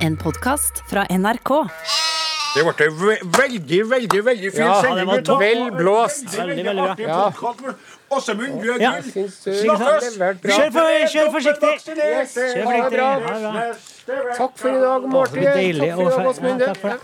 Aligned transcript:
En 0.00 0.16
podkast 0.16 0.82
fra 0.90 1.04
NRK. 1.10 1.50
Det 2.54 2.62
ble 2.66 2.86
ve 2.98 3.16
veldig, 3.36 3.80
veldig 3.90 4.20
veldig 4.26 4.50
fin 4.52 4.64
Ja, 4.64 4.80
det 4.80 4.88
sending. 4.88 5.38
vel 5.38 5.70
blåst. 5.76 6.24
Veldig, 6.38 6.64
Veldig, 6.64 6.96
bra. 6.96 6.96
Ja. 6.98 7.32
Åsemund, 8.16 8.62
du 8.62 8.72
er 8.72 8.80
Ja. 8.80 8.90
gull. 8.90 9.30
Snakkes. 9.30 9.36
Kjør 9.44 10.72
for- 10.72 11.06
kjør 11.12 11.30
forsiktig. 11.36 11.96
Yes, 11.96 12.34
Kjør 12.34 12.64
ha 12.64 12.88
det 12.88 12.98
bra. 12.98 13.20
forsiktig. 13.20 14.36
Takk 14.36 14.58
for 14.58 14.68
i 14.68 14.80
dag, 14.80 15.08
Martin. 15.08 15.42
Takk 15.44 15.52
for 15.52 15.58
i 15.58 15.72
dag, 15.72 16.26
Åsmund. 16.26 16.58
det. 16.58 17.00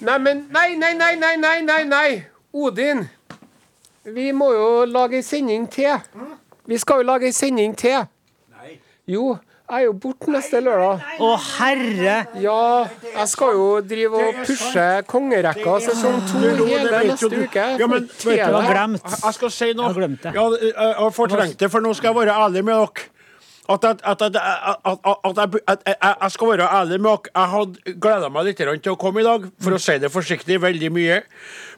Nei, 0.00 0.18
Nei, 0.18 0.34
nei, 0.74 0.94
nei, 0.94 1.14
nei, 1.16 1.36
nei, 1.36 1.60
nei, 1.60 1.84
nei. 1.84 2.24
Odin. 2.54 3.08
Vi 4.04 4.32
må 4.32 4.52
jo 4.52 4.84
lage 4.86 5.14
ei 5.16 5.22
sending 5.22 5.68
til. 5.70 6.00
Vi 6.66 6.78
skal 6.78 6.96
jo 6.96 7.02
lage 7.02 7.24
ei 7.26 7.32
sending 7.32 7.76
til. 7.76 8.06
Jo, 9.06 9.38
jeg 9.70 9.84
er 9.84 9.86
jo 9.86 9.92
borte 10.02 10.32
neste 10.34 10.58
lørdag. 10.64 11.04
Å, 11.22 11.28
herre! 11.60 12.16
Ja, 12.42 12.62
jeg 13.06 13.28
skal 13.30 13.54
jo 13.54 13.68
drive 13.86 14.18
og 14.18 14.40
pushe 14.48 14.86
kongerekka 15.10 15.76
sesong 15.84 16.18
to 16.26 16.42
hele 16.42 16.90
neste 16.90 17.30
uke. 17.30 17.68
Ja, 17.78 17.86
men 17.90 18.08
vet 18.10 18.26
du 18.26 18.58
glemt. 18.66 19.06
Jeg 19.14 19.38
skal 19.38 19.54
si 19.54 19.70
noe. 19.70 19.86
Jeg 19.86 19.94
har 19.94 20.00
glemt 20.00 20.26
det. 20.26 20.34
Jeg 20.34 20.74
jeg 20.74 20.98
har 20.98 21.14
fortrengt 21.14 21.58
det, 21.62 21.70
for 21.70 21.84
nå 21.84 21.94
skal 21.94 22.10
jeg 22.10 22.18
være 22.24 22.36
ærlig 22.48 22.64
med 22.66 22.80
dere. 22.82 23.08
At, 23.70 23.84
at, 23.84 24.00
at, 24.02 24.22
at, 24.24 25.82
jeg, 25.86 26.30
skal 26.34 26.48
være 26.50 26.66
ærlig 26.66 26.98
med 27.00 27.10
dere. 27.10 27.30
Jeg 27.36 27.50
hadde 27.52 27.94
gleda 28.02 28.30
meg 28.32 28.48
litt 28.48 28.62
til 28.82 28.94
å 28.94 28.98
komme 28.98 29.22
i 29.22 29.26
dag, 29.26 29.46
for 29.62 29.76
å 29.76 29.78
si 29.82 29.94
det 30.02 30.10
forsiktig, 30.10 30.58
veldig 30.62 30.90
mye. 30.94 31.20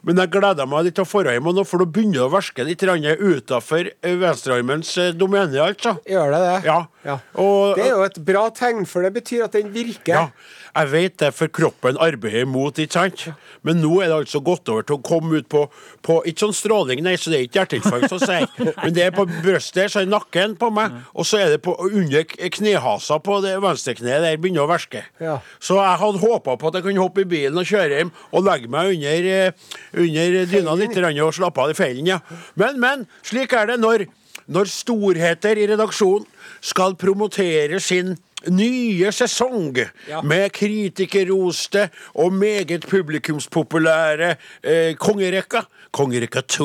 Men 0.06 0.22
jeg 0.22 0.32
gleda 0.32 0.64
meg 0.66 0.86
litt 0.86 0.96
til 0.96 1.04
å 1.04 1.22
dra 1.26 1.34
hjem, 1.36 1.50
nå 1.52 1.66
for 1.68 1.84
nå 1.84 1.88
begynner 1.92 2.22
det 2.22 2.24
å 2.24 2.32
verske 2.32 2.64
litt 2.66 2.82
utafor 2.82 3.92
venstrearmens 4.02 4.96
eh, 4.98 5.12
domene, 5.12 5.60
altså. 5.62 5.98
Gjør 6.08 6.32
det 6.32 6.40
det? 6.46 6.56
Ja. 6.70 6.78
Ja. 7.04 7.18
Og, 7.36 7.76
Det 7.76 7.86
er 7.86 7.94
jo 7.96 8.02
et 8.06 8.18
bra 8.24 8.48
tegn, 8.56 8.86
for 8.88 9.04
det 9.04 9.12
betyr 9.18 9.46
at 9.46 9.56
den 9.58 9.72
virker. 9.74 10.14
ja, 10.14 10.26
jeg 10.72 10.88
vet 10.88 11.16
det, 11.20 11.28
for 11.36 11.52
kroppen 11.52 11.98
arbeider 12.00 12.46
imot, 12.46 12.78
ikke 12.80 12.96
sant? 12.96 13.24
Men 13.66 13.82
nå 13.82 13.90
er 14.00 14.08
det 14.08 14.16
altså 14.22 14.40
gått 14.44 14.70
over 14.72 14.86
til 14.88 14.96
å 14.96 15.02
komme 15.04 15.42
ut 15.42 15.48
på, 15.52 15.66
på 16.02 16.16
Ikke 16.28 16.46
sånn 16.46 16.56
stråling, 16.56 17.02
nei, 17.04 17.14
så 17.20 17.32
det 17.32 17.38
er 17.38 17.44
ikke 17.46 17.60
hjerteinfarkt, 17.60 18.08
så 18.08 18.16
å 18.16 18.22
si. 18.22 18.38
Men 18.82 18.96
det 18.96 19.04
er 19.04 19.12
på 19.16 19.26
brystet, 19.28 19.92
så 19.92 20.00
er 20.00 20.08
nakken 20.08 20.56
på 20.60 20.70
meg, 20.72 20.96
og 21.12 21.28
så 21.28 21.42
er 21.42 21.52
det 21.52 21.60
på, 21.66 21.76
under 21.90 22.24
knehasa 22.56 23.20
på 23.22 23.38
det 23.44 23.54
venstre 23.62 23.96
kneet 23.98 24.24
der 24.24 24.40
begynner 24.40 24.64
å 24.64 24.70
verske. 24.72 25.04
Ja. 25.20 25.36
Så 25.60 25.76
jeg 25.76 26.00
hadde 26.00 26.24
håpa 26.24 26.56
på 26.56 26.72
at 26.72 26.80
jeg 26.80 26.88
kunne 26.88 27.04
hoppe 27.04 27.26
i 27.26 27.28
bilen 27.28 27.60
og 27.60 27.68
kjøre 27.68 28.00
hjem 28.00 28.14
og 28.32 28.48
legge 28.48 28.72
meg 28.72 28.94
under, 28.96 29.30
eh, 29.36 29.70
under 30.06 30.40
dyna 30.48 30.80
litt 30.80 30.98
og 31.12 31.36
slappe 31.36 31.66
av 31.66 31.72
i 31.74 31.76
feilen, 31.76 32.08
ja. 32.14 32.20
Men, 32.58 32.80
men, 32.80 33.06
slik 33.26 33.52
er 33.56 33.68
det 33.74 33.80
når, 33.82 34.08
når 34.48 34.72
storheter 34.72 35.60
i 35.60 35.68
redaksjonen 35.74 36.28
skal 36.64 36.96
promotere 36.96 37.80
sin 37.82 38.16
nye 38.50 39.12
sesong 39.12 39.76
Ja. 40.08 40.20
med 40.22 40.50
kritikerroste 40.50 41.88
og 42.14 42.32
meget 42.32 42.84
publikumspopulære 42.88 44.34
eh, 44.64 44.94
kongerekka. 44.96 45.60
Kongerekka 45.92 46.40
2. 46.40 46.64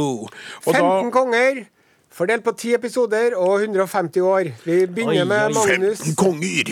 Og 0.66 0.76
15 0.76 1.12
konger, 1.12 1.64
fordelt 2.12 2.44
på 2.44 2.52
10 2.52 2.74
episoder 2.74 3.36
og 3.36 3.62
150 3.62 4.18
år. 4.18 4.44
Vi 4.66 4.86
begynner 4.86 5.22
Oi, 5.22 5.26
med. 5.28 5.54
Magnus. 5.54 5.98
15 5.98 6.16
konger. 6.16 6.72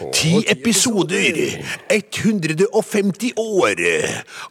10 0.00 0.44
episoder. 0.48 1.38
150 1.88 3.32
år. 3.36 3.82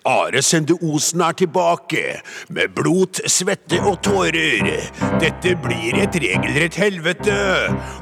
Are 0.05 0.41
Sende 0.45 0.77
Osen 0.81 1.21
er 1.25 1.33
tilbake. 1.33 2.03
Med 2.49 2.73
blod, 2.77 3.21
svette 3.29 3.81
og 3.81 3.99
tårer. 4.05 4.69
Dette 5.21 5.55
blir 5.63 5.99
et 6.03 6.15
regelrett 6.21 6.79
helvete. 6.79 7.37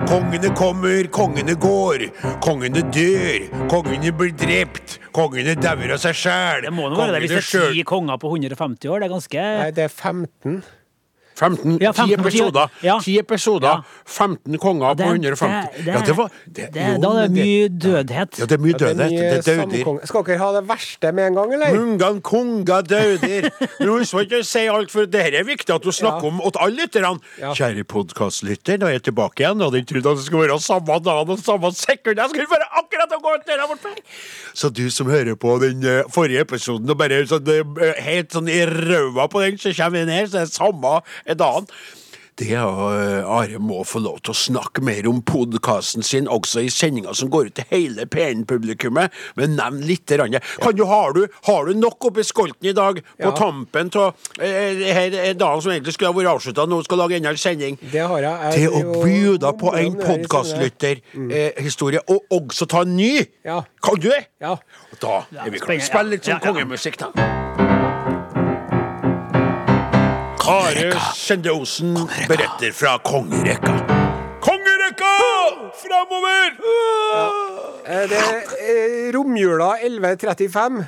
Kongene 0.07 0.51
kommer, 0.57 1.07
kongene 1.13 1.55
går. 1.55 2.07
Kongene 2.43 2.83
dør. 2.93 3.47
Kongene 3.71 4.13
blir 4.15 4.35
drept. 4.37 4.99
Kongene 5.15 5.55
dauer 5.57 5.95
av 5.95 6.01
seg 6.03 6.17
sjæl. 6.17 6.67
Det 6.67 6.73
må 6.75 6.89
nå 6.91 6.99
være 6.99 7.17
det 7.17 7.23
hvis 7.25 7.37
det 7.53 7.61
er 7.63 7.77
ti 7.77 7.85
konger 7.87 8.19
på 8.21 8.33
150 8.35 8.91
år. 8.91 8.99
Det 9.01 9.07
er 9.07 9.15
ganske 9.15 9.47
Nei, 9.47 9.71
det 9.73 9.87
er 9.87 9.93
15. 9.93 10.59
15, 11.37 11.77
Ja, 11.81 11.91
10 11.93 12.17
15 12.17 12.23
på 12.23 12.31
ti 12.31 12.41
år. 12.41 12.47
episoder. 12.47 12.69
Ja. 12.83 12.97
10 12.99 13.17
episoder, 13.19 13.67
Ja. 13.67 13.81
15 14.05 14.57
konger 14.57 14.95
på 14.97 15.03
150. 15.05 15.85
Ja, 15.85 16.01
det 16.01 16.15
var 16.17 16.29
det, 16.47 16.73
det, 16.73 16.81
jo, 16.81 16.97
Da 17.01 17.09
er 17.23 17.27
det 17.27 17.31
mye 17.37 17.67
dødhet. 17.69 18.39
Ja, 18.39 18.45
det 18.45 18.55
er 18.57 18.63
mye 18.63 18.73
Ja, 18.73 18.77
dødhet. 18.77 19.09
Det 19.45 19.53
er 19.53 19.65
dauder. 19.65 20.05
Skal 20.09 20.23
dere 20.23 20.37
ha 20.41 20.51
det 20.57 20.63
verste 20.67 21.11
med 21.13 21.27
en 21.27 21.35
gang, 21.35 21.53
eller? 21.53 21.73
Mungan 21.77 22.21
konga 22.21 22.81
dauder. 22.81 23.51
Men 23.79 23.87
husker 23.99 24.25
ikke 24.25 24.41
å 24.41 24.45
si 24.45 24.65
alt, 24.67 24.89
for 24.91 25.05
det 25.05 25.21
her 25.27 25.39
er 25.39 25.43
viktig 25.45 25.73
at 25.75 25.81
du 25.83 25.91
snakker 25.91 26.25
Ja. 26.25 26.33
om 26.33 26.41
til 26.51 26.61
alle 26.65 26.75
lytterne. 26.81 27.19
Ja. 27.39 27.53
Kjære 27.53 27.83
podkastlytter, 27.85 28.77
nå 28.81 28.87
er 28.89 28.97
jeg 28.97 29.03
tilbake 29.11 29.43
igjen. 29.45 29.61
Og 29.61 29.73
ikke 29.77 29.93
trodde 29.93 30.11
at 30.11 30.17
det 30.17 30.25
skulle 30.25 30.47
være 30.47 30.59
samme 30.63 30.99
dagen 31.05 31.29
og 31.29 31.39
samme 31.39 31.71
sekund. 31.75 32.17
Jeg 32.17 32.29
skulle 32.33 32.47
bare 32.49 32.67
akkurat 32.81 33.13
gå 33.21 33.35
ut 33.37 33.45
der 33.45 33.67
bort 33.67 33.85
her. 33.85 34.01
Så 34.57 34.69
du 34.73 34.89
som 34.89 35.07
hører 35.07 35.35
på 35.35 35.59
den 35.61 35.83
eh, 35.85 36.03
forrige 36.09 36.41
episoden 36.41 36.89
og 36.89 36.97
bare 36.97 37.21
sånn, 37.29 37.45
eh, 37.47 38.01
helt 38.01 38.31
sånn 38.33 38.49
i 38.49 38.65
røva 38.65 39.27
på 39.29 39.41
den, 39.45 39.57
så 39.61 39.73
kommer 39.77 40.05
den 40.05 40.09
her, 40.09 40.25
så 40.25 40.41
er 40.41 40.45
det 40.47 40.53
samme 40.55 41.01
dagen. 41.35 41.67
Det 42.37 42.51
er, 42.53 42.61
eh, 42.61 43.25
Are 43.25 43.57
må 43.59 43.81
få 43.87 43.97
lov 44.03 44.19
til 44.21 44.31
å 44.35 44.37
snakke 44.37 44.81
mer 44.85 45.07
om 45.09 45.23
podkasten 45.25 46.03
sin, 46.05 46.27
også 46.29 46.59
i 46.61 46.69
sendinga 46.69 47.09
som 47.17 47.29
går 47.33 47.45
ut 47.47 47.55
til 47.57 47.65
hele 47.71 48.05
P1-publikummet. 48.05 49.09
Men 49.35 49.55
nevn 49.57 49.81
litt. 49.81 50.05
Rann. 50.07 50.37
Kan 50.61 50.75
du, 50.77 50.85
har, 50.85 51.11
du, 51.13 51.27
har 51.43 51.65
du 51.65 51.73
nok 51.75 52.05
oppi 52.11 52.23
skolten 52.23 52.65
i 52.69 52.73
dag, 52.77 53.01
på 53.17 53.27
Ja. 53.27 53.31
tampen 53.35 53.89
av 53.95 54.13
eh, 54.39 54.87
er 54.87 55.33
dagen 55.33 55.61
som 55.61 55.71
egentlig 55.71 55.93
skulle 55.93 56.11
ha 56.13 56.15
vært 56.15 56.27
avslutta, 56.35 56.65
nå 56.69 56.81
skal 56.85 56.97
lage 56.97 57.15
enda 57.17 57.29
en 57.33 57.37
sending? 57.37 57.77
Det 57.91 57.99
har 58.05 58.21
jeg. 58.21 58.39
jeg. 58.43 58.53
Til 58.53 58.69
å 58.69 59.03
bjuda 59.03 59.51
på 59.57 59.73
en 59.75 59.95
podkastlytterhistorie, 59.97 61.99
mm. 62.05 62.09
og 62.13 62.19
også 62.39 62.65
ta 62.69 62.81
en 62.85 62.95
ny! 62.95 63.25
Ja. 63.43 63.61
Kan 63.83 63.95
du 63.99 64.09
det? 64.13 64.25
Ja. 64.39 64.55
Da 65.01 65.25
er 65.43 65.49
vi 65.49 65.59
klare. 65.59 65.79
å 65.81 65.83
Spill 65.89 66.07
litt 66.13 66.23
sånn 66.23 66.37
Ja, 66.37 66.39
ja. 66.39 66.45
kongemusikk, 66.53 66.97
da. 67.01 67.07
Are 70.47 70.91
Sende 71.15 71.51
Osen 71.51 71.93
beretter 72.29 72.71
fra 72.75 72.95
kongerekka. 73.03 73.73
Kongerekka! 74.43 75.11
Framover! 75.81 76.53
Eh, 77.87 78.03
Det 78.11 78.19
er 78.21 78.53
eh, 78.61 79.09
romjula 79.15 79.73
1135 79.83 80.85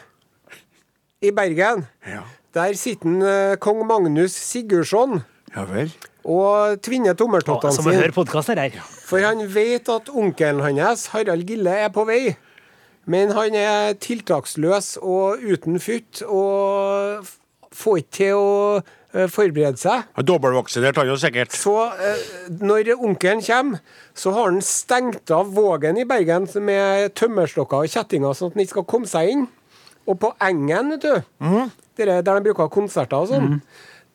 i 1.27 1.31
Bergen. 1.35 1.83
Ja. 2.07 2.23
Der 2.55 2.73
sitter 2.79 3.25
eh, 3.29 3.55
kong 3.61 3.83
Magnus 3.87 4.33
Sigurdsson 4.33 5.19
ja 5.55 5.63
vel. 5.69 5.91
og 6.23 6.79
tvinner 6.85 7.13
tommeltottene 7.17 7.73
Som 7.75 7.87
å 7.87 7.91
sine. 7.91 8.01
høre 8.03 8.15
podkaster 8.15 8.59
her. 8.61 8.79
For 9.09 9.23
han 9.25 9.43
vet 9.53 9.89
at 9.89 10.09
onkelen 10.09 10.63
hans, 10.79 11.07
Harald 11.13 11.43
Gille, 11.49 11.73
er 11.85 11.89
på 11.93 12.05
vei. 12.07 12.35
Men 13.09 13.31
han 13.33 13.55
er 13.57 13.93
tiltaksløs 13.97 14.97
og 15.01 15.41
uten 15.41 15.79
futt 15.81 16.21
og 16.27 17.25
får 17.75 18.01
ikke 18.01 18.15
til 18.17 18.39
å 18.39 18.53
eh, 18.79 19.27
forberede 19.31 19.79
seg. 19.81 20.07
Er 20.17 20.27
Dobbeltvaksinert, 20.27 20.99
han 20.99 21.11
jo 21.11 21.17
sikkert. 21.19 21.55
Så 21.55 21.75
eh, 21.93 22.25
når 22.61 22.93
onkelen 22.97 23.43
kommer, 23.45 23.83
så 24.17 24.33
har 24.35 24.49
han 24.51 24.61
stengt 24.65 25.31
av 25.33 25.53
Vågen 25.55 25.99
i 26.01 26.07
Bergen 26.09 26.49
med 26.65 27.13
tømmerstokker 27.19 27.85
og 27.85 27.93
kjettinger, 27.93 28.35
sånn 28.35 28.51
at 28.51 28.57
han 28.57 28.65
ikke 28.65 28.77
skal 28.77 28.89
komme 28.95 29.11
seg 29.11 29.33
inn. 29.33 29.47
Og 30.09 30.17
på 30.21 30.33
Engen, 30.41 30.95
vet 30.95 31.05
du, 31.05 31.27
mm. 31.45 31.73
der 31.99 32.23
de 32.25 32.39
bruker 32.47 32.71
konserter 32.73 33.19
og 33.19 33.29
sånn, 33.29 33.59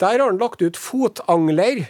der 0.02 0.18
har 0.18 0.26
han 0.26 0.40
lagt 0.40 0.64
ut 0.64 0.78
fotangler. 0.80 1.84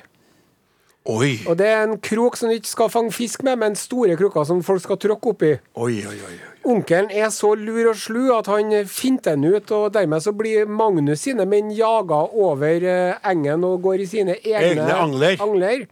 Oi, 1.05 1.43
Og 1.45 1.59
det 1.61 1.67
er 1.69 1.83
en 1.85 1.99
krok 2.01 2.39
som 2.41 2.49
du 2.49 2.55
ikke 2.57 2.71
skal 2.71 2.89
fange 2.89 3.13
fisk 3.13 3.43
med, 3.45 3.59
men 3.61 3.75
store 3.77 4.15
kroker 4.17 4.47
som 4.49 4.63
folk 4.65 4.81
skal 4.81 4.97
tråkke 4.97 5.33
oppi. 5.35 5.51
oi, 5.77 5.99
oi. 6.09 6.17
oi. 6.17 6.37
Onkelen 6.65 7.11
er 7.13 7.29
så 7.29 7.51
lur 7.61 7.91
og 7.91 7.99
slu 8.01 8.31
at 8.33 8.49
han 8.49 8.73
finter 8.89 9.37
den 9.37 9.53
ut, 9.53 9.69
og 9.77 9.93
dermed 9.93 10.25
så 10.25 10.33
blir 10.33 10.65
Magnus 10.65 11.27
sine 11.27 11.45
menn 11.45 11.69
jaga 11.77 12.23
over 12.33 12.87
eh, 12.89 13.19
engen 13.21 13.67
og 13.69 13.83
går 13.85 14.01
i 14.01 14.09
sine 14.09 14.39
egne, 14.41 14.81
Egne 14.81 15.37
angler. 15.45 15.85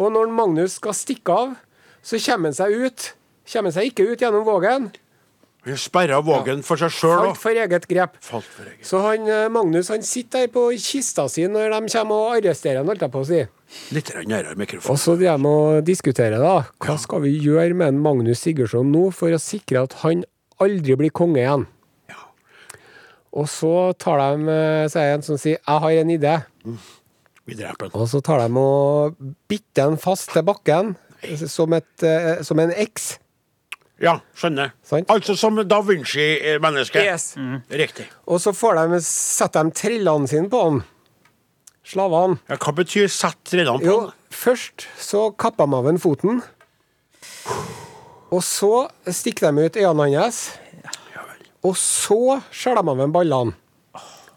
Og 0.00 0.14
når 0.16 0.32
Magnus 0.32 0.78
skal 0.80 0.96
stikke 0.96 1.36
av, 1.44 1.52
så 2.00 2.16
kommer 2.24 2.48
han 2.48 2.56
seg 2.56 2.72
ut. 2.86 3.10
Kommer 3.52 3.68
han 3.68 3.76
seg 3.76 3.92
ikke 3.92 4.08
ut 4.14 4.24
gjennom 4.24 4.48
vågen. 4.48 4.88
Han 5.64 5.78
sperra 5.80 6.18
vågen 6.20 6.60
for 6.64 6.76
seg 6.76 6.92
sjøl 6.92 7.30
Falt 7.30 7.40
for 7.40 7.56
eget 7.56 7.86
grep. 7.88 8.18
Falt 8.24 8.48
for 8.52 8.68
eget. 8.68 8.84
Så 8.84 9.00
han, 9.00 9.28
eh, 9.32 9.46
Magnus 9.48 9.88
han 9.88 10.02
sitter 10.04 10.44
der 10.44 10.52
på 10.52 10.66
kista 10.76 11.24
si 11.32 11.46
når 11.48 11.72
de 11.72 11.92
kommer 11.94 12.26
og 12.26 12.34
arresterer 12.36 12.82
han, 12.82 12.90
holdt 12.90 13.04
jeg 13.06 13.14
på 13.14 13.22
å 13.22 13.28
si. 13.28 13.40
Litt 13.96 14.10
nærmere 14.14 14.58
mikrofonen. 14.60 14.92
Og 14.92 15.00
så 15.00 15.16
de 15.18 15.30
må 15.40 15.56
diskutere, 15.86 16.36
da. 16.42 16.66
Hva 16.84 16.98
skal 17.00 17.24
vi 17.24 17.32
gjøre 17.40 17.74
med 17.80 17.96
Magnus 17.96 18.44
Sigurdsson 18.44 18.92
nå 18.92 19.06
for 19.16 19.32
å 19.32 19.40
sikre 19.40 19.86
at 19.88 19.96
han 20.04 20.26
aldri 20.60 20.98
blir 21.00 21.14
konge 21.16 21.40
igjen? 21.40 21.64
Ja. 22.12 22.20
Og 23.32 23.48
så 23.48 23.72
tar 23.96 24.20
de, 24.20 24.52
eh, 24.52 24.84
så 24.92 25.00
er 25.00 25.14
en 25.14 25.22
som 25.22 25.40
sier 25.40 25.56
'jeg 25.56 25.80
har 25.80 25.90
en 25.90 26.10
idé'. 26.10 26.44
Vi 27.46 27.54
dreper 27.54 27.90
han. 27.90 28.00
Og 28.00 28.08
så 28.08 28.22
tar 28.22 28.46
de 28.46 28.56
og 28.56 29.16
bytter 29.48 29.90
den 29.90 29.96
fast 29.96 30.30
til 30.30 30.42
bakken 30.42 30.96
som, 31.48 31.72
et, 31.72 32.02
eh, 32.02 32.42
som 32.42 32.58
en 32.58 32.70
X. 32.70 33.18
Ja, 34.02 34.16
skjønner. 34.34 34.72
Sant. 34.82 35.10
Altså 35.12 35.36
som 35.38 35.60
da 35.68 35.78
Vinci-menneske. 35.86 37.02
Yes. 37.04 37.34
Riktig. 37.70 38.08
Og 38.26 38.40
så 38.42 38.50
får 38.56 38.80
de, 38.80 38.98
setter 39.06 39.68
de 39.68 39.74
trillene 39.78 40.28
sine 40.30 40.50
på 40.50 40.62
han. 40.64 40.82
Slavene. 41.84 42.38
Ja, 42.48 42.56
hva 42.56 42.72
betyr 42.74 43.08
'sett 43.12 43.38
trillene 43.44 43.78
på'? 43.78 43.84
Jo, 43.86 44.12
først 44.32 44.86
så 44.98 45.30
kapper 45.36 45.66
de 45.66 45.74
av 45.76 45.88
en 45.88 45.98
foten. 46.00 46.42
Og 48.32 48.42
så 48.42 48.88
stikker 49.06 49.52
de 49.52 49.66
ut 49.66 49.76
øynene 49.76 50.22
hans. 50.22 50.58
Og 51.62 51.76
så 51.76 52.40
skjærer 52.50 52.82
de 52.82 52.90
av 52.90 52.98
dem 52.98 53.12
ballene. 53.12 53.54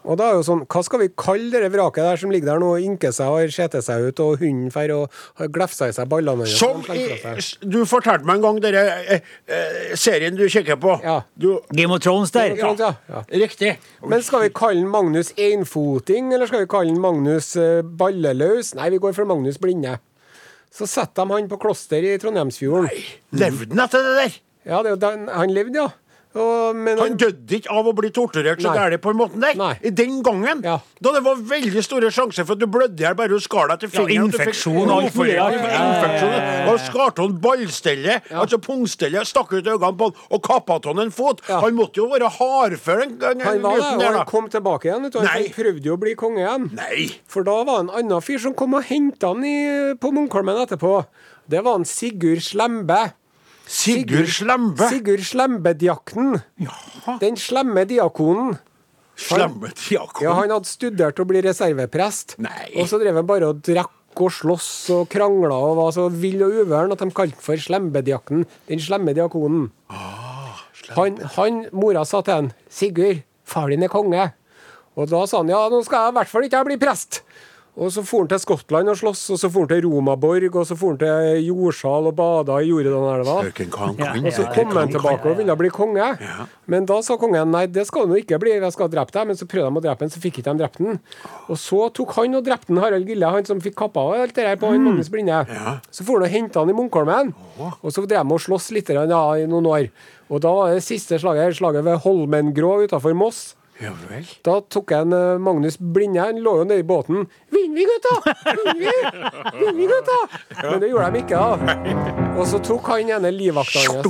Og 0.08 0.16
da 0.16 0.30
er 0.30 0.38
jo 0.38 0.44
sånn, 0.46 0.62
Hva 0.72 0.80
skal 0.86 1.02
vi 1.02 1.08
kalle 1.20 1.60
det 1.60 1.68
vraket 1.74 2.06
der 2.06 2.20
som 2.20 2.30
ligger 2.32 2.54
der 2.54 2.62
nå 2.62 2.70
og 2.78 2.84
ynker 2.84 3.12
seg 3.12 3.28
og 3.28 3.42
har 3.42 3.82
seg 3.84 4.06
ut, 4.08 4.22
og 4.24 4.40
hunden 4.40 4.70
fer 4.72 4.92
og 4.94 5.12
glefsa 5.52 5.90
i 5.90 5.94
seg 5.96 6.08
ballene? 6.08 6.46
Som 6.48 6.80
seg? 6.86 7.44
du 7.60 7.82
fortalte 7.88 8.24
meg 8.28 8.38
en 8.38 8.46
gang 8.46 8.60
denne 8.64 8.84
eh, 9.04 9.28
eh, 9.52 9.92
serien 10.00 10.38
du 10.38 10.46
kikker 10.48 10.80
på. 10.80 10.96
Ja. 11.04 11.18
Du, 11.36 11.58
Game 11.76 11.92
of 11.94 12.00
Thrones 12.04 12.32
der. 12.32 12.56
Ja. 12.56 12.72
Ja. 12.78 12.94
Ja. 13.12 13.22
Riktig. 13.44 13.74
Men 14.08 14.24
skal 14.24 14.46
vi 14.46 14.52
kalle 14.56 14.80
den 14.80 14.88
Magnus 14.92 15.34
Einfoting, 15.36 16.32
eller 16.32 16.48
skal 16.48 16.64
vi 16.64 16.70
kalle 16.72 16.94
den 16.94 17.02
Magnus 17.04 17.52
eh, 17.60 17.82
Balleløs? 17.84 18.74
Nei, 18.78 18.88
vi 18.96 19.02
går 19.04 19.16
for 19.16 19.28
Magnus 19.28 19.60
Blinde. 19.60 19.98
Så 20.72 20.88
setter 20.88 21.24
de 21.24 21.32
han 21.36 21.48
på 21.50 21.60
kloster 21.60 22.04
i 22.04 22.16
Trondheimsfjorden. 22.20 22.88
Nei, 22.88 23.04
Levde 23.44 23.72
han 23.74 23.84
etter 23.86 24.04
det 24.04 24.16
der? 24.22 24.36
Ja, 24.68 24.82
det, 24.84 24.90
er 24.96 25.00
den- 25.04 25.28
han 25.32 25.52
levde, 25.52 25.84
ja. 25.84 25.88
Og, 26.36 26.76
men 26.76 26.98
Han 27.00 27.16
døde 27.16 27.56
ikke 27.56 27.72
av 27.72 27.86
å 27.88 27.92
bli 27.96 28.10
torturert 28.12 28.60
så 28.60 28.74
gærent 28.76 29.00
på 29.00 29.12
den 29.14 29.18
måten 29.20 29.40
der. 29.42 29.56
Nei. 29.56 29.72
Den 29.96 30.18
gangen. 30.26 30.60
Ja. 30.66 30.76
Da 31.00 31.12
det 31.14 31.22
var 31.24 31.40
veldig 31.40 31.82
store 31.84 32.10
sjanser 32.12 32.44
for 32.44 32.58
at 32.58 32.60
du 32.60 32.66
blødde 32.68 33.00
i 33.00 33.06
hjel 33.06 33.16
bare 33.18 33.32
du 33.32 33.40
skar 33.40 33.70
deg 33.72 33.84
til 33.84 33.92
fingeren. 33.94 34.12
Ja, 34.18 34.26
infeksjon 34.28 34.92
og 34.92 34.96
alt 34.98 35.16
ja. 35.32 35.46
Og 36.68 36.80
skarte 36.84 37.24
han 37.24 37.38
ballstellet, 37.42 38.28
altså 38.28 38.60
pungstellet, 38.62 39.28
stakk 39.30 39.54
ut 39.54 39.62
øynene 39.64 39.92
på 39.98 40.10
han 40.10 40.20
og 40.28 40.42
kappa 40.44 40.76
av 40.78 40.90
han 40.90 41.04
en 41.06 41.14
fot. 41.14 41.40
Han 41.48 41.78
måtte 41.78 42.02
jo 42.02 42.10
være 42.12 42.28
hardfør, 42.36 43.04
den, 43.06 43.16
den 43.22 43.46
han 43.46 43.62
var 43.64 43.80
det, 43.80 43.88
og 43.96 44.20
han 44.20 44.28
kom 44.28 44.50
tilbake 44.52 44.90
igjen. 44.90 45.08
du. 45.08 45.20
Han 45.24 45.48
prøvde 45.54 45.88
jo 45.88 45.96
å 45.96 46.02
bli 46.02 46.14
konge 46.18 46.44
igjen. 46.44 46.68
Nei. 46.76 47.08
For 47.30 47.46
da 47.46 47.62
var 47.62 47.80
det 47.80 47.86
en 47.88 47.94
annen 48.02 48.24
fyr 48.24 48.42
som 48.42 48.56
kom 48.58 48.76
og 48.78 48.84
henta 48.90 49.32
han 49.32 49.46
i, 49.48 49.56
på 50.00 50.12
Munkholmen 50.14 50.60
etterpå. 50.66 51.00
Det 51.48 51.62
var 51.64 51.80
en 51.80 51.88
Sigurd 51.88 52.44
Slembe. 52.44 53.00
Sigurd 53.68 54.30
Slembe. 54.32 54.88
Sigurd 54.88 55.24
Slembediakten. 55.28 56.40
Ja. 56.56 56.72
Den 57.20 57.36
slemme 57.36 57.84
diakonen. 57.88 58.56
Slemme 59.18 59.70
diakonen? 59.76 60.24
Ja, 60.24 60.34
Han 60.38 60.54
hadde 60.54 60.70
studert 60.70 61.20
å 61.20 61.26
bli 61.28 61.42
reserveprest, 61.44 62.38
Nei. 62.40 62.70
og 62.78 62.88
så 62.88 63.00
drev 63.02 63.18
han 63.20 63.28
bare 63.28 63.50
og 63.50 63.60
drakk 63.66 63.94
og 64.18 64.32
sloss 64.34 64.68
og 64.94 65.06
krangla 65.12 65.54
og 65.68 65.76
var 65.78 65.92
så 65.94 66.08
vill 66.10 66.40
og 66.46 66.56
uvøren 66.64 66.94
at 66.94 67.02
de 67.04 67.10
kalte 67.14 67.38
for 67.44 67.60
Slembediakten. 67.60 68.46
Den 68.70 68.82
slemme 68.82 69.14
diakonen. 69.14 69.68
Ah, 69.92 70.64
han, 70.96 71.20
han, 71.36 71.66
Mora 71.76 72.04
sa 72.08 72.22
til 72.24 72.34
han 72.34 72.52
'Sigurd, 72.70 73.22
far 73.44 73.68
din 73.68 73.82
er 73.82 73.92
konge'. 73.92 74.32
Og 74.96 75.10
da 75.10 75.26
sa 75.26 75.42
han 75.42 75.48
'ja, 75.52 75.68
nå 75.68 75.84
skal 75.84 76.08
jeg 76.08 76.14
i 76.14 76.18
hvert 76.18 76.32
fall 76.32 76.48
ikke 76.48 76.64
bli 76.64 76.78
prest'. 76.80 77.20
Og 77.78 77.92
så 77.94 78.02
for 78.02 78.24
han 78.24 78.28
til 78.32 78.40
Skottland 78.42 78.90
og 78.90 78.96
sloss, 78.98 79.20
og 79.30 79.38
så 79.38 79.46
for 79.54 79.62
han 79.62 79.68
til 79.70 79.84
Romaborg, 79.86 80.48
og 80.58 80.64
så 80.66 80.74
for 80.74 80.96
han 80.96 80.98
til 80.98 81.44
Jordsal 81.46 82.08
og 82.10 82.14
bada 82.18 82.56
i 82.58 82.72
Jordanelva. 82.72 83.36
Og 84.26 84.32
så 84.34 84.46
kom 84.50 84.72
han 84.74 84.90
tilbake 84.90 85.30
og 85.30 85.38
ville 85.38 85.54
bli 85.60 85.70
konge. 85.70 86.08
Men 86.66 86.88
da 86.90 86.96
sa 87.06 87.14
kongen 87.20 87.52
nei, 87.54 87.66
det 87.70 87.86
skal 87.86 88.08
du 88.10 88.16
ikke 88.18 88.40
bli, 88.42 88.56
jeg 88.56 88.74
skal 88.74 88.90
drepe 88.90 89.14
deg. 89.14 89.28
Men 89.30 89.38
så 89.38 89.46
prøvde 89.46 89.70
de 89.70 89.78
å 89.78 89.84
drepe 89.86 90.04
han, 90.04 90.10
så 90.10 90.18
fikk 90.24 90.40
ikke 90.42 90.50
de 90.56 90.64
drept 90.64 90.80
han. 90.82 90.98
Og 91.46 91.60
så 91.62 91.84
tok 91.94 92.16
han 92.18 92.34
og 92.40 92.44
drepte 92.50 92.74
han 92.74 92.82
Harald 92.82 93.06
Gille, 93.08 93.30
han 93.38 93.46
som 93.46 93.62
fikk 93.62 93.78
kappa 93.78 94.02
av 94.08 94.24
alt 94.24 94.34
det 94.34 94.48
der 94.48 94.58
på 94.58 94.72
han 94.74 94.82
Magnus 94.84 95.12
Blinde. 95.14 95.38
Så 95.94 96.02
for 96.02 96.18
han 96.18 96.26
og 96.26 96.34
henta 96.34 96.64
han 96.64 96.74
i 96.74 96.76
Munkholmen, 96.76 97.30
og 97.78 97.92
så 97.94 98.02
drev 98.02 98.26
de 98.26 98.34
og 98.34 98.42
sloss 98.42 98.72
litt 98.74 98.90
i 98.90 98.98
noen 98.98 99.70
år. 99.70 99.86
Og 100.28 100.42
da 100.44 100.50
var 100.52 100.74
det 100.74 100.82
siste 100.84 101.16
slaget, 101.22 101.56
slaget 101.56 101.86
ved 101.86 102.02
Holmengrå 102.04 102.82
utafor 102.84 103.14
Moss. 103.16 103.54
Ja 103.78 103.92
vel. 104.08 104.26
Da 104.42 104.56
tok 104.74 104.90
jeg 104.90 105.06
en 105.06 105.14
eh, 105.14 105.38
Magnus 105.38 105.76
Blinde, 105.78 106.18
han 106.18 106.40
lå 106.42 106.56
jo 106.60 106.64
nede 106.66 106.82
i 106.82 106.86
båten. 106.86 107.28
'Vinner 107.52 107.76
vi, 107.78 107.84
gutta! 107.86 108.14
Vinner 108.58 108.80
vi? 108.80 108.94
Vinner 109.60 109.76
vi, 109.76 109.86
gutta?' 109.86 110.22
Men 110.64 110.80
det 110.82 110.88
gjorde 110.90 111.10
de 111.14 111.20
ikke, 111.22 111.38
da. 111.38 111.52
Og 112.34 112.46
så 112.50 112.58
tok 112.58 112.90
han 112.90 113.12
ene 113.18 113.30
livvakta 113.34 113.84
hans. 113.86 114.02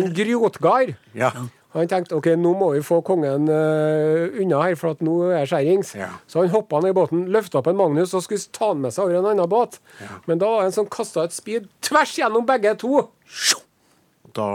En 0.00 0.10
Grotgard. 0.16 0.96
Ja. 1.14 1.30
Han 1.74 1.88
tenkte 1.90 2.14
ok, 2.14 2.28
nå 2.38 2.52
må 2.54 2.68
vi 2.76 2.82
få 2.86 3.00
kongen 3.02 3.48
uh, 3.50 4.30
unna 4.38 4.60
her, 4.62 4.76
for 4.78 4.94
at 4.94 5.00
nå 5.02 5.16
er 5.34 5.48
skjærings. 5.50 5.94
Ja. 5.98 6.12
Så 6.30 6.44
han 6.44 6.52
hoppa 6.52 6.78
ned 6.82 6.94
i 6.94 6.98
båten, 6.98 7.24
løfta 7.34 7.58
opp 7.58 7.70
en 7.70 7.78
Magnus 7.78 8.14
og 8.14 8.22
skulle 8.26 8.42
ta 8.54 8.70
han 8.70 8.82
med 8.84 8.94
seg 8.94 9.08
over 9.08 9.18
en 9.18 9.26
annen 9.32 9.50
båt. 9.50 9.80
Men 10.30 10.38
da 10.42 10.50
var 10.52 10.62
det 10.62 10.70
en 10.70 10.76
som 10.78 10.86
kasta 10.90 11.26
et 11.26 11.34
speed 11.34 11.66
tvers 11.82 12.14
gjennom 12.18 12.46
begge 12.46 12.76
to. 12.78 13.08
Da 14.34 14.48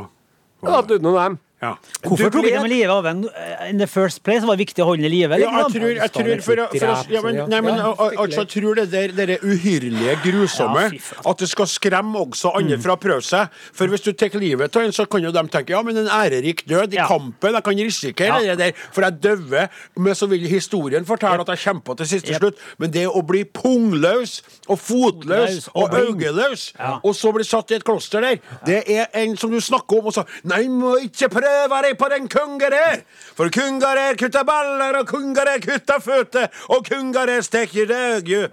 Da 0.63 0.81
døde 0.83 1.03
noen 1.03 1.15
av 1.19 1.27
dem. 1.29 1.39
Ja. 1.61 1.73
Hvorfor 2.05 2.29
tok 2.31 2.45
de 2.47 2.59
livet 2.71 2.91
av 2.93 3.05
en 3.09 3.25
in 3.67 3.79
the 3.81 3.87
first 3.87 4.21
place? 4.23 4.45
Var 4.47 4.55
det 4.55 4.61
viktig 4.63 4.79
å 4.83 4.85
holde 4.93 5.09
livet? 5.09 5.09
i 5.09 5.19
live? 5.19 5.41
Ja, 5.43 5.49
jeg 5.51 5.65
liksom? 5.65 5.73
tror, 5.75 5.89
jeg 5.91 6.11
tror 6.13 6.29
for, 6.45 6.61
for 6.79 6.87
å, 6.87 6.95
ja, 7.11 7.21
men, 7.25 7.39
nei, 7.51 7.59
men, 7.65 7.79
altså, 7.83 8.37
jeg 8.45 8.49
tror 8.53 8.79
det 8.79 8.85
der, 8.93 9.11
det 9.17 9.25
der 9.33 9.43
uhyrlige, 9.43 10.13
grusomme, 10.23 10.85
Ja, 10.95 11.17
at 11.33 11.41
det 11.43 11.49
skal 11.51 11.67
skremme 11.67 12.21
også 12.23 12.53
andre 12.55 12.77
fra 12.79 12.95
å 12.95 13.01
prøve 13.01 13.25
seg. 13.27 13.51
For 13.75 13.91
hvis 13.91 14.05
du 14.05 14.13
tar 14.15 14.31
livet 14.39 14.71
av 14.79 14.85
en, 14.87 14.95
så 14.95 15.03
kan 15.11 15.25
jo 15.27 15.33
de 15.35 15.43
tenke 15.51 15.75
ja, 15.75 15.81
men 15.83 15.99
en 15.99 16.07
ærerik 16.07 16.63
død 16.69 16.95
i 16.95 17.01
Ja. 17.01 17.07
kampen, 17.11 17.53
jeg 17.59 17.63
kan 17.67 17.75
risikere 17.83 18.39
Ja. 18.45 18.55
det 18.55 18.57
der, 18.63 18.71
for 18.95 19.03
jeg 19.03 19.19
døver, 19.19 19.67
men 19.97 20.15
så 20.15 20.29
vil 20.31 20.47
historien 20.47 21.03
fortelle 21.05 21.43
at 21.43 21.51
jeg 21.57 21.63
kjempa 21.67 21.97
til 21.99 22.07
siste 22.13 22.31
Yep. 22.31 22.39
slutt. 22.39 22.57
Men 22.79 22.91
det 22.95 23.05
å 23.07 23.19
bli 23.25 23.43
pungløs 23.43 24.39
og 24.69 24.79
fotløs 24.79 25.67
og 25.75 25.89
og 25.89 25.99
øyeløs, 25.99 26.73
Ja. 26.79 26.99
og 27.03 27.13
så 27.15 27.33
bli 27.33 27.43
satt 27.43 27.71
i 27.71 27.75
et 27.75 27.83
kloster 27.83 28.21
der, 28.21 28.39
det 28.65 28.83
er 28.89 29.07
en 29.13 29.35
som 29.35 29.51
du 29.51 29.59
snakker 29.59 29.99
om, 29.99 30.07
og 30.07 30.13
sa 30.13 30.23
Nei, 30.43 30.67
må 30.67 30.95
ikke 31.03 31.27
prøve 31.29 31.48
deg 31.85 31.97
på 31.99 32.09
den 32.11 32.27
kungarer. 32.31 33.03
For 33.37 33.51
kungarer 33.53 34.17
kutta 34.19 34.43
baller, 34.47 34.99
og 35.01 35.07
kungarer 35.07 35.61
kutta 35.63 35.99
føtter, 36.03 36.49
og 36.69 36.85
kungarer 36.89 37.41
steker 37.45 37.89
døgju. 37.89 38.47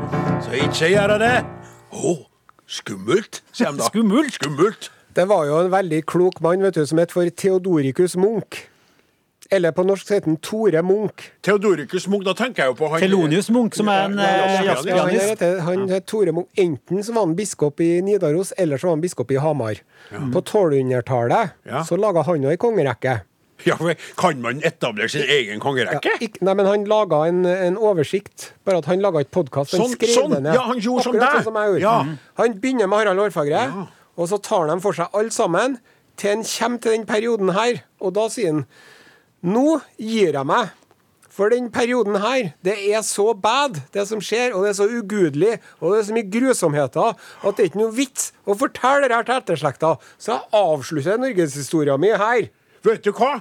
Så 0.45 0.59
ikke 0.67 0.93
gjør 0.93 1.17
det. 1.23 1.35
Å, 1.97 2.15
skummelt, 2.67 3.43
sier 3.53 3.73
de 3.73 3.83
da. 3.83 3.91
Skummelt? 3.91 4.39
Skummelt. 4.41 4.91
Det 5.17 5.25
var 5.31 5.47
jo 5.49 5.61
en 5.65 5.73
veldig 5.73 6.03
klok 6.05 6.43
mann 6.45 6.65
vet 6.67 6.77
du, 6.77 6.85
som 6.87 7.01
het 7.01 7.15
for 7.15 7.29
Theodoricus 7.33 8.19
Munch. 8.21 8.67
Eller 9.51 9.71
på 9.73 9.85
norsk 9.87 10.09
heter 10.11 10.27
han 10.27 10.37
Tore 10.43 10.83
Munch. 10.83 11.31
Theodoricus 11.43 12.07
Munch, 12.09 12.25
da 12.27 12.33
tenker 12.35 12.65
jeg 12.65 12.73
jo 12.73 12.75
på 12.81 12.89
han 12.91 13.01
Thelonius 13.01 13.49
Munch, 13.55 13.77
som 13.79 13.89
er 13.89 14.05
en 14.09 14.17
jazzpianist. 14.19 14.65
ja, 14.65 14.73
eh, 14.73 14.91
ja, 14.91 14.97
Ja, 14.97 15.03
han, 15.05 15.29
heter, 15.31 15.61
han 15.67 15.89
het 15.89 16.07
Tore 16.07 16.33
Munch. 16.33 16.49
Enten 16.59 17.03
så 17.07 17.13
var 17.15 17.27
han 17.27 17.37
biskop 17.39 17.81
i 17.81 18.01
Nidaros, 18.03 18.53
eller 18.59 18.77
så 18.79 18.89
var 18.91 18.97
han 18.97 19.01
biskop 19.05 19.31
i 19.31 19.37
Hamar. 19.39 19.75
På 20.33 20.43
1200-tallet 20.43 21.51
Ja. 21.65 21.85
så 21.85 21.97
laga 21.97 22.23
han 22.27 22.43
jo 22.43 22.49
ei 22.51 22.57
kongerekke. 22.57 23.21
Ja, 23.65 23.75
for 23.77 23.95
Kan 24.21 24.41
man 24.43 24.61
etablere 24.63 25.09
sin 25.09 25.23
egen 25.23 25.55
Ja, 25.55 25.61
kongerekke? 25.61 26.11
nei, 26.43 26.55
men 26.55 26.67
han 26.67 26.85
laga 26.85 27.23
en, 27.27 27.47
en 27.47 27.77
oversikt. 27.79 28.53
Bare 28.65 28.79
at 28.79 28.85
han 28.85 29.01
laga 29.01 29.23
ikke 29.25 29.33
podkast. 29.43 29.73
Sånn- 29.73 29.97
sånn, 29.97 30.45
ja, 30.45 30.61
han 30.61 30.79
gjorde 30.79 31.03
som 31.07 31.15
Akkurat 31.17 31.33
deg. 31.33 31.41
sånn 31.41 31.45
som 31.45 31.55
jeg 31.55 31.71
gjorde. 31.71 31.81
Ja. 31.81 32.17
Han 32.37 32.59
begynner 32.61 32.87
med 32.89 32.99
Harald 32.99 33.19
Hårfagre, 33.19 33.87
og 34.17 34.29
så 34.29 34.43
tar 34.43 34.67
de 34.69 34.81
for 34.81 34.93
seg 34.93 35.09
alle 35.15 35.31
sammen 35.31 35.79
til 36.17 36.31
han 36.37 36.45
kommer 36.45 36.81
til 36.81 36.93
den 36.93 37.07
perioden 37.07 37.53
her. 37.57 37.83
Og 38.01 38.13
da 38.13 38.29
sier 38.29 38.53
han 38.53 38.67
Nå 39.45 39.81
gir 40.00 40.33
jeg 40.37 40.49
meg. 40.49 40.73
For 41.37 41.52
den 41.52 41.66
perioden 41.69 42.16
her, 42.16 42.55
det 42.64 42.78
er 42.88 43.02
så 43.05 43.35
bad, 43.37 43.83
det 43.93 44.07
som 44.09 44.23
skjer, 44.25 44.55
og 44.57 44.64
det 44.64 44.71
er 44.71 44.76
så 44.78 44.87
ugudelig, 44.88 45.59
og 45.83 45.93
det 45.93 45.99
er 45.99 46.07
så 46.09 46.14
mye 46.16 46.31
grusomheter, 46.33 47.19
at 47.45 47.59
det 47.59 47.64
er 47.64 47.69
ikke 47.69 47.83
noe 47.83 47.93
vits 47.93 48.31
å 48.49 48.57
fortelle 48.57 49.11
det 49.11 49.19
her 49.19 49.26
til 49.28 49.43
etterslekta. 49.43 49.90
Så 50.16 50.33
jeg 50.33 50.49
avslutter 50.57 51.21
norgeshistoria 51.21 51.99
mi 52.00 52.14
her. 52.16 52.49
Vet 52.87 53.05
du 53.05 53.11
hva? 53.16 53.33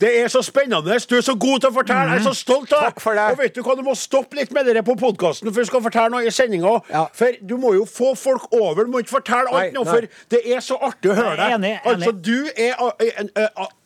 Det 0.00 0.10
er 0.22 0.28
så 0.32 0.40
spennende. 0.42 0.96
Du 1.08 1.16
er 1.16 1.24
så 1.24 1.34
god 1.38 1.62
til 1.62 1.70
å 1.70 1.74
fortelle. 1.74 2.16
Jeg 2.16 2.22
er 2.22 2.26
så 2.26 2.34
stolt 2.36 2.72
av 2.72 2.80
deg. 2.86 2.94
Takk 2.94 3.02
for 3.04 3.18
det. 3.18 3.26
Og 3.34 3.38
vet 3.42 3.54
du 3.54 3.60
hva, 3.66 3.76
du 3.78 3.82
må 3.86 3.94
stoppe 3.98 4.38
litt 4.40 4.52
med 4.56 4.66
det 4.66 4.82
på 4.86 4.96
podkasten, 4.98 5.50
for 5.52 5.60
du 5.62 5.68
skal 5.68 5.84
fortelle 5.84 6.10
noe 6.14 6.26
i 6.26 6.32
sendinga. 6.34 6.72
Ja. 6.90 7.04
For 7.16 7.36
du 7.44 7.56
må 7.60 7.74
jo 7.76 7.84
få 7.88 8.14
folk 8.18 8.48
over. 8.56 8.84
Du 8.88 8.94
må 8.94 9.02
ikke 9.04 9.16
fortelle 9.18 9.52
alt 9.52 9.70
Nei, 9.70 9.76
nå, 9.76 9.84
nei. 9.84 9.92
for 9.92 10.34
det 10.34 10.42
er 10.56 10.64
så 10.64 10.78
artig 10.80 11.12
å 11.12 11.18
høre 11.18 11.36
deg. 11.38 11.56
enig, 11.58 11.74
enig. 11.76 11.94
Altså, 11.94 12.12
du 12.12 12.50
er 12.56 12.74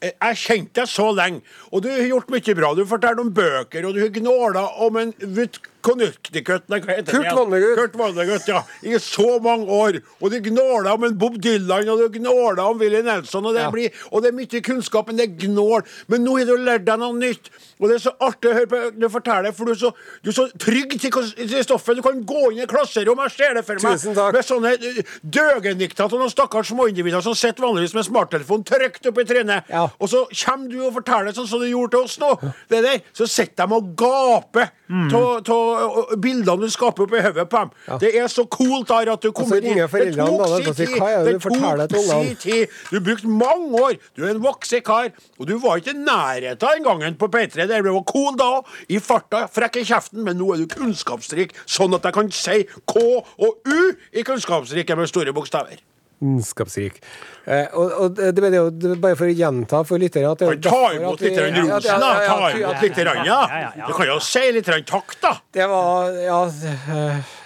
Jeg 0.04 0.16
har 0.20 0.40
kjent 0.46 0.72
deg 0.78 0.90
så 0.90 1.10
lenge, 1.16 1.42
og 1.72 1.84
du 1.84 1.90
har 1.92 2.04
gjort 2.08 2.32
mye 2.32 2.56
bra. 2.60 2.72
Du 2.78 2.84
forteller 2.88 3.20
om 3.24 3.32
bøker, 3.34 3.86
og 3.88 3.94
du 3.96 4.02
har 4.04 4.12
gnåla 4.14 4.66
om 4.86 4.96
en 5.02 5.14
Connecticut 5.84 6.68
Nei, 6.72 6.78
hva 6.80 6.96
heter 6.96 7.12
Kurt 7.12 7.26
det? 7.28 7.34
Vonnegut. 7.36 7.76
Kurt 7.78 7.96
Vonnegut, 8.00 8.46
ja. 8.48 8.62
I 8.82 8.98
så 9.02 9.38
mange 9.44 9.66
år. 9.68 9.98
Og 10.20 10.32
du 10.32 10.38
gnåla 10.48 10.94
om 10.96 11.04
en 11.08 11.16
Bob 11.20 11.36
Dylan, 11.44 11.88
og 11.92 12.00
du 12.00 12.18
gnåla 12.18 12.64
om 12.70 12.80
Willy 12.80 13.02
Nelson, 13.04 13.44
og 13.46 13.54
det, 13.54 13.62
Ja. 13.66 13.70
blir, 13.70 13.90
og 14.10 14.22
det 14.24 14.30
er 14.32 14.36
mye 14.38 14.60
kunnskap, 14.64 15.06
men 15.08 15.16
det 15.20 15.26
er 15.28 15.46
gnål. 15.46 15.84
Men 16.08 16.24
nå 16.24 16.38
har 16.38 16.44
du 16.48 16.56
lært 16.56 16.84
deg 16.88 16.98
noe 16.98 17.12
nytt, 17.18 17.50
og 17.80 17.88
det 17.90 17.96
er 17.98 18.02
så 18.06 18.14
artig 18.20 18.50
å 18.50 18.54
høre 18.54 18.70
på 18.70 18.80
du 19.00 19.08
forteller, 19.12 19.52
for 19.52 19.64
du 19.68 19.72
er 19.72 19.80
så, 19.82 19.92
du 20.22 20.30
er 20.30 20.36
så 20.38 20.46
trygg 20.58 20.96
til, 21.00 21.62
stoffet. 21.64 21.96
Du 21.96 22.02
kan 22.02 22.22
gå 22.24 22.50
inn 22.52 22.62
i 22.64 22.66
klasserom, 22.70 23.20
jeg 23.28 23.34
ser 23.36 23.54
det 23.54 23.64
for 23.66 23.74
meg, 23.74 23.98
Tusen 23.98 24.14
takk. 24.16 24.32
med 24.32 24.44
sånne 24.48 24.72
eh, 24.78 25.02
døgendikter 25.24 26.08
til 26.08 26.18
noen 26.22 26.32
stakkars 26.32 26.70
småindivider 26.72 27.22
som 27.24 27.34
sitter 27.36 27.66
vanligvis 27.66 27.94
med 27.96 28.06
smarttelefon 28.08 28.64
trygt 28.64 29.06
oppi 29.10 29.24
trynet, 29.28 29.64
Ja. 29.68 29.88
og 30.00 30.08
så 30.08 30.24
kommer 30.44 30.68
du 30.70 30.80
og 30.86 30.94
forteller 30.94 31.32
sånn 31.36 31.46
som 31.48 31.60
du 31.60 31.66
gjorde 31.68 31.90
til 31.96 32.00
oss 32.08 32.18
nå. 32.18 32.32
Det 32.70 32.82
der, 32.84 33.00
så 33.12 33.26
sitter 33.28 33.66
de 33.66 33.74
og 33.74 33.94
gaper 33.96 34.70
av 34.90 36.16
bildene 36.20 36.60
du 36.60 36.70
skaper 36.70 37.06
oppi 37.06 37.20
hodet 37.24 37.48
på 37.48 37.58
dem. 37.62 37.70
Det 38.00 38.10
er 38.20 38.26
så 38.28 38.44
coolt 38.50 38.88
der 38.88 39.12
at 39.12 39.20
du 39.22 39.30
kom 39.32 39.46
så 39.48 39.56
inn 39.56 39.64
i- 39.64 39.68
ringer 39.74 39.88
foreldrene 39.88 40.58
Det 40.58 40.64
tok 40.66 40.76
sin 40.76 40.86
tid. 40.86 41.00
Det 41.24 41.32
du 41.32 41.38
tok 41.94 42.04
sin 42.26 42.36
tid. 42.36 42.68
Du 42.90 43.00
brukte 43.00 43.28
mange 43.28 43.80
år. 43.80 43.96
Du 44.16 44.24
er 44.24 44.30
en 44.34 44.42
voksen 44.42 44.82
kar, 44.84 45.08
og 45.38 45.46
du 45.46 45.58
var 45.58 45.76
ikke 45.80 45.94
i 45.94 46.04
nærheten 46.04 46.58
den 46.58 46.84
gangen 46.84 47.14
på 47.16 47.28
P3. 47.28 47.66
Der 47.66 47.82
du 47.82 47.92
var 47.92 48.02
cool 48.02 48.36
da, 48.36 48.60
i 48.88 48.98
farta, 48.98 49.46
frekk 49.48 49.76
i 49.76 49.84
kjeften, 49.84 50.22
men 50.24 50.36
nå 50.38 50.52
er 50.52 50.66
du 50.66 50.66
kunnskapsrik, 50.66 51.52
sånn 51.66 51.94
at 51.94 52.02
jeg 52.02 52.12
kan 52.12 52.30
si 52.30 52.64
K 52.86 53.00
og 53.38 53.58
U 53.66 53.92
i 54.12 54.22
kunnskapsriket 54.22 54.96
med 54.96 55.08
store 55.08 55.32
bokstaver. 55.32 55.78
Lidenskapsrik. 56.24 57.00
Eh, 57.44 57.66
og, 57.76 57.92
og 58.00 58.16
det, 58.16 58.30
det 58.36 58.48
er 58.48 58.56
jo 58.56 58.70
det 58.70 58.96
bare 59.02 59.16
for 59.18 59.28
å 59.28 59.36
gjenta 59.36 59.82
for 59.84 60.00
lyttere 60.00 60.30
at 60.32 60.40
det 60.40 60.56
ta 60.64 60.80
imot 60.96 61.20
litt 61.20 61.36
rosen, 61.36 62.00
da. 62.00 62.10
Ta 62.24 62.50
imot 62.56 62.80
litt. 62.80 62.96
Du 63.84 63.92
kan 63.98 64.08
jo 64.08 64.18
si 64.24 64.44
litt 64.56 64.70
takk, 64.88 65.16
da. 65.20 65.36
Det 65.52 65.68
var 65.70 66.16
Ja, 66.24 66.40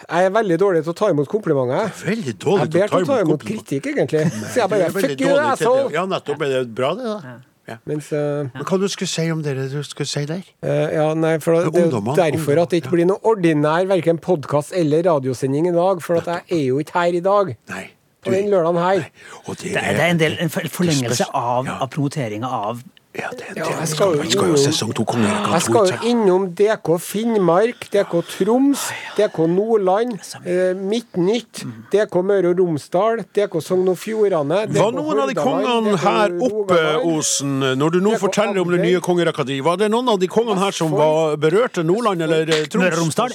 jeg 0.09 0.31
er 0.31 0.33
veldig 0.33 0.57
dårlig 0.63 0.85
til 0.87 0.95
å 0.95 0.97
ta 0.97 1.11
imot 1.13 1.29
komplimenter. 1.29 1.91
Veldig 2.07 2.35
dårlig 2.41 2.71
til 2.73 2.87
å 2.87 2.89
ta 2.89 3.21
imot 3.21 3.43
komplimenter. 3.43 3.51
kritikk, 3.51 3.91
egentlig. 3.93 4.25
Så 4.47 4.63
jeg 4.63 4.73
bare 4.73 4.89
Fuck 4.95 5.21
you, 5.21 5.35
asshole! 5.37 5.93
Ja, 5.93 6.07
nettopp. 6.09 6.43
Er 6.47 6.55
det 6.55 6.75
bra, 6.75 6.95
det, 6.97 7.05
da? 7.05 7.37
Ja. 7.69 7.77
Mens 7.85 8.07
uh, 8.17 8.49
Men 8.55 8.65
hva 8.65 8.79
du 8.81 8.87
skulle 8.89 9.11
si 9.13 9.27
om 9.29 9.43
det 9.45 9.53
du 9.59 9.83
skulle 9.85 10.09
si 10.09 10.23
der? 10.25 10.41
Uh, 10.65 10.87
Ja, 10.95 11.11
nei, 11.13 11.35
for 11.45 11.59
det 11.59 11.83
er 11.83 11.91
jo 11.91 12.01
derfor 12.17 12.63
at 12.63 12.73
det 12.73 12.81
ikke 12.81 12.95
blir 12.95 13.11
noe 13.11 13.21
ordinær 13.29 13.85
verken 13.91 14.17
podkast 14.25 14.73
eller 14.73 15.05
radiosending 15.05 15.69
i 15.69 15.77
dag. 15.77 16.01
For 16.01 16.23
at 16.23 16.31
jeg 16.33 16.57
er 16.57 16.65
jo 16.71 16.81
ikke 16.81 16.97
her 16.97 17.21
i 17.21 17.25
dag. 17.25 17.53
Nei. 17.69 17.85
På 18.29 18.37
den 18.37 18.53
lørdagen 18.53 18.79
her. 18.83 19.09
Og 19.45 19.57
det, 19.57 19.73
Det 19.73 19.81
er, 19.83 19.97
det 19.97 20.05
er 20.07 20.13
en 20.15 20.21
del 20.23 20.39
en 20.45 20.51
forlengelse 20.53 21.29
av, 21.35 21.67
ja. 21.67 21.79
av 21.83 21.91
promoteringa 21.95 22.51
av 22.63 22.85
Ja, 23.19 23.31
det, 23.35 23.49
det, 23.55 23.59
Ja, 23.59 23.67
jeg 23.73 23.81
det 23.81 23.89
skal 23.91 24.13
jo 24.15 24.19
skal, 24.23 24.31
skal 24.31 24.47
jo 24.47 24.55
innom- 24.55 24.65
sesong 24.69 24.93
to 24.95 25.05
Kongerekka 25.09 25.53
Jeg 25.57 25.63
skal 25.67 25.89
jo 25.91 26.11
innom 26.11 26.45
DK 26.55 26.91
Finnmark, 27.03 27.89
DK 27.91 28.13
Troms, 28.31 28.85
DK 29.17 29.39
Nordland, 29.51 30.13
eh, 30.45 30.73
Midtnytt, 30.79 31.65
DK 31.93 32.23
Møre 32.23 32.53
og 32.53 32.63
Romsdal, 32.63 33.25
DK 33.35 33.59
Sogn 33.65 33.89
og 33.91 33.99
Fjordane 33.99 34.61
Var 34.77 34.95
noen 34.95 35.23
av 35.25 35.33
de 35.33 35.37
kongene 35.39 35.97
her 36.05 36.37
oppe, 36.49 36.81
Osen, 37.11 37.59
når 37.81 37.97
du 37.97 38.01
nå 38.07 38.15
forteller 38.23 38.63
om 38.63 38.71
det 38.71 38.81
nye 38.85 39.03
kongerekka 39.05 39.45
di, 39.49 39.59
var 39.67 39.77
det 39.83 39.91
noen 39.91 40.09
av 40.15 40.19
de 40.23 40.31
kongene 40.31 40.61
her 40.63 40.71
som 40.79 40.95
var 40.95 41.37
berørte 41.43 41.83
Nordland 41.87 42.23
eller 42.29 42.47
eh, 42.55 42.67
Troms? 42.71 42.85
Møre 42.85 42.95
og 42.97 43.03
Romsdal? 43.03 43.35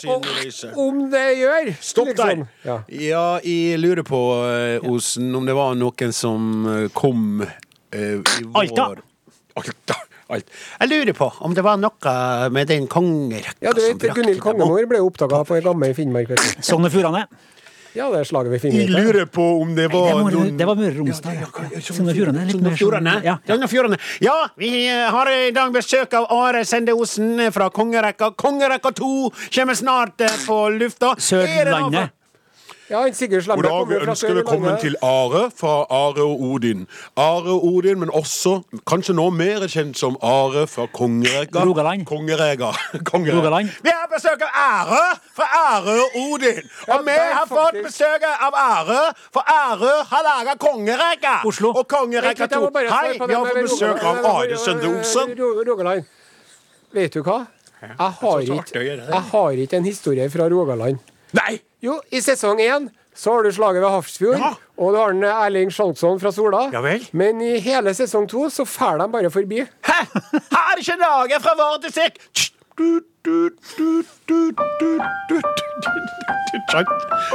Om 0.88 1.08
det 1.12 1.28
gjør! 1.44 1.74
Stopp 1.84 2.13
der! 2.16 2.36
liksom. 2.38 2.48
Ja. 2.63 2.80
Jeg 3.44 3.80
lurer 3.84 4.04
på, 4.08 4.22
eh, 4.48 4.90
Osen, 4.94 5.34
om 5.36 5.46
det 5.46 5.56
var 5.58 5.75
noen 5.75 6.13
som 6.16 6.68
eh, 6.72 6.88
kom 6.96 7.42
eh, 7.44 8.22
i 8.22 8.46
vår 8.48 8.62
Alta. 8.63 8.94
Alta. 9.60 10.00
Alt. 10.33 10.48
Jeg 10.79 10.89
lurer 10.89 11.13
på 11.17 11.27
om 11.45 11.53
det 11.53 11.63
var 11.65 11.77
noe 11.77 12.13
med 12.55 12.69
den 12.72 12.88
kongerekka 12.89 13.60
Ja, 13.62 13.74
du 13.75 13.81
som 13.83 13.89
vet, 13.91 14.00
brakte 14.05 14.22
Gunhild. 14.22 14.39
Kongemor 14.41 14.86
ble 14.89 15.01
oppdaga 15.03 15.43
på 15.45 15.57
ei 15.57 15.65
gammel 15.65 15.93
Finnmark. 15.98 16.31
Sogn 16.63 16.88
og 16.88 16.93
Fjordane. 16.93 17.25
Ja, 17.93 18.07
det 18.10 18.24
er 18.24 18.25
slaget 18.25 18.50
ved 18.50 18.63
Jeg 18.74 18.89
lurer 18.89 19.27
på 19.29 19.43
om 19.62 19.75
det 19.77 19.83
Nei, 19.86 19.93
var 19.93 20.07
det, 20.07 20.13
må, 20.24 20.29
noen 20.33 20.55
det 20.57 20.65
var 20.65 20.79
Møre 20.79 20.95
og 20.95 21.03
Romsdal. 21.03 21.43
Sogn 21.86 22.10
og 22.10 22.15
Fjordane. 22.17 22.48
Sogn 22.50 22.72
og 22.72 23.69
Fjordane. 23.69 24.00
Ja. 24.25 24.39
Vi 24.57 24.72
har 24.89 25.29
i 25.29 25.51
dag 25.53 25.75
besøk 25.75 26.15
av 26.17 26.25
Are 26.33 26.63
Sende 26.65 26.95
Osen 26.98 27.38
fra 27.53 27.69
Kongerekka. 27.69 28.31
Kongerekka 28.33 28.95
2 28.98 29.12
kommer 29.53 29.77
snart 29.77 30.25
på 30.48 30.60
lufta. 30.79 31.13
Sørlandet. 31.22 32.15
Ja, 32.90 33.08
Sigurd 33.13 33.46
God 33.48 33.63
dag, 33.63 33.86
vi 33.90 33.96
ønsker 34.04 34.34
velkommen 34.36 34.74
til 34.82 34.96
Are 35.02 35.46
fra 35.56 35.86
Are 35.90 36.24
og 36.25 36.42
Odin. 36.44 36.82
Are 37.16 37.54
og 37.54 37.63
Odin, 37.70 38.00
men 38.02 38.10
også 38.12 38.58
kanskje 38.90 39.16
nå 39.16 39.30
mer 39.32 39.63
kjent 39.72 39.96
som 39.98 40.18
Are 40.20 40.66
fra 40.68 40.90
Kongerega. 40.92 41.63
Rogaland. 41.63 42.04
Kongerega. 42.06 42.74
Kongerega. 43.12 43.62
Vi 43.88 43.94
har 43.94 44.10
besøk 44.12 44.44
av 44.44 44.52
Are 44.66 45.06
fra 45.38 45.48
Are 45.62 45.96
og 46.04 46.18
Odin. 46.25 46.60
Ja, 46.88 46.98
Og 46.98 47.06
vi 47.08 47.13
det 47.16 47.22
er 47.22 47.32
har 47.38 47.48
fått 47.54 47.80
besøk 47.88 48.28
av 48.34 48.60
Are, 48.66 49.00
for 49.32 49.48
Are 49.48 49.94
har 50.12 50.28
laga 50.28 50.58
Kongerega. 50.60 51.38
Oslo. 51.48 51.72
Og 51.72 51.88
må 51.88 52.20
2. 52.20 52.68
Hei, 52.92 53.16
vi 53.16 53.34
har 53.34 53.48
fått 53.48 53.63
besøk 53.70 54.04
av 54.12 54.28
Are 54.34 54.60
Sønde 54.60 54.92
Olsen. 54.92 55.34
Rogaland. 55.72 56.04
Vet 56.92 57.16
du 57.16 57.24
hva? 57.24 57.46
Jeg 57.84 57.96
har, 58.00 58.13
så 58.20 58.60
ikke, 58.60 58.84
jeg 58.84 59.24
har 59.32 59.58
ikke 59.66 59.78
en 59.80 59.88
historie 59.88 60.30
fra 60.32 60.52
Rogaland. 60.52 61.00
Nei! 61.34 61.60
Jo, 61.84 62.00
i 62.12 62.22
sesong 62.24 62.60
én 62.63 62.90
så 63.16 63.34
har 63.36 63.44
du 63.46 63.52
slaget 63.54 63.82
ved 63.84 63.90
Hafrsfjord, 63.94 64.38
Ja. 64.42 64.54
og 64.78 64.94
du 64.94 64.98
har 64.98 65.12
den 65.13 65.24
Erling 65.24 65.70
Skjalgsson 65.74 66.20
fra 66.22 66.32
Sola. 66.34 66.70
Ja 66.74 66.82
vel. 66.82 67.04
Men 67.13 67.42
i 67.42 67.60
hele 67.62 67.94
sesong 67.94 68.28
to 68.30 68.48
så 68.50 68.66
fær 68.66 68.98
de 69.02 69.08
bare 69.13 69.30
forbi. 69.30 69.62
Hæ? 69.86 70.00
Har 70.52 70.78
ikke 70.82 70.98
laget 70.98 71.42
fra 71.46 71.54
vår? 71.60 71.84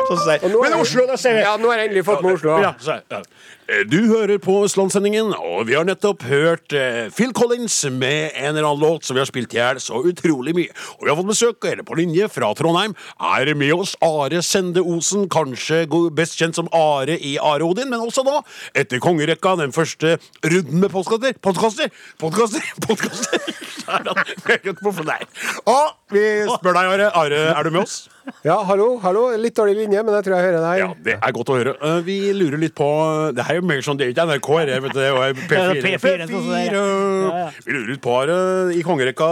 Sånn 0.09 0.43
Og 0.43 0.51
nå 0.51 0.63
Men 0.63 0.73
er- 0.73 0.81
Oslo, 0.81 1.07
da 1.07 1.17
ser 1.17 1.35
vi 1.35 1.41
Ja, 1.45 1.57
nå 1.57 1.71
har 1.71 1.79
jeg 1.79 1.89
endelig 1.91 2.05
fått 2.05 2.23
med 2.23 2.35
Oslo. 2.35 2.59
Ja. 2.63 2.75
Eh, 3.11 3.23
Du 3.69 3.99
hører 4.09 4.39
på 4.41 4.55
Østlandssendingen, 4.65 5.35
og 5.37 5.67
vi 5.69 5.75
har 5.77 5.85
nettopp 5.85 6.23
hørt 6.25 6.73
eh, 6.73 7.11
Phil 7.13 7.35
Collins 7.37 7.75
med 7.93 8.31
en 8.33 8.55
eller 8.55 8.65
annen 8.65 8.81
låt 8.81 9.05
som 9.05 9.13
vi 9.13 9.21
har 9.21 9.29
spilt 9.29 9.53
i 9.53 9.59
hjel 9.59 9.81
så 9.85 10.01
utrolig 10.09 10.55
mye. 10.57 10.73
Og 10.97 11.05
vi 11.05 11.11
har 11.13 11.19
fått 11.19 11.29
besøk 11.29 11.69
eller 11.69 11.85
på 11.85 11.99
linje 12.01 12.31
fra 12.33 12.49
Trondheim. 12.57 12.97
Er 13.21 13.53
med 13.61 13.75
oss 13.77 13.93
Are 14.01 14.41
Sende 14.41 14.81
Osen, 14.81 15.29
kanskje 15.29 15.83
best 16.17 16.41
kjent 16.41 16.57
som 16.57 16.73
Are 16.73 17.19
i 17.21 17.37
Are 17.37 17.69
Odin, 17.69 17.93
men 17.93 18.01
også 18.01 18.25
da, 18.25 18.41
etter 18.73 19.05
kongerekka, 19.05 19.59
den 19.61 19.77
første 19.77 20.17
runden 20.49 20.81
med 20.81 20.95
podkaster 20.95 21.37
Podkaster! 21.45 21.93
Podkaster! 22.25 22.65
Podkaster! 22.89 23.53
Er. 23.89 25.29
Og 25.69 26.15
vi 26.17 26.25
spør 26.57 26.73
deg, 26.73 26.95
Are. 26.97 27.13
Are, 27.21 27.49
er 27.53 27.69
du 27.69 27.77
med 27.77 27.85
oss? 27.85 28.07
Ja, 28.45 28.59
hallo, 28.69 28.89
hallo. 29.03 29.29
Litt 29.41 29.57
dårlig 29.57 29.77
linje, 29.79 30.03
men 30.05 30.17
jeg 30.19 30.27
tror 30.27 30.37
jeg 30.37 30.47
hører 30.49 30.65
deg. 30.65 30.83
Ja, 30.83 30.89
det 31.07 31.17
er 31.17 31.35
godt 31.37 31.53
å 31.53 31.57
høre. 31.59 31.75
Uh, 31.83 31.99
Vi 32.07 32.19
lurer 32.37 32.61
litt 32.61 32.75
på 32.79 32.89
Det 33.37 33.45
her 33.47 33.59
er 33.59 33.63
jo 33.63 33.69
mer 33.71 33.81
sånn, 33.85 33.99
det 34.01 34.09
er 34.09 34.15
ikke 34.15 34.27
NRK, 34.29 34.51
her, 34.59 34.75
vet 34.85 34.95
du, 34.95 35.01
det 35.01 35.07
er 35.07 35.15
jo 35.15 35.23
Ja, 35.25 35.33
P4. 35.39 35.99
P4, 35.99 36.29
sånn 36.29 36.45
som 36.45 36.53
det 36.53 36.61
er, 36.61 36.77
ja. 36.77 36.85
Ja, 36.85 37.41
ja. 37.45 37.49
Vi 37.65 37.77
lurer 37.77 37.91
litt 37.95 38.05
på 38.05 38.17
her 38.19 38.33
uh, 38.35 38.75
i 38.75 38.85
kongerekka 38.87 39.31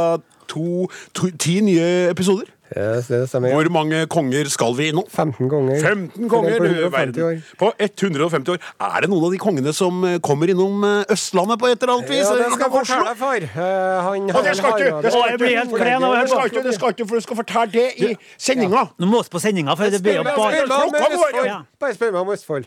to, 0.50 0.86
to, 1.16 1.30
ti 1.42 1.58
nye 1.66 1.88
episoder. 2.12 2.50
Yes, 2.74 3.06
det 3.06 3.20
stemmer. 3.30 3.52
Hvor 3.54 3.68
mange 3.70 4.00
konger 4.10 4.48
skal 4.50 4.72
vi 4.74 4.88
innom? 4.90 5.04
15 5.06 5.48
konger. 5.50 5.76
15 5.80 6.28
konger! 6.28 6.56
På 6.58 6.64
du 6.64 6.72
150 6.72 6.96
verden. 6.96 7.22
år. 7.22 7.42
På 7.60 7.68
150 7.78 8.50
år. 8.56 8.58
Er 8.82 9.04
det 9.04 9.10
noen 9.12 9.26
av 9.28 9.34
de 9.36 9.38
kongene 9.38 9.74
som 9.76 10.00
eh, 10.08 10.16
kommer 10.18 10.50
innom 10.50 10.82
eh, 10.82 11.12
Østlandet 11.14 11.60
på 11.62 11.70
et 11.70 11.78
eller 11.78 11.94
annet 11.94 12.10
vis? 12.10 12.24
Ja, 12.24 12.34
det 12.40 12.48
skal 12.56 12.64
jeg 12.66 12.72
fortelle 12.74 13.04
deg, 13.06 13.20
for. 13.20 13.46
Eh, 13.46 14.08
han 14.08 14.30
Og 14.34 14.48
det 14.48 14.56
skal 14.58 14.80
ikke, 14.80 15.02
det 15.04 15.12
skal 15.14 15.36
ikke, 15.36 15.42
det 15.46 15.52
skal 16.32 16.50
ikke, 16.50 16.64
det 16.66 16.74
skal 16.74 16.96
ikke, 16.96 17.06
for 17.06 17.14
du 17.14 17.26
skal 17.28 17.40
fortelle 17.42 17.70
det 17.76 17.86
i 18.02 18.10
sendinga. 18.48 18.82
Nå 18.98 19.10
må 19.12 19.22
vi 19.22 19.34
på 19.36 19.42
sendinga, 19.46 19.76
for 19.78 19.94
det 19.94 20.02
blir 20.02 20.18
jo 20.18 20.26
bare 20.26 21.46
ja. 21.46 21.60
Bare 21.78 21.94
spør 21.94 22.16
meg 22.16 22.20
om 22.24 22.34
Østfold. 22.34 22.66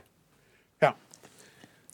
Ja. 0.81 0.93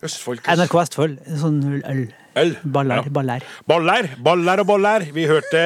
Østfold. 0.05 0.45
NRK 0.45 0.77
Østfold. 0.83 1.17
Sånn 1.41 1.59
øl. 1.81 2.05
Øl. 2.35 2.55
Baller. 2.63 2.95
Ja. 3.05 3.11
Baller. 3.15 3.43
Baller, 3.67 4.09
baller 4.23 4.59
og 4.63 4.67
boller. 4.67 5.05
Vi 5.15 5.23
hørte 5.29 5.61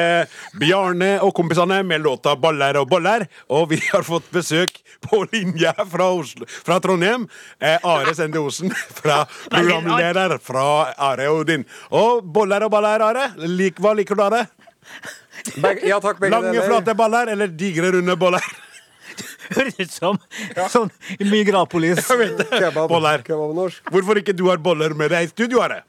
Bjarne 0.61 1.15
og 1.25 1.33
kompisene 1.37 1.81
med 1.83 2.03
låta 2.05 2.35
'Baller 2.35 2.77
og 2.77 2.89
boller'. 2.91 3.25
Og 3.49 3.69
vi 3.71 3.79
har 3.91 4.03
fått 4.05 4.29
besøk 4.31 4.69
på 5.01 5.23
linja 5.33 5.73
fra, 5.73 6.11
Oslo, 6.13 6.45
fra 6.45 6.79
Trondheim. 6.79 7.27
Eh, 7.59 7.77
Are 7.83 8.13
Sende 8.13 8.39
Osen, 8.39 8.69
fra 9.01 9.25
programleder 9.49 10.37
fra 10.37 10.93
Are 10.97 11.29
Odin. 11.29 11.65
Og 11.91 12.23
boller 12.23 12.63
og 12.63 12.71
baller, 12.71 13.01
Are. 13.01 13.31
Lik, 13.37 13.79
hva 13.79 13.95
liker 13.97 14.15
du 14.15 14.23
av 14.23 14.31
det? 14.37 14.45
Ja 15.87 15.99
takk, 16.03 16.19
begge 16.19 16.35
Lange, 16.35 16.51
deler. 16.51 16.67
flate 16.67 16.95
baller 16.97 17.31
eller 17.31 17.47
digre, 17.47 17.93
runde 17.95 18.15
boller? 18.19 18.43
Høres 19.55 19.79
ut 19.79 19.91
som 19.91 20.17
sånn 20.69 20.91
Migrapolis. 21.31 22.03
Jeg 22.05 22.19
vet 22.19 22.37
det. 22.43 22.49
Kebab. 22.51 22.91
Kebab 23.25 23.55
norsk. 23.57 23.81
Hvorfor 23.89 24.19
ikke 24.21 24.35
du 24.37 24.45
har 24.51 24.61
boller 24.61 24.93
med 24.93 25.09
deg 25.09 25.25
i 25.25 25.31
studio, 25.31 25.63
Are? 25.65 25.81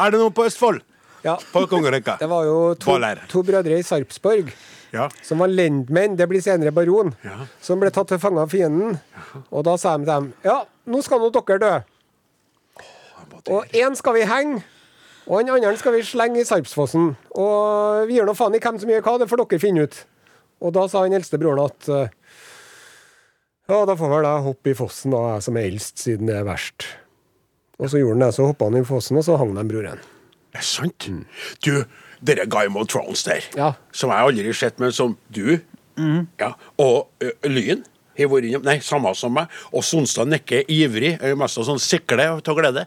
Er 0.00 0.10
det 0.14 0.20
noe 0.22 0.32
på 0.34 0.46
Østfold? 0.48 0.80
Ja. 1.24 1.36
På 1.52 1.66
kongerekka? 1.68 2.16
Det 2.22 2.28
var 2.30 2.46
jo 2.48 2.58
to, 2.80 2.96
to 3.28 3.42
brødre 3.44 3.78
i 3.78 3.84
Sarpsborg 3.84 4.52
Ja. 4.92 5.04
som 5.22 5.38
var 5.38 5.52
lendmenn, 5.52 6.16
det 6.18 6.26
blir 6.30 6.40
senere 6.42 6.72
baron, 6.74 7.12
Ja. 7.22 7.44
som 7.62 7.78
ble 7.82 7.90
tatt 7.94 8.08
til 8.10 8.18
fange 8.18 8.40
av 8.42 8.50
fienden. 8.50 8.96
Og 9.52 9.62
da 9.68 9.76
sa 9.78 9.92
de 9.98 10.04
til 10.06 10.10
dem 10.14 10.30
Ja, 10.44 10.64
nå 10.88 11.02
skal 11.04 11.20
nå 11.22 11.28
dere 11.36 11.58
dø. 11.62 11.74
Og 13.50 13.66
én 13.76 13.94
skal 13.96 14.16
vi 14.18 14.24
henge, 14.28 14.62
og 15.26 15.40
den 15.44 15.52
andre 15.54 15.76
skal 15.78 15.94
vi 15.94 16.02
slenge 16.04 16.40
i 16.42 16.44
Sarpsfossen. 16.48 17.12
Og 17.38 18.08
vi 18.08 18.16
gir 18.18 18.26
nå 18.28 18.34
faen 18.36 18.56
i 18.56 18.60
hvem 18.62 18.80
som 18.82 18.90
gjør 18.90 19.04
hva, 19.06 19.14
det 19.22 19.28
får 19.30 19.44
dere 19.44 19.62
finne 19.62 19.84
ut. 19.86 20.00
Og 20.60 20.74
da 20.76 20.86
sa 20.92 21.04
den 21.06 21.16
eldste 21.16 21.38
broren 21.40 21.62
at 21.64 21.88
eh, 21.88 22.10
Ja, 23.70 23.84
da 23.86 23.94
får 23.94 24.10
vel 24.10 24.26
jeg 24.26 24.44
hoppe 24.48 24.72
i 24.72 24.74
fossen, 24.76 25.12
da, 25.14 25.20
jeg 25.36 25.46
som 25.46 25.56
er 25.60 25.68
eldst, 25.70 26.00
siden 26.02 26.26
det 26.26 26.34
er 26.40 26.44
verst. 26.48 26.88
Og 27.80 27.88
så 27.90 27.98
gjorde 28.00 28.18
han 28.18 28.26
det, 28.26 28.34
så 28.36 28.46
hoppa 28.50 28.68
han 28.68 28.76
i 28.76 28.84
fossen, 28.84 29.16
og 29.16 29.24
så 29.24 29.38
hang 29.40 29.54
de 29.56 29.64
broren. 29.70 30.00
Det 30.52 30.60
er 30.60 30.66
sant. 30.66 31.06
Du, 31.64 31.70
dere 32.26 32.44
Game 32.50 32.76
of 32.78 32.86
Thrones 32.92 33.22
der, 33.24 33.46
Ja. 33.56 33.72
som 33.92 34.10
jeg 34.12 34.26
aldri 34.26 34.44
har 34.50 34.58
sett, 34.58 34.80
men 34.82 34.92
som 34.92 35.16
du 35.34 35.58
ja, 36.40 36.52
Og 36.80 37.08
ø, 37.20 37.30
Lyn 37.48 37.82
har 38.18 38.30
vært 38.30 38.48
innom 38.50 38.66
Nei, 38.66 38.78
samme 38.84 39.12
som 39.16 39.34
meg. 39.34 39.50
Og 39.74 39.84
Sonstad 39.86 40.30
nikker 40.30 40.68
ivrig, 40.70 41.14
mest 41.38 41.60
sånn 41.60 41.80
sikle 41.82 42.26
av 42.34 42.42
glede. 42.56 42.86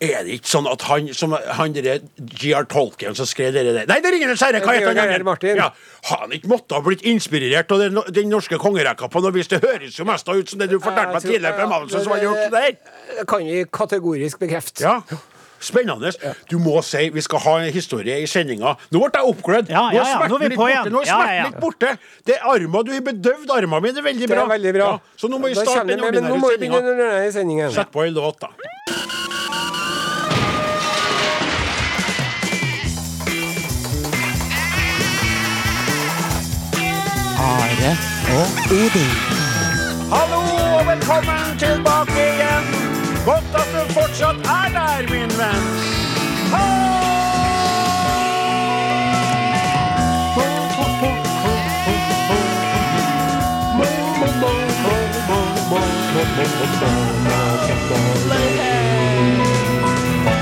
Er 0.00 0.24
det 0.24 0.38
ikke 0.38 0.52
sånn 0.52 0.68
at 0.70 0.84
han 0.88 1.08
som 1.16 1.34
han 1.34 1.74
derre 1.76 1.98
G.R. 2.16 2.68
Tolkien 2.70 3.16
som 3.18 3.28
skrev 3.28 3.52
dere 3.56 3.74
der 3.74 3.88
Nei, 3.90 3.98
det 4.04 4.12
ringer 4.14 4.32
en 4.32 4.40
herre! 4.40 4.62
Hva 4.64 4.76
er 4.76 4.84
heter 4.84 4.94
han? 4.94 5.02
Andre? 5.16 5.26
Martin. 5.26 5.60
Ja, 5.60 5.70
han 6.12 6.36
ikke 6.36 6.52
måtte 6.52 6.78
ha 6.78 6.84
blitt 6.84 7.04
inspirert 7.08 7.72
av 7.74 7.82
den, 7.82 8.00
den 8.14 8.30
norske 8.32 8.60
kongerekka 8.60 9.10
på 9.12 9.24
noe 9.24 9.34
vis? 9.34 9.50
Det 9.50 9.60
høres 9.64 9.98
jo 9.98 10.06
mest 10.08 10.28
ut 10.30 10.54
som 10.54 10.62
det 10.62 10.70
du 10.70 10.78
fortalte 10.78 11.16
meg 11.16 11.26
tidligere 11.26 11.56
på 11.58 11.66
Emmanuelsen 11.66 12.06
som 12.06 12.16
har 12.16 12.24
gjort 12.24 12.46
det 12.46 12.54
der. 12.54 12.96
Det 13.18 13.26
kan 13.28 13.44
vi 13.44 13.66
kategorisk 13.80 14.40
bekrefte. 14.40 14.86
Ja. 14.86 15.20
Spennende. 15.60 16.10
Du 16.50 16.56
må 16.58 16.80
si 16.86 17.10
vi 17.12 17.20
skal 17.24 17.42
ha 17.44 17.54
en 17.60 17.72
historie 17.74 18.16
i 18.22 18.26
sendinga. 18.30 18.74
Nå 18.94 19.02
ble 19.04 19.20
jeg 19.20 19.28
oppglødd. 19.34 19.68
Ja, 19.72 19.82
ja, 19.92 20.06
ja, 20.14 20.18
nå 20.30 20.38
er 20.38 20.44
vi 20.44 20.48
litt 20.48 20.56
på 20.58 20.64
borte. 20.64 20.72
igjen. 20.72 20.92
Nå 20.94 21.02
er 21.02 21.10
smerten 21.10 21.28
ja, 21.28 21.36
ja. 21.36 21.48
litt 21.50 21.60
borte. 21.60 21.92
Det 22.26 22.36
er 22.38 22.48
arma, 22.54 22.82
Du 22.88 22.92
har 22.94 23.04
bedøvd 23.10 23.54
armene 23.58 23.82
mine. 23.84 23.94
Det 23.94 24.00
er 24.04 24.08
veldig 24.08 24.26
Det 24.26 24.34
bra. 24.34 24.44
er 24.46 24.52
veldig 24.56 24.72
bra. 24.78 24.88
Ja, 24.96 25.16
så 25.20 25.28
nå 25.28 25.38
må 25.42 25.52
vi 25.52 25.60
starte 25.60 25.84
den 25.86 26.00
ordinære 26.00 27.32
sendinga. 27.36 27.70
Sett 27.76 27.92
på 27.92 28.06
en 28.08 28.14
låt, 28.16 28.40
da. 28.40 28.54
Are 37.38 37.92
og 38.38 38.48
Odin. 38.78 39.10
Hallo 40.12 40.40
og 40.78 40.86
velkommen 40.86 41.58
tilbake 41.58 42.20
igjen. 42.34 42.79
Godt 43.26 43.44
at 43.54 43.68
du 43.74 43.92
fortsatt 43.92 44.36
er 44.36 44.68
der, 44.76 45.02
min 45.12 45.30
venn. 45.38 45.64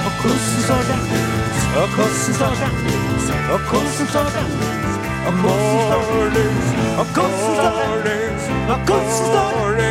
Okursun 0.08 0.62
sonra, 0.66 0.96
okursun 1.84 2.34
sonra, 2.34 2.68
okursun 3.54 4.06
sonra, 4.06 4.06
okursun 4.06 4.06
sonra, 4.12 4.42
okursun 5.28 5.80
sonra, 5.90 6.44
okursun 7.00 7.54
sonra, 7.56 8.14
okursun 8.74 9.26
sonra, 9.32 9.88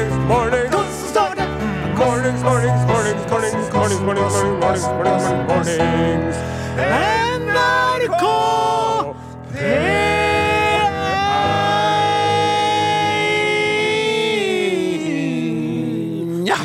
Mornings, 1.97 2.43
mornings, 2.43 2.85
mornings, 2.85 3.25
mornings, 3.31 3.71
mornings, 3.73 4.01
mornings, 4.01 4.33
mornings, 4.33 4.85
mornings, 4.85 5.77
mornings. 5.77 6.37
NRK 6.77 8.23
Ja. 16.45 16.57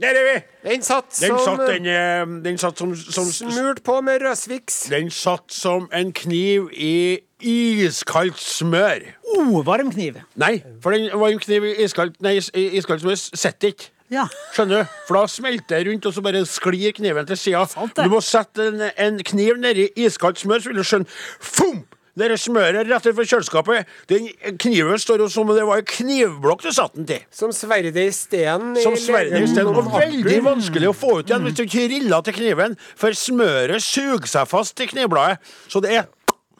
Der 0.00 0.08
er 0.08 0.34
vi. 0.34 0.53
Den 0.64 0.82
satt 0.82 1.10
Den 1.20 1.34
som 1.36 1.58
satt, 1.58 1.66
den, 1.68 1.86
eh, 1.86 2.26
den 2.44 2.58
satt 2.58 2.78
som, 2.78 2.94
som 2.96 3.28
smurt 3.28 3.82
på 3.84 3.98
med 4.00 4.22
Røsviks. 4.24 4.86
Den 4.88 5.10
satt 5.12 5.52
som 5.52 5.88
en 5.92 6.12
kniv 6.16 6.70
i 6.72 7.20
iskaldt 7.44 8.40
smør. 8.40 9.04
Oh, 9.36 9.58
varm 9.66 9.92
kniv. 9.92 10.22
Nei, 10.40 10.62
for 10.80 10.96
den 10.96 11.10
varm 11.12 11.38
kniv 11.42 11.66
i 11.68 11.74
iskaldt, 11.84 12.16
nei, 12.24 12.38
iskaldt 12.54 13.04
smør 13.04 13.20
sitter 13.20 13.74
ikke. 13.74 13.90
Ja. 14.12 14.24
Skjønner 14.54 14.84
du? 14.84 14.96
For 15.08 15.18
da 15.18 15.26
smelter 15.32 15.80
det 15.80 15.90
rundt, 15.90 16.06
og 16.06 16.14
så 16.14 16.22
bare 16.24 16.44
sklir 16.48 16.92
kniven 16.96 17.26
til 17.28 17.40
sida. 17.40 17.64
Du 17.96 18.08
må 18.12 18.20
sette 18.24 18.68
en, 18.70 18.84
en 18.96 19.20
kniv 19.26 19.60
nedi 19.60 19.88
iskaldt 20.06 20.40
smør, 20.40 20.64
så 20.64 20.72
vil 20.72 20.80
du 20.80 20.86
skjønne 20.86 21.08
Fump! 21.40 21.90
Det 22.14 22.30
smøret 22.38 22.86
rett 22.86 23.06
utenfor 23.08 23.26
kjøleskapet. 23.26 23.88
Den 24.10 24.28
kniven 24.62 25.00
står 25.02 25.24
jo 25.24 25.28
som 25.32 25.48
om 25.48 25.56
det 25.56 25.64
var 25.66 25.82
en 25.82 25.88
knivblokk 25.88 26.62
du 26.62 26.70
satte 26.70 27.00
den 27.00 27.08
til. 27.08 27.24
Som 27.34 27.50
sverdet 27.54 27.98
i 27.98 28.08
stenen. 28.14 28.76
Som 28.84 28.94
sverdet 28.98 29.42
i 29.42 29.48
steinen. 29.50 29.74
Og 29.74 29.90
veldig 29.90 30.40
vanskelig 30.46 30.92
å 30.92 30.96
få 30.96 31.18
ut 31.20 31.32
igjen 31.32 31.48
hvis 31.48 31.58
du 31.58 31.64
ikke 31.66 31.88
riller 31.90 32.26
til 32.26 32.38
kniven, 32.38 32.76
for 32.94 33.18
smøret 33.18 33.82
suger 33.82 34.30
seg 34.30 34.46
fast 34.50 34.78
i 34.84 34.86
knivbladet. 34.90 35.42
Så 35.66 35.82
det 35.82 35.96
er 35.98 36.06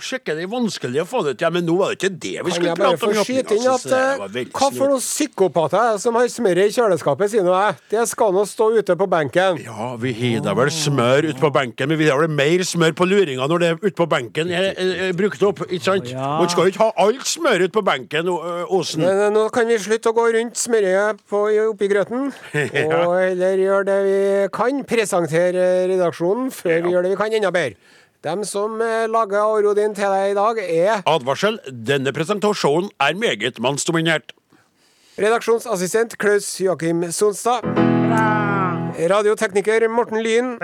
skikkelig 0.04 0.46
vanskelig 0.52 1.00
å 1.02 1.06
få 1.08 1.22
det 1.26 1.34
til. 1.40 1.50
Men 1.54 1.64
nå 1.68 1.76
var 1.80 1.92
det 1.92 1.98
ikke 1.98 2.10
det 2.14 2.32
vi 2.34 2.42
Kan 2.44 2.54
skulle 2.56 2.70
jeg 2.70 2.78
bare 2.80 2.96
prate 2.96 3.08
om. 3.08 3.14
få 3.14 3.22
i 3.22 3.24
skyte 3.28 3.56
inn 3.58 3.68
at 3.72 3.86
eh, 3.98 4.48
hva 4.54 4.68
for 4.74 4.92
noen 4.92 5.02
psykopater 5.04 5.80
er 5.94 5.98
som 6.02 6.18
har 6.18 6.28
smøret 6.32 6.70
i 6.70 6.74
kjøleskapet, 6.76 7.32
sier 7.32 7.44
nå 7.46 7.54
jeg. 7.56 7.78
Det 7.94 8.04
skal 8.10 8.34
nå 8.36 8.44
stå 8.48 8.68
ute 8.78 8.96
på 9.00 9.08
benken. 9.10 9.60
Ja, 9.64 9.90
vi 10.00 10.12
har 10.18 10.44
da 10.46 10.54
vel 10.58 10.70
smør 10.74 11.28
ute 11.30 11.40
på 11.42 11.50
benken, 11.54 11.88
men 11.90 12.00
vi 12.00 12.08
har 12.10 12.20
vel 12.22 12.32
mer 12.34 12.64
smør 12.66 12.94
på 12.98 13.08
luringa 13.10 13.48
når 13.50 13.64
det 13.64 13.68
er 13.72 13.80
ute 13.84 13.96
på 13.98 14.06
benken 14.10 14.50
er, 14.54 14.70
er, 14.76 14.92
er 15.08 15.16
brukt 15.18 15.42
opp, 15.46 15.64
ikke 15.68 15.84
sant? 15.88 16.10
Ja. 16.12 16.34
Man 16.40 16.50
skal 16.52 16.68
jo 16.68 16.74
ikke 16.74 16.84
ha 16.84 16.90
alt 17.06 17.26
smør 17.28 17.64
ute 17.66 17.74
på 17.74 17.84
benken, 17.86 18.28
Å- 18.30 18.68
Osen. 18.78 19.02
Men 19.04 19.24
eh, 19.26 19.32
nå 19.34 19.46
kan 19.54 19.68
vi 19.70 19.78
slutte 19.82 20.12
å 20.12 20.16
gå 20.16 20.28
rundt 20.36 20.58
smøret 20.60 21.20
på, 21.30 21.44
oppi 21.70 21.88
grøten, 21.90 22.30
og 22.54 23.16
heller 23.18 23.60
gjøre 23.64 23.86
det 23.88 23.98
vi 24.08 24.18
kan. 24.54 24.82
Presentere 24.84 25.64
redaksjonen 25.90 26.50
før 26.54 26.82
vi 26.84 26.92
gjør 26.94 27.04
det 27.06 27.10
vi 27.14 27.18
kan 27.20 27.34
enda 27.40 27.50
bedre. 27.54 27.76
Dem 28.24 28.40
som 28.48 28.80
eh, 28.80 29.04
lager 29.10 29.42
Aurodin 29.44 29.92
til 29.92 30.08
deg 30.08 30.30
i 30.32 30.36
dag, 30.36 30.60
er 30.64 31.02
Advarsel, 31.04 31.58
denne 31.68 32.12
presentasjonen 32.16 32.88
er 32.96 33.18
meget 33.20 33.58
mannsdominert. 33.60 34.32
redaksjonsassistent 35.20 36.16
Klaus 36.18 36.60
Joakim 36.60 37.04
Sonstad. 37.12 37.60
Radiotekniker 39.12 39.88
Morten 39.92 40.22
Lyn. 40.24 40.56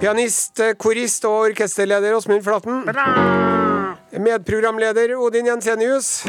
Pianist, 0.00 0.58
eh, 0.60 0.74
korist 0.74 1.24
og 1.24 1.52
orkesterleder 1.52 2.18
Åsmund 2.18 2.42
Flaten. 2.42 2.82
Medprogramleder 4.18 5.14
Odin 5.22 5.46
Jensenius. 5.46 6.26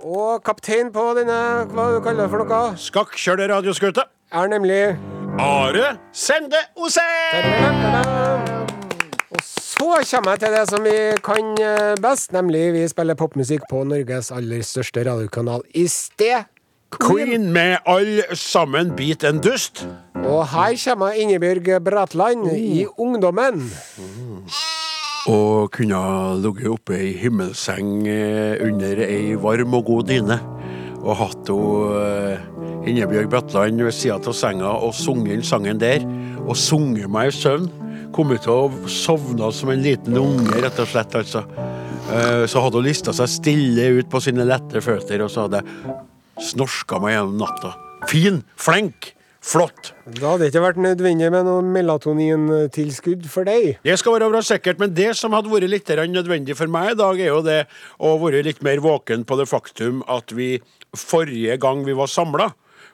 Og 0.00 0.42
kaptein 0.42 0.88
på 0.92 1.10
denne, 1.20 1.68
hva 1.68 1.90
du 1.92 2.00
kaller 2.00 2.24
det 2.24 2.30
for 2.32 2.48
noe, 2.48 2.76
Skakkjøle 2.80 3.52
radioskute. 3.52 4.08
er 4.32 4.48
nemlig 4.48 4.96
Are 5.38 5.98
Sende 6.12 6.64
Osen! 6.76 8.45
Så 9.76 9.84
kommer 10.16 10.32
jeg 10.32 10.40
til 10.40 10.54
det 10.56 10.64
som 10.70 10.84
vi 10.86 10.98
kan 11.24 11.48
eh, 11.60 11.94
best, 12.00 12.32
nemlig 12.32 12.62
vi 12.72 12.84
spiller 12.88 13.16
popmusikk 13.18 13.66
på 13.68 13.82
Norges 13.84 14.30
aller 14.32 14.64
største 14.64 15.04
radiokanal 15.04 15.66
i 15.76 15.84
sted. 15.90 16.48
Queen 16.96 17.50
med 17.52 17.76
All 17.84 18.22
sammen 18.32 18.94
bit 18.96 19.24
en 19.26 19.42
dust. 19.44 19.84
Og 20.24 20.46
her 20.48 20.72
kommer 20.80 21.18
Ingebjørg 21.20 21.82
Bratland 21.84 22.48
i 22.56 22.86
Ungdommen. 22.96 23.66
Og 25.28 25.70
kunne 25.76 26.00
ha 26.00 26.34
ligget 26.40 26.72
oppe 26.72 26.96
i 26.96 27.12
himmelseng 27.20 28.06
eh, 28.08 28.56
under 28.64 29.04
ei 29.04 29.34
varm 29.36 29.76
og 29.76 29.90
god 29.90 30.08
dyne. 30.08 30.40
Og 31.02 31.18
hatt 31.20 31.50
eh, 31.52 32.46
Ingebjørg 32.88 33.28
Bratland 33.34 33.82
ved 33.84 33.92
sida 33.92 34.16
av 34.16 34.32
senga 34.32 34.72
og 34.80 34.96
sunget 34.96 35.36
inn 35.36 35.44
sangen 35.44 35.82
der. 35.82 36.06
Og 36.46 36.56
sunget 36.56 37.12
meg 37.12 37.34
i 37.34 37.36
søvn. 37.44 37.68
Kommet 38.14 38.42
til 38.46 38.52
å 38.54 38.88
sovne 38.90 39.50
som 39.52 39.70
en 39.72 39.82
liten 39.84 40.16
unge, 40.18 40.60
rett 40.62 40.78
og 40.82 40.88
slett. 40.88 41.14
altså. 41.14 41.42
Eh, 42.12 42.46
Så 42.46 42.62
hadde 42.62 42.78
hun 42.78 42.86
lista 42.86 43.12
seg 43.12 43.28
stille 43.28 43.90
ut 43.98 44.08
på 44.10 44.20
sine 44.22 44.46
lette 44.46 44.80
føtter, 44.80 45.22
og 45.24 45.30
så 45.30 45.46
hadde 45.46 45.62
jeg 45.62 46.46
snorska 46.52 47.00
meg 47.02 47.16
gjennom 47.16 47.38
natta. 47.42 47.74
Fin, 48.08 48.42
flink, 48.56 49.12
flott. 49.42 49.92
Da 50.06 50.32
hadde 50.34 50.48
ikke 50.50 50.62
vært 50.62 50.80
nødvendig 50.80 51.30
med 51.32 51.44
noe 51.48 51.62
melatonintilskudd 51.64 53.26
for 53.30 53.44
deg. 53.48 53.78
Det 53.84 53.98
skal 53.98 54.16
være 54.16 54.30
bra 54.30 54.42
sikkert, 54.44 54.78
men 54.78 54.94
det 54.94 55.14
som 55.18 55.32
hadde 55.36 55.50
vært 55.52 55.68
litt 55.70 55.88
nødvendig 56.12 56.56
for 56.56 56.66
meg 56.70 56.92
i 56.92 56.98
dag, 56.98 57.20
er 57.20 57.32
jo 57.32 57.42
det 57.42 57.66
å 57.98 58.16
være 58.22 58.44
litt 58.44 58.62
mer 58.62 58.78
våken 58.84 59.24
på 59.24 59.38
det 59.40 59.48
faktum 59.50 60.02
at 60.08 60.32
vi 60.32 60.60
forrige 60.96 61.58
gang 61.60 61.84
vi 61.84 61.92
var 61.96 62.06
samla, 62.06 62.52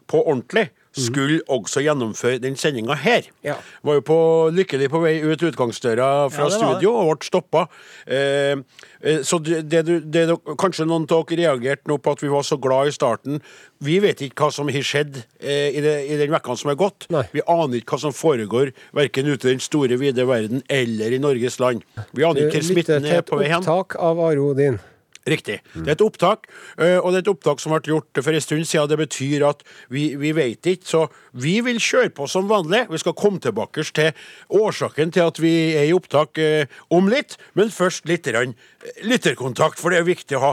på 0.09 0.19
ordentlig, 0.27 0.71
skulle 0.93 1.41
også 1.49 1.83
gjennomføre 1.85 2.41
den 2.43 2.57
sendinga 2.57 2.97
her. 3.01 3.29
Ja. 3.45 3.57
Var 3.85 3.99
jo 3.99 4.05
på, 4.07 4.19
lykkelig 4.53 4.91
på 4.93 5.01
vei 5.03 5.15
ut 5.25 5.43
utgangsdøra 5.43 6.29
fra 6.33 6.49
Ja, 6.49 6.53
studio 6.53 6.95
og 7.01 7.17
ble 7.17 7.29
stoppa. 7.29 7.65
Eh, 8.07 8.61
eh, 9.01 9.23
så 9.25 9.39
det, 9.43 9.65
det, 9.71 9.83
det, 10.13 10.27
kanskje 10.61 10.87
noen 10.89 11.09
av 11.09 11.25
dere 11.31 11.41
reagerte 11.43 11.89
nå 11.91 11.99
på 12.03 12.17
at 12.17 12.23
vi 12.25 12.31
var 12.33 12.47
så 12.47 12.59
glad 12.61 12.91
i 12.91 12.95
starten. 12.95 13.41
Vi 13.83 13.99
vet 14.05 14.21
ikke 14.23 14.47
hva 14.47 14.53
som 14.55 14.71
har 14.73 14.87
skjedd 14.87 15.23
eh, 15.41 15.73
i, 15.73 15.81
det, 15.83 15.97
i 16.13 16.21
den 16.21 16.33
vekka 16.35 16.57
som 16.61 16.73
er 16.75 16.79
gått. 16.81 17.09
Nei. 17.13 17.25
Vi 17.33 17.45
aner 17.47 17.81
ikke 17.81 17.97
hva 17.97 18.05
som 18.07 18.17
foregår, 18.17 18.75
verken 18.97 19.33
ute 19.33 19.49
i 19.49 19.57
den 19.57 19.65
store, 19.65 19.99
vide 20.01 20.29
verden 20.29 20.65
eller 20.71 21.13
i 21.15 21.21
Norges 21.23 21.61
land. 21.63 21.85
Vi 22.13 22.27
aner 22.27 22.47
ikke 22.47 22.61
hvor 22.61 22.73
smitten 22.73 23.09
er 23.09 23.25
på 23.27 23.41
vei 23.41 23.51
hen. 23.51 23.63
opptak 23.63 23.97
av 24.01 24.21
Arodin. 24.23 24.81
Riktig. 25.23 25.61
Det 25.75 25.87
er 25.87 25.95
et 25.95 26.03
opptak, 26.03 26.49
øh, 26.79 26.99
og 26.99 27.13
det 27.13 27.21
er 27.21 27.23
et 27.23 27.29
opptak 27.31 27.61
som 27.63 27.71
ble 27.71 27.81
gjort 27.87 28.19
for 28.25 28.35
en 28.35 28.43
stund 28.43 28.65
siden. 28.67 28.89
Det 28.91 28.99
betyr 28.99 29.45
at 29.47 29.63
vi, 29.89 30.17
vi 30.19 30.33
vet 30.35 30.67
ikke, 30.67 30.83
så 30.89 31.05
vi 31.39 31.61
vil 31.63 31.79
kjøre 31.79 32.11
på 32.17 32.27
som 32.27 32.49
vanlig. 32.51 32.89
Vi 32.91 32.99
skal 32.99 33.15
komme 33.15 33.39
tilbake 33.39 33.85
til 33.95 34.11
årsaken 34.51 35.13
til 35.15 35.23
at 35.23 35.39
vi 35.39 35.53
er 35.79 35.87
i 35.87 35.95
opptak 35.95 36.39
øh, 36.43 36.67
om 36.91 37.07
litt, 37.13 37.37
men 37.55 37.71
først 37.71 38.11
litt 38.11 38.27
grann, 38.27 38.57
øh, 38.83 38.91
lytterkontakt, 39.07 39.79
for 39.79 39.95
det 39.95 40.03
er 40.03 40.11
viktig 40.11 40.41
å 40.41 40.43
ha. 40.49 40.53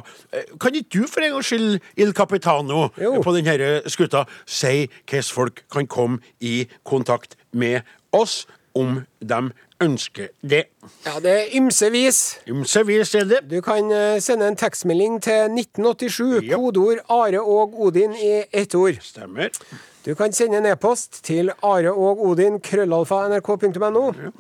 Kan 0.62 0.78
ikke 0.78 1.00
du 1.02 1.10
for 1.10 1.26
en 1.26 1.34
gangs 1.34 1.50
skyld, 1.50 1.80
Il 1.98 2.14
Capitano, 2.14 2.90
Jo. 3.02 3.18
på 3.26 3.34
denne 3.34 3.82
skuta, 3.90 4.28
si 4.46 4.86
hvordan 5.10 5.34
folk 5.34 5.64
kan 5.74 5.88
komme 5.90 6.22
i 6.40 6.68
kontakt 6.86 7.36
med 7.52 7.82
oss 8.14 8.46
om 8.80 9.02
de 9.22 9.40
ønsker 9.84 10.30
det? 10.44 10.64
Ja, 11.06 11.18
det 11.24 11.32
er 11.36 11.54
ymsevis. 11.60 12.22
Ymsevis 12.52 13.14
er 13.20 13.28
det. 13.30 13.42
Du 13.52 13.60
kan 13.66 13.92
eh, 13.96 14.18
sende 14.24 14.48
en 14.52 14.58
tekstmelding 14.60 15.20
til 15.24 15.54
1987, 15.54 16.50
Ja. 16.50 16.58
kodeord 16.60 17.04
Are 17.10 17.42
og 17.44 17.78
Odin 17.88 18.16
i 18.18 18.34
ett 18.52 18.76
ord. 18.76 19.00
Stemmer. 19.04 19.52
Du 20.06 20.14
kan 20.16 20.32
sende 20.34 20.58
en 20.62 20.66
e-post 20.72 21.22
til 21.28 21.52
areogodinkrøllalfa.nrk.no 21.62 22.56
og 22.56 22.64
krøllalfa 22.64 23.22
nrk.no. 23.30 24.32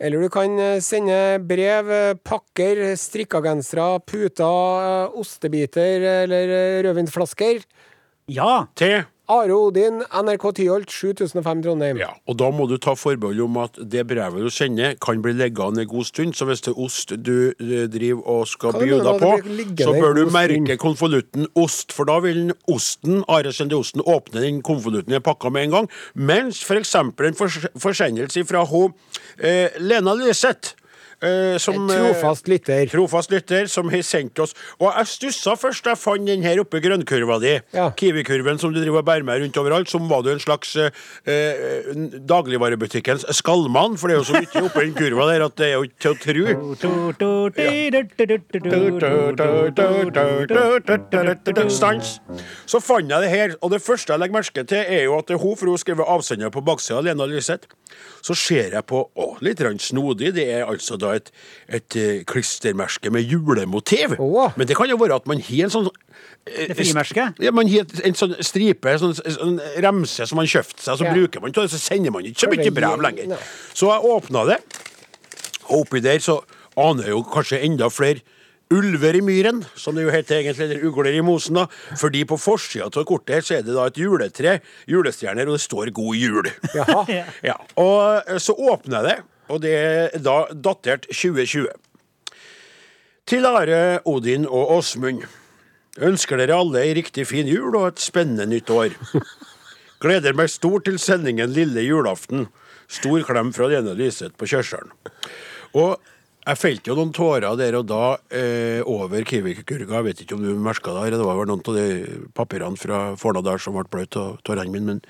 Eller 0.00 0.24
du 0.24 0.28
kan 0.34 0.58
eh, 0.58 0.80
sende 0.82 1.38
brev, 1.48 1.90
eh, 1.94 2.14
pakker, 2.26 2.80
strikkagensere, 2.98 4.00
puter, 4.08 5.12
ostebiter 5.14 6.02
eller 6.24 6.54
rødvinsflasker. 6.88 7.62
Ja. 8.28 8.64
Til 8.76 9.04
Are 9.32 9.54
Odin, 9.56 10.02
NRK 10.12 10.42
Tyholt, 10.58 10.90
7005 10.92 11.62
Trondheim. 11.64 11.96
Ja, 11.96 12.10
og 12.28 12.36
da 12.36 12.50
må 12.52 12.66
du 12.68 12.74
ta 12.76 12.92
forbehold 12.98 13.40
om 13.46 13.56
at 13.62 13.78
det 13.80 14.02
brevet 14.10 14.44
du 14.44 14.50
sender, 14.52 14.98
kan 15.00 15.22
bli 15.24 15.32
liggende 15.38 15.80
en 15.86 15.88
god 15.88 16.04
stund. 16.10 16.34
Så 16.36 16.44
hvis 16.44 16.60
det 16.66 16.74
er 16.74 16.80
ost 16.84 17.14
du 17.24 17.32
eh, 17.56 17.86
driver 17.88 18.20
og 18.34 18.44
skal 18.50 18.76
bjuda 18.76 19.14
på, 19.22 19.30
så 19.80 19.94
bør 19.96 20.18
du 20.18 20.22
merke 20.34 20.76
konvolutten 20.80 21.48
ost. 21.56 21.94
For 21.96 22.04
da 22.10 22.18
vil 22.26 22.52
osten, 22.68 23.22
Are 23.32 23.52
sender 23.56 23.80
osten, 23.80 24.04
åpne 24.04 24.44
den 24.44 24.60
konvolutten 24.66 25.16
i 25.16 25.22
pakka 25.24 25.48
med 25.54 25.70
en 25.70 25.76
gang. 25.78 25.90
Mens 26.14 26.60
f.eks. 26.66 26.94
en 27.00 27.38
fors- 27.40 27.70
forsendelse 27.80 28.44
fra 28.44 28.66
hun 28.68 28.92
eh, 29.40 29.72
Lena 29.80 30.12
Liseth 30.20 30.76
eh, 31.22 31.58
som, 31.58 31.90
eh, 31.90 31.96
Trofast 31.96 32.48
lytter. 32.48 32.86
Trofast 32.90 33.30
lytter 33.30 33.66
som 33.70 33.88
har 33.92 34.02
sendt 34.02 34.38
oss. 34.38 34.54
Og 34.80 34.90
jeg 34.90 35.06
stussa 35.06 35.54
først 35.58 35.84
da 35.84 35.90
jeg 35.94 35.98
fant 36.02 36.26
den 36.26 36.42
her 36.42 36.60
oppe 36.62 36.80
grønnkurva 36.80 37.40
di. 37.42 37.60
Ja. 37.74 37.90
Kiwi-kurven 37.90 38.58
som 38.60 38.72
du 38.74 38.80
driver 38.80 38.98
og 39.02 39.06
bærer 39.06 39.24
med 39.24 39.42
rundt 39.42 39.56
overalt. 39.60 39.88
Som 39.90 40.08
var 40.08 40.22
du 40.22 40.30
en 40.32 40.42
slags 40.42 40.76
eh, 40.76 40.90
eh, 41.26 41.94
dagligvarebutikkens 42.26 43.24
skallmann, 43.36 43.98
for 43.98 44.08
det 44.08 44.14
er 44.16 44.20
jo 44.22 44.28
så 44.30 44.40
mye 44.40 44.64
oppi 44.68 44.80
den 44.86 44.94
kurva 44.98 45.28
der 45.32 45.44
at 45.46 45.56
det 45.60 45.66
er 45.70 45.76
jo 45.78 45.84
ikke 45.88 46.00
til 46.04 46.10
å 46.10 46.16
tru. 46.24 46.42
Stans. 51.74 52.18
Så 52.66 52.80
fant 52.82 53.10
jeg 53.10 53.20
det 53.24 53.30
her, 53.30 53.54
og 53.62 53.70
det 53.72 53.80
første 53.82 54.12
jeg 54.12 54.20
legger 54.22 54.36
merke 54.38 54.64
til, 54.68 54.78
er 54.84 55.06
jo 55.06 55.18
at 55.18 55.28
det 55.28 55.34
er 55.38 55.42
hun, 55.42 55.56
for 55.58 55.70
hun 55.70 55.80
skriver 55.80 56.04
avsender 56.16 56.52
på 56.54 56.62
baksida, 56.64 57.00
Lena 57.04 57.26
Lyseth. 57.28 57.68
Så 58.24 58.32
ser 58.38 58.72
jeg 58.72 58.84
på 58.88 59.02
Å, 59.04 59.26
litt 59.44 59.60
snodig. 59.84 60.32
Det 60.36 60.46
er 60.48 60.64
altså 60.64 60.96
da 61.00 61.12
et, 61.18 61.30
et 61.68 61.96
eh, 62.00 62.22
klistremerke 62.24 63.12
med 63.12 63.28
julemotiv. 63.28 64.16
Oh. 64.18 64.48
Men 64.56 64.68
det 64.70 64.76
kan 64.78 64.88
jo 64.88 64.96
være 65.00 65.18
at 65.20 65.28
man 65.28 65.42
har 65.44 65.66
en 65.66 65.74
sånn 65.74 65.90
eh, 65.90 66.70
Det 66.70 66.78
frimerke? 66.78 67.28
Ja, 67.44 67.52
man 67.52 67.68
har 67.68 67.84
en 68.04 68.16
sånn 68.16 68.36
stripe, 68.40 68.96
sånn, 69.02 69.12
sånn 69.18 69.60
remse 69.84 70.24
som 70.30 70.40
man 70.40 70.48
kjøpte 70.48 70.80
seg, 70.80 70.96
så 71.00 71.04
Ja. 71.04 71.12
bruker 71.12 71.44
man 71.44 71.52
det, 71.52 71.68
så 71.70 71.80
sender 71.80 72.14
man 72.14 72.24
ikke 72.24 72.46
så 72.46 72.52
mye 72.52 72.72
brev 72.72 73.04
lenger. 73.04 73.36
Så 73.76 73.92
jeg 73.92 74.08
åpna 74.16 74.46
det, 74.48 74.60
og 75.68 75.84
oppi 75.84 76.00
der 76.04 76.24
så 76.24 76.40
aner 76.80 77.10
jeg 77.10 77.14
jo 77.18 77.24
kanskje 77.28 77.60
enda 77.64 77.90
flere 77.92 78.24
ulver 78.72 79.18
i 79.18 79.22
myren, 79.24 79.62
som 79.76 79.96
det 79.96 80.06
jo 80.06 80.12
heter 80.14 80.40
egentlig, 80.40 80.64
eller 80.68 80.86
ugler 80.88 81.16
i 81.16 81.22
mosen, 81.24 81.58
da. 81.60 81.66
Fordi 82.00 82.24
på 82.28 82.38
forsida 82.40 82.88
av 82.88 83.06
kortet 83.08 83.36
her 83.36 83.46
så 83.46 83.58
er 83.58 83.66
det 83.66 83.76
da 83.76 83.86
et 83.90 84.00
juletre, 84.00 84.58
julestjerner, 84.90 85.48
og 85.48 85.58
det 85.58 85.64
står 85.66 85.92
'God 85.92 86.16
jul'. 86.16 86.50
Jaha. 86.74 87.04
Ja, 87.50 87.56
og 87.76 88.40
så 88.40 88.54
åpner 88.56 89.00
jeg 89.00 89.04
det, 89.04 89.16
og 89.48 89.60
det 89.62 89.74
er 89.76 90.18
da 90.18 90.36
datert 90.52 91.06
2020. 91.10 91.68
Til 93.26 93.46
Are, 93.46 94.00
Odin 94.04 94.46
og 94.46 94.78
Åsmund. 94.78 95.24
Ønsker 96.02 96.40
dere 96.40 96.56
alle 96.58 96.80
ei 96.82 96.94
riktig 96.96 97.26
fin 97.30 97.46
jul 97.46 97.76
og 97.78 97.86
et 97.92 98.02
spennende 98.02 98.48
nytt 98.50 98.70
år. 98.70 98.96
Gleder 100.02 100.34
meg 100.36 100.50
stort 100.50 100.84
til 100.88 100.98
sendingen 100.98 101.52
lille 101.54 101.84
julaften. 101.86 102.48
Stor 102.90 103.22
klem 103.24 103.52
fra 103.54 103.68
Lene 103.70 103.94
Lyseth 103.96 104.34
på 104.36 104.48
Kjørselen. 104.50 104.90
Og 105.72 105.96
jeg 106.44 106.60
felte 106.60 106.90
jo 106.90 106.98
noen 106.98 107.14
tårer 107.16 107.56
der 107.56 107.78
og 107.78 107.86
da 107.88 108.02
eh, 108.28 108.82
over 108.84 109.24
Kiwi-kurga. 109.24 109.96
Jeg 109.96 110.06
vet 110.08 110.22
ikke 110.24 110.36
om 110.36 110.44
du 110.44 110.52
merka 110.60 110.92
det, 110.98 111.16
det 111.16 111.24
var 111.24 111.38
vel 111.40 111.48
noen 111.48 111.64
av 111.64 111.78
de 111.78 112.20
papirene 112.36 112.80
fra 112.80 113.00
Fornadal 113.20 113.62
som 113.62 113.78
ble 113.78 113.86
bløte 113.88 114.20
av 114.20 114.36
tårene 114.44 114.72
mine. 114.74 114.94
men 114.94 115.02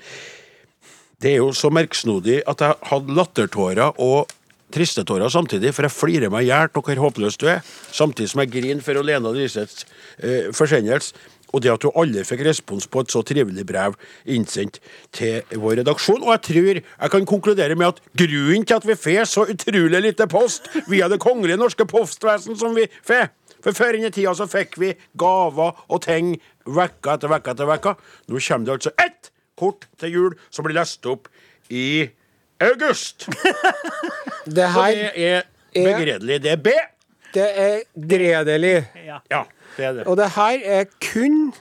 det 1.23 1.31
er 1.31 1.39
jo 1.39 1.51
så 1.55 1.71
merksnodig 1.71 2.41
at 2.47 2.61
jeg 2.61 2.75
hadde 2.89 3.15
lattertårer 3.15 3.99
og 4.03 4.31
triste 4.75 5.05
tårer 5.07 5.31
samtidig, 5.31 5.71
for 5.75 5.87
jeg 5.87 5.95
flirer 5.95 6.31
meg 6.33 6.45
i 6.45 6.49
hjel 6.49 6.67
av 6.67 6.83
hvor 6.83 7.01
håpløs 7.05 7.37
du 7.39 7.47
er, 7.51 7.61
samtidig 7.95 8.31
som 8.31 8.41
jeg 8.43 8.51
griner 8.55 8.83
for 8.83 8.99
å 8.99 9.03
Lena 9.05 9.31
Lyseths 9.33 9.85
eh, 10.19 10.51
forsendelse. 10.55 11.15
Og 11.53 11.61
det 11.63 11.71
at 11.73 11.83
du 11.83 11.91
aldri 11.95 12.23
fikk 12.27 12.43
respons 12.47 12.87
på 12.91 13.03
et 13.03 13.13
så 13.13 13.21
trivelig 13.27 13.65
brev 13.67 13.95
innsendt 14.25 14.79
til 15.15 15.43
vår 15.53 15.81
redaksjon. 15.81 16.23
Og 16.23 16.33
jeg 16.33 16.43
tror 16.49 16.81
jeg 16.81 17.13
kan 17.13 17.29
konkludere 17.29 17.77
med 17.79 17.93
at 17.93 18.01
grunnen 18.17 18.65
til 18.65 18.79
at 18.79 18.87
vi 18.87 18.97
får 18.99 19.29
så 19.31 19.45
utrolig 19.51 20.01
lite 20.01 20.27
post 20.31 20.69
via 20.89 21.07
Det 21.11 21.19
kongelige 21.21 21.57
norske 21.61 21.85
postvesen 21.85 22.57
som 22.59 22.75
vi 22.75 22.87
får 23.05 23.29
For 23.65 23.73
før 23.73 23.97
inn 23.97 24.05
i 24.05 24.11
tida 24.13 24.33
så 24.37 24.45
fikk 24.49 24.75
vi 24.77 24.91
gaver 25.17 25.73
og 25.89 26.01
ting 26.05 26.35
vekka 26.69 27.15
etter 27.17 27.31
vekka 27.31 27.55
etter 27.55 27.69
vekka. 27.69 27.95
Nå 28.29 28.41
kommer 28.47 28.65
det 28.67 28.75
altså 28.75 28.91
ett 29.01 29.31
kort 29.57 29.87
til 29.97 30.13
jul 30.13 30.35
som 30.53 30.67
blir 30.67 30.77
lest 30.77 31.05
opp 31.09 31.29
i 31.73 32.05
august. 32.61 33.25
Det 34.45 34.67
Så 34.69 34.85
det 34.85 35.25
er 35.25 35.41
begredelig. 35.73 36.41
Det 36.43 36.51
er 36.51 36.61
B. 36.61 36.69
det 37.33 37.47
er 37.59 37.81
gredelig. 37.95 38.85
Ja, 39.31 39.43
det 39.77 39.91
det. 39.99 40.07
Og 40.07 40.17
det 40.17 40.29
her 40.35 40.59
er 40.79 40.89
kun 41.03 41.53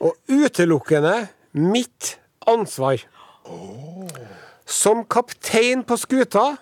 og 0.00 0.16
utelukkende 0.28 1.28
mitt 1.52 2.16
ansvar. 2.48 3.02
Som 4.66 5.04
kaptein 5.10 5.84
på 5.84 5.98
skuta 6.00 6.54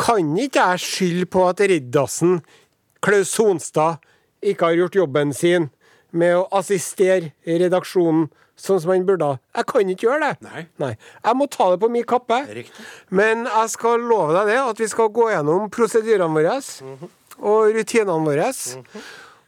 kan 0.00 0.36
ikke 0.40 0.64
jeg 0.72 0.80
skylde 0.80 1.26
på 1.28 1.44
at 1.48 1.60
Riddarsen, 1.60 2.40
Klaus 3.04 3.34
Sonstad, 3.36 4.00
ikke 4.40 4.70
har 4.70 4.78
gjort 4.78 4.96
jobben 4.96 5.34
sin 5.36 5.68
med 6.16 6.38
å 6.38 6.46
assistere 6.56 7.34
redaksjonen 7.44 8.30
sånn 8.60 8.80
som 8.82 8.92
han 8.92 9.06
burde. 9.08 9.34
Jeg 9.56 9.68
kan 9.68 9.92
ikke 9.92 10.06
gjøre 10.08 10.30
det. 10.30 10.50
Nei. 10.80 10.92
Jeg 10.96 11.36
må 11.36 11.48
ta 11.52 11.70
det 11.72 11.80
på 11.82 11.90
min 11.92 12.06
kappe. 12.08 12.42
Riktig. 12.60 12.84
Men 13.12 13.46
jeg 13.48 13.72
skal 13.72 14.04
love 14.04 14.34
deg 14.36 14.52
det, 14.52 14.58
at 14.72 14.82
vi 14.82 14.88
skal 14.90 15.12
gå 15.14 15.30
gjennom 15.32 15.70
prosedyrene 15.72 16.36
våre 16.36 16.58
og 17.40 17.76
rutinene 17.76 18.20
våre. 18.26 18.50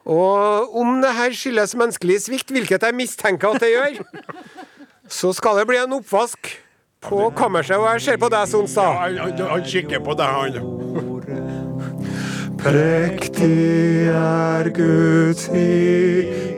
Og 0.05 0.77
om 0.77 1.03
det 1.03 1.15
her 1.15 1.31
skyldes 1.37 1.77
menneskelig 1.79 2.21
svikt, 2.27 2.51
hvilket 2.51 2.83
jeg 2.83 2.95
mistenker 2.95 3.49
at 3.55 3.61
det 3.63 3.71
gjør, 3.71 3.93
så 5.09 5.33
skal 5.33 5.59
det 5.61 5.67
bli 5.71 5.77
en 5.79 5.93
oppvask 5.99 6.59
på 7.03 7.33
kammerset, 7.37 7.77
og 7.77 7.93
jeg 7.93 8.01
ser 8.03 8.17
på 8.19 8.29
deg, 8.31 8.49
Sonstad. 8.49 8.93
Han, 9.39 9.65
kikker 9.67 10.01
på 10.03 10.15
deg, 10.19 10.27
han. 10.27 10.53
Prektig 12.63 14.07
er 14.15 14.69
Guds 14.75 15.47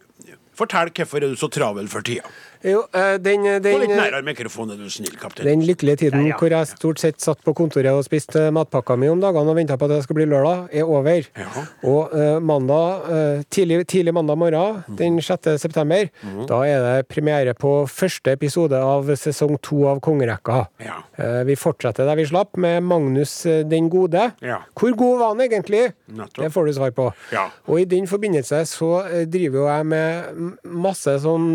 Fortell 0.53 0.91
hvorfor 0.93 1.17
er 1.17 1.31
du 1.31 1.39
så 1.39 1.47
travel 1.49 1.87
for 1.89 2.05
tida. 2.05 2.29
Jo, 2.63 2.83
eh, 2.95 3.15
den, 3.19 3.43
Gå 3.47 3.59
den, 3.65 3.79
litt 3.83 3.93
nærmere 3.93 4.23
mikrofonen, 4.25 4.77
er 4.77 4.87
du 4.87 4.93
snill, 4.93 5.15
kaptein. 5.19 5.47
den 5.47 5.65
lykkelige 5.67 6.03
tiden 6.05 6.23
Der, 6.23 6.29
ja. 6.31 6.37
hvor 6.39 6.55
jeg 6.55 6.69
stort 6.71 7.03
sett 7.03 7.21
satt 7.21 7.43
på 7.43 7.55
kontoret 7.57 7.91
og 7.91 8.05
spiste 8.07 8.47
matpakka 8.55 8.97
mi 8.99 9.09
om 9.11 9.21
dagene 9.23 9.53
og 9.53 9.59
venta 9.59 9.77
på 9.79 9.89
at 9.89 9.95
det 9.95 10.01
skulle 10.05 10.23
bli 10.23 10.29
lørdag, 10.31 10.69
er 10.71 10.87
over. 10.87 11.29
Ja. 11.37 11.65
Og 11.83 12.13
uh, 12.15 12.39
mandag, 12.43 13.09
uh, 13.09 13.43
tidlig, 13.51 13.83
tidlig 13.91 14.13
mandag 14.15 14.39
morgen, 14.39 14.83
den 14.99 15.19
6. 15.21 15.53
september, 15.61 16.07
da 16.49 16.61
er 16.67 16.83
det 16.83 17.07
premiere 17.11 17.53
på 17.57 17.73
første 17.91 18.33
episode 18.37 18.79
av 18.79 19.11
sesong 19.19 19.57
to 19.63 19.83
av 19.89 20.01
Kongerekka. 20.03 20.63
Ja. 20.83 21.01
Eh, 21.17 21.41
vi 21.47 21.55
fortsetter 21.59 22.07
der 22.07 22.17
vi 22.19 22.25
slapp, 22.27 22.57
med 22.57 22.83
Magnus 22.83 23.45
eh, 23.49 23.63
den 23.67 23.89
gode. 23.93 24.31
Ja. 24.43 24.61
Hvor 24.77 24.95
god 24.97 25.19
var 25.19 25.33
han 25.33 25.43
egentlig? 25.45 25.83
Nettopp. 26.07 26.43
Det 26.43 26.51
får 26.53 26.65
du 26.65 26.73
svar 26.77 26.95
på. 26.95 27.09
Ja. 27.33 27.47
Og 27.67 27.83
i 27.83 27.87
den 27.89 28.07
forbindelse 28.09 28.63
så 28.69 28.91
eh, 29.05 29.25
driver 29.29 29.61
jo 29.61 29.67
jeg 29.69 29.89
med 29.93 30.63
masse 30.85 31.15
sånn 31.23 31.51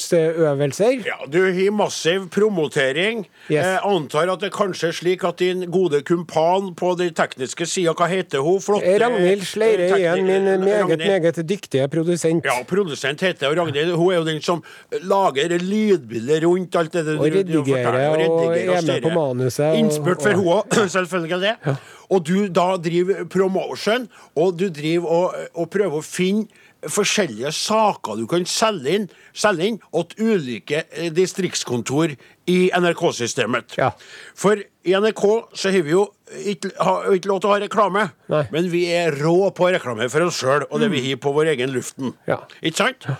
sluttspurtsøvelser. 0.00 1.04
Ja, 1.06 1.16
Du 1.30 1.38
har 1.44 1.70
massiv 1.70 2.28
promotering. 2.30 3.24
Yes. 3.50 3.64
Jeg 3.64 3.78
antar 3.84 4.30
at 4.32 4.40
det 4.40 4.50
kanskje 4.54 4.88
er 4.88 4.92
slik 4.96 5.24
at 5.24 5.38
din 5.38 5.64
gode 5.70 6.02
kumpan 6.06 6.74
på 6.78 6.94
den 6.98 7.12
tekniske 7.14 7.66
sida, 7.66 7.92
hva 7.96 8.06
heter 8.10 8.42
hun? 8.44 8.60
Flotte 8.60 8.96
Ragnhild 9.02 9.44
Sleire 9.46 9.88
eh, 9.88 9.96
igjen, 9.98 10.24
min 10.26 10.44
meget, 10.64 10.84
Ragnhild. 10.84 11.06
meget 11.08 11.40
dyktige 11.48 11.88
produsent. 11.88 12.44
Ja, 12.44 12.58
produsent 12.68 13.20
heter 13.20 13.48
hun 13.48 13.58
Ragnhild. 13.58 13.94
Hun 13.94 14.12
er 14.12 14.16
jo 14.20 14.24
den 14.28 14.40
som 14.42 14.62
lager 15.02 15.56
lydbilder 15.58 16.46
rundt 16.46 16.76
alt 16.76 16.92
det 16.92 17.06
der. 17.06 17.18
Og 17.18 17.26
redigerer 17.26 18.18
og, 18.18 18.38
og 18.46 18.56
er 18.56 18.82
med 18.86 19.02
på 19.02 19.14
manuset 19.14 19.74
Innspurt 19.80 20.22
for 20.22 20.30
og- 20.30 20.36
hun 20.36 20.46
òg, 20.60 20.88
selvfølgelig 20.96 21.40
det. 21.40 21.76
Og 22.10 22.24
du 22.26 22.46
da 22.50 22.74
driver 22.82 23.24
promotion, 23.30 24.08
og 24.36 24.56
du 24.58 24.68
driver 24.68 25.06
og, 25.06 25.34
og 25.54 25.70
prøver 25.70 26.00
å 26.00 26.02
finne 26.02 26.46
forskjellige 26.88 27.52
saker 27.52 28.20
du 28.20 28.26
kan 28.30 28.46
selge 28.48 28.94
inn, 28.96 29.08
selge 29.36 29.66
inn 29.68 29.78
til 29.80 30.30
ulike 30.36 30.84
eh, 30.88 31.10
distriktskontor 31.14 32.14
i 32.50 32.58
NRK-systemet. 32.74 33.76
Ja. 33.78 33.90
For 34.38 34.60
i 34.60 34.94
NRK 34.96 35.24
så 35.52 35.72
har 35.74 35.84
vi 35.86 35.92
jo 35.94 36.06
ikke, 36.46 36.72
ikke 37.16 37.30
lov 37.30 37.42
til 37.42 37.50
å 37.50 37.54
ha 37.54 37.60
reklame, 37.62 38.06
Nei. 38.32 38.44
men 38.54 38.70
vi 38.72 38.86
er 38.94 39.14
rå 39.20 39.50
på 39.56 39.68
reklame 39.74 40.08
for 40.12 40.24
oss 40.26 40.40
sjøl 40.40 40.64
og 40.70 40.80
det 40.82 40.90
vi 40.94 41.04
har 41.10 41.20
på 41.20 41.34
vår 41.36 41.52
egen 41.54 41.74
luften. 41.74 42.14
Ja. 42.30 42.40
Ikke 42.62 42.86
sant? 42.86 43.10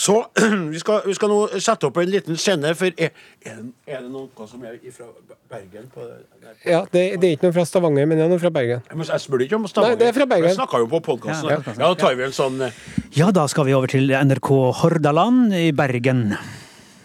Så 0.00 0.14
vi 0.72 0.80
skal, 0.80 1.02
vi 1.04 1.14
skal 1.16 1.28
nå 1.32 1.38
sette 1.60 1.88
opp 1.90 1.98
en 2.00 2.08
liten 2.08 2.38
scene, 2.40 2.72
for 2.78 2.88
er, 2.96 3.10
er, 3.44 3.58
det, 3.60 3.72
er 3.90 4.04
det 4.06 4.12
noe 4.12 4.46
som 4.48 4.62
er 4.64 4.78
fra 4.94 5.08
Bergen? 5.50 5.90
På 5.92 6.06
der? 6.06 6.22
Ja, 6.64 6.80
det, 6.92 7.02
det 7.20 7.28
er 7.28 7.36
ikke 7.36 7.48
noe 7.50 7.56
fra 7.58 7.66
Stavanger, 7.68 8.08
men 8.08 8.20
det 8.20 8.24
er 8.24 8.32
noe 8.32 8.40
fra 8.40 8.52
Bergen. 8.54 8.80
Jeg, 8.88 9.08
jeg 9.10 9.24
spør 9.26 9.44
ikke 9.44 9.58
om 9.60 9.68
Stavanger. 9.68 9.98
Nei, 9.98 10.00
det 10.00 10.08
er 10.08 10.16
fra 10.16 10.28
Bergen. 10.30 10.48
Jeg 10.48 10.58
snakka 10.60 10.80
jo 10.84 10.88
på 10.94 11.02
podkasten. 11.10 11.52
Ja, 11.52 11.60
Ja, 11.74 11.90
da 11.90 11.92
tar 12.00 12.16
vi 12.16 12.26
en 12.28 12.36
sånn 12.36 12.58
eh, 12.64 12.80
Ja, 13.18 13.28
da 13.34 13.44
skal 13.50 13.68
vi 13.68 13.76
over 13.76 13.90
til 13.92 14.08
NRK 14.14 14.50
Hordaland 14.80 15.52
i 15.58 15.68
Bergen. 15.76 16.30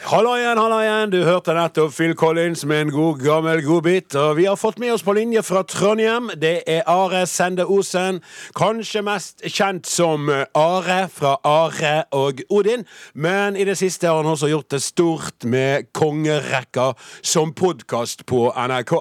Halla 0.06 0.36
igjen, 0.38 0.60
hallo 0.62 0.76
igjen. 0.84 1.10
Du 1.10 1.24
hørte 1.26 1.56
nettopp 1.58 1.94
Phil 1.96 2.12
Collins 2.14 2.62
med 2.70 2.84
en 2.84 2.92
god 2.94 3.24
gammel 3.24 3.64
godbit. 3.66 4.14
Og 4.22 4.36
vi 4.38 4.44
har 4.46 4.54
fått 4.54 4.78
med 4.78 4.92
oss 4.94 5.02
på 5.02 5.16
linje 5.18 5.42
fra 5.42 5.64
Trondheim. 5.66 6.28
Det 6.38 6.60
er 6.70 6.84
Are 6.86 7.24
Sende 7.26 7.66
Osen. 7.66 8.20
Kanskje 8.54 9.02
mest 9.02 9.42
kjent 9.50 9.90
som 9.90 10.30
Are 10.30 11.00
fra 11.10 11.32
Are 11.42 11.96
og 12.14 12.44
Odin. 12.54 12.86
Men 13.18 13.58
i 13.58 13.66
det 13.66 13.80
siste 13.82 14.06
har 14.06 14.22
han 14.22 14.30
også 14.30 14.52
gjort 14.52 14.76
det 14.76 14.84
stort 14.86 15.50
med 15.50 15.90
Kongerekka 15.98 16.92
som 17.26 17.56
podkast 17.58 18.28
på 18.30 18.52
NRK. 18.54 18.94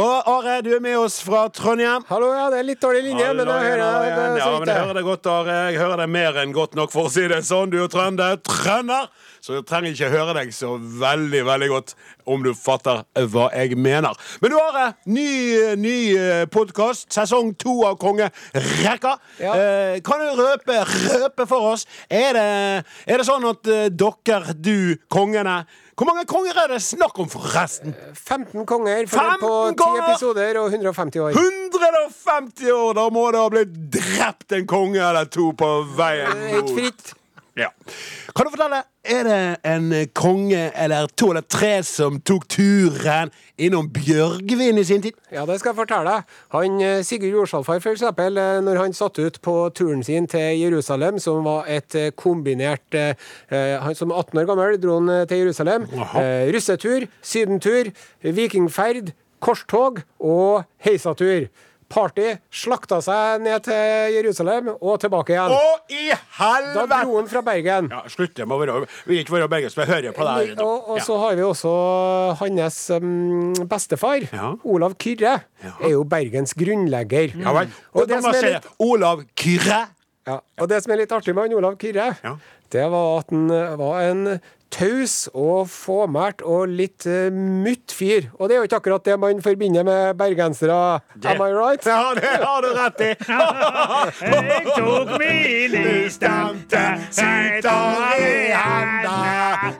Og 0.00 0.32
Are, 0.32 0.62
du 0.64 0.72
er 0.78 0.80
med 0.80 0.96
oss 0.96 1.20
fra 1.20 1.50
Trondheim. 1.52 2.08
Hallo, 2.08 2.32
ja, 2.32 2.48
det 2.48 2.62
er 2.62 2.70
litt 2.70 2.80
dårlig 2.80 3.04
linje, 3.10 3.34
men 3.36 3.52
jeg 3.52 3.68
hører 3.68 3.84
deg. 3.84 4.16
det 4.16 4.40
Ja, 4.46 4.50
men 4.56 4.72
jeg 4.72 4.80
hører 4.80 5.02
det 5.02 5.08
godt, 5.12 5.32
Are. 5.36 5.62
Jeg 5.68 5.84
hører 5.84 6.06
deg 6.06 6.14
mer 6.16 6.40
enn 6.40 6.56
godt 6.56 6.80
nok, 6.80 6.96
for 6.96 7.12
å 7.12 7.12
si 7.12 7.28
det 7.28 7.44
sånn. 7.44 7.68
Du 7.68 7.82
er 7.84 7.92
trønder. 7.92 8.40
Trønder! 8.48 9.12
Så 9.48 9.54
jeg 9.56 9.64
trenger 9.64 9.94
ikke 9.94 10.08
høre 10.12 10.32
deg 10.36 10.50
så 10.52 10.74
veldig, 10.76 11.38
veldig 11.48 11.68
godt 11.72 11.94
om 12.28 12.42
du 12.44 12.50
fatter 12.52 12.98
hva 13.32 13.46
jeg 13.56 13.78
mener. 13.80 14.12
Men 14.42 14.52
du, 14.52 14.56
har 14.60 14.90
Ny, 15.08 15.28
ny 15.80 15.94
podkast. 16.52 17.06
Sesong 17.16 17.54
to 17.56 17.78
av 17.88 17.96
Kongerekka. 17.96 19.14
Ja. 19.40 19.54
Eh, 19.56 19.94
kan 20.04 20.20
du 20.20 20.42
røpe, 20.42 20.76
røpe 20.84 21.46
for 21.48 21.70
oss? 21.70 21.86
Er 22.12 22.36
det, 22.36 22.44
er 23.08 23.22
det 23.22 23.24
sånn 23.24 23.46
at 23.48 23.70
eh, 23.72 23.86
dere, 23.88 24.52
du, 24.52 24.98
kongene 25.08 25.62
Hvor 25.96 26.10
mange 26.10 26.26
konger 26.28 26.60
er 26.66 26.74
det 26.74 26.82
snakk 26.84 27.16
om, 27.16 27.30
forresten? 27.32 27.96
15 28.12 28.66
konger 28.68 29.08
for 29.08 29.32
15 29.32 29.46
på 29.46 29.54
10 29.70 29.78
konger! 29.80 30.02
episoder 30.10 30.60
og 30.60 30.76
150 30.76 31.24
år. 31.24 31.40
150 31.40 32.74
år! 32.76 32.92
Da 33.00 33.08
må 33.16 33.24
det 33.32 33.46
ha 33.46 33.54
blitt 33.56 33.72
drept 33.96 34.58
en 34.60 34.68
konge 34.68 35.00
eller 35.00 35.32
to 35.32 35.54
på 35.56 35.72
veien 35.96 36.44
Helt 36.52 36.76
fritt. 36.76 37.14
Ja. 37.58 37.72
Kan 38.36 38.46
du 38.46 38.52
fortelle, 38.52 38.84
er 39.08 39.24
det 39.24 39.40
en 39.66 39.92
konge 40.14 40.60
eller 40.76 41.08
to 41.16 41.30
eller 41.32 41.44
tre 41.48 41.82
som 41.86 42.20
tok 42.20 42.46
turen 42.52 43.32
innom 43.58 43.88
Bjørgvin 43.92 44.78
i 44.78 44.84
sin 44.84 45.02
tid? 45.02 45.16
Ja, 45.32 45.46
det 45.48 45.58
skal 45.60 45.72
jeg 45.72 45.80
fortelle 45.80 46.12
deg. 46.12 46.34
Han, 46.54 46.80
eh, 46.84 47.02
Sigurd 47.06 47.32
Jorsalfar, 47.32 47.80
for 47.80 47.96
eksempel, 47.96 48.38
eh, 48.38 48.60
når 48.64 48.82
han 48.82 48.92
satte 48.92 49.24
ut 49.26 49.40
på 49.42 49.56
turen 49.74 50.04
sin 50.04 50.26
til 50.26 50.60
Jerusalem, 50.60 51.18
som 51.18 51.44
var 51.44 51.64
et 51.68 51.94
eh, 51.94 52.10
kombinert 52.10 52.94
Han 53.48 53.94
som 53.94 54.12
18 54.12 54.38
år 54.38 54.46
gammel 54.46 54.78
dro 54.80 54.98
han 55.00 55.26
til 55.26 55.38
Jerusalem. 55.38 55.86
Jaha. 55.92 56.22
Eh, 56.22 56.52
russetur, 56.54 57.06
sydentur, 57.22 57.90
vikingferd, 58.22 59.12
korstog 59.40 60.02
og 60.20 60.64
heisatur. 60.84 61.48
Party 61.88 62.34
slakta 62.52 62.98
seg 63.00 63.40
ned 63.40 63.62
til 63.64 64.12
Jerusalem 64.18 64.68
og 64.76 64.98
tilbake 65.00 65.32
igjen. 65.32 65.54
Å, 65.56 65.76
i 65.88 66.10
helvete! 66.38 66.86
Da 66.90 66.98
dro 67.02 67.16
han 67.16 67.28
fra 67.30 67.40
Bergen. 67.46 67.88
Ja, 67.92 68.02
Slutt, 68.12 68.36
med 68.42 68.52
å 68.52 68.58
være, 68.60 68.74
vil 69.08 69.22
ikke 69.22 69.34
være 69.38 69.48
bergensk, 69.54 69.78
men 69.80 69.88
hører 69.88 70.12
på 70.16 70.26
her. 70.28 70.52
Og, 70.60 70.90
og 70.92 70.98
Ja. 71.00 71.04
så 71.08 71.16
har 71.22 71.34
vi 71.38 71.46
også 71.48 71.72
hans 72.42 72.80
um, 72.98 73.54
bestefar, 73.70 74.28
Ja. 74.32 74.52
Olav 74.64 74.94
Kyrre. 75.00 75.38
Ja. 75.64 75.72
Er 75.80 75.94
jo 75.96 76.04
Bergens 76.04 76.52
grunnlegger. 76.58 77.32
Ja 77.40 77.52
vel. 77.56 77.72
Og 77.94 78.02
Og 78.02 78.08
det 78.12 78.22
som 78.22 78.34
er 78.34 78.50
litt- 78.58 78.68
Olav 78.78 79.24
Kyrre. 79.34 79.86
Ja, 80.28 80.40
og 80.60 80.68
det 80.68 80.82
som 80.84 80.92
er 80.92 80.96
litt 81.00 81.12
artig 81.16 81.32
med 81.34 81.48
han 81.48 81.56
Olav 81.56 81.78
Kyrre, 81.80 82.10
Ja. 82.22 82.36
det 82.70 82.84
var 82.92 83.18
at 83.20 83.30
han 83.32 83.48
var 83.80 84.00
en 84.10 84.40
taus 84.74 85.28
og 85.32 85.68
fåmælt 85.72 86.42
og 86.46 86.68
litt 86.70 87.06
uh, 87.08 87.28
mutt 87.32 87.94
fyr. 87.94 88.28
Og 88.38 88.48
det 88.48 88.56
er 88.56 88.62
jo 88.62 88.68
ikke 88.68 88.80
akkurat 88.82 89.04
det 89.08 89.16
man 89.20 89.42
forbinder 89.44 89.86
med 89.86 90.18
bergensere, 90.20 90.78
am 91.24 91.42
I 91.44 91.50
right? 91.54 91.86
Ja, 91.86 92.14
det 92.16 92.34
har 92.42 92.64
du 92.64 92.70
rett 92.76 93.04
i. 93.04 93.10
Jeg 94.48 94.64
tok 94.74 95.14
min 95.20 95.76
Stemte 96.12 96.82
sitter 97.14 98.18
i 98.18 98.50
handa 98.54 99.16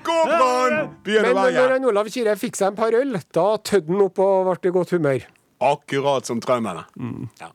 God 0.05 0.33
morgen! 0.33 0.93
Begynner 1.05 1.35
Men 1.35 1.43
å 1.43 1.49
når 1.57 1.75
han 1.77 1.89
Olav 1.89 2.11
Kyrre 2.13 2.37
fikk 2.39 2.59
seg 2.59 2.73
en 2.73 2.79
par 2.79 2.97
øl, 2.97 3.19
da 3.35 3.49
tødde 3.65 3.93
han 3.93 4.07
opp 4.09 4.23
og 4.23 4.49
ble 4.51 4.71
i 4.71 4.75
godt 4.75 4.95
humør. 4.97 5.29
Akkurat 5.69 6.29
som 6.29 6.41
trønderne. 6.43 6.85
Ja. 7.41 7.51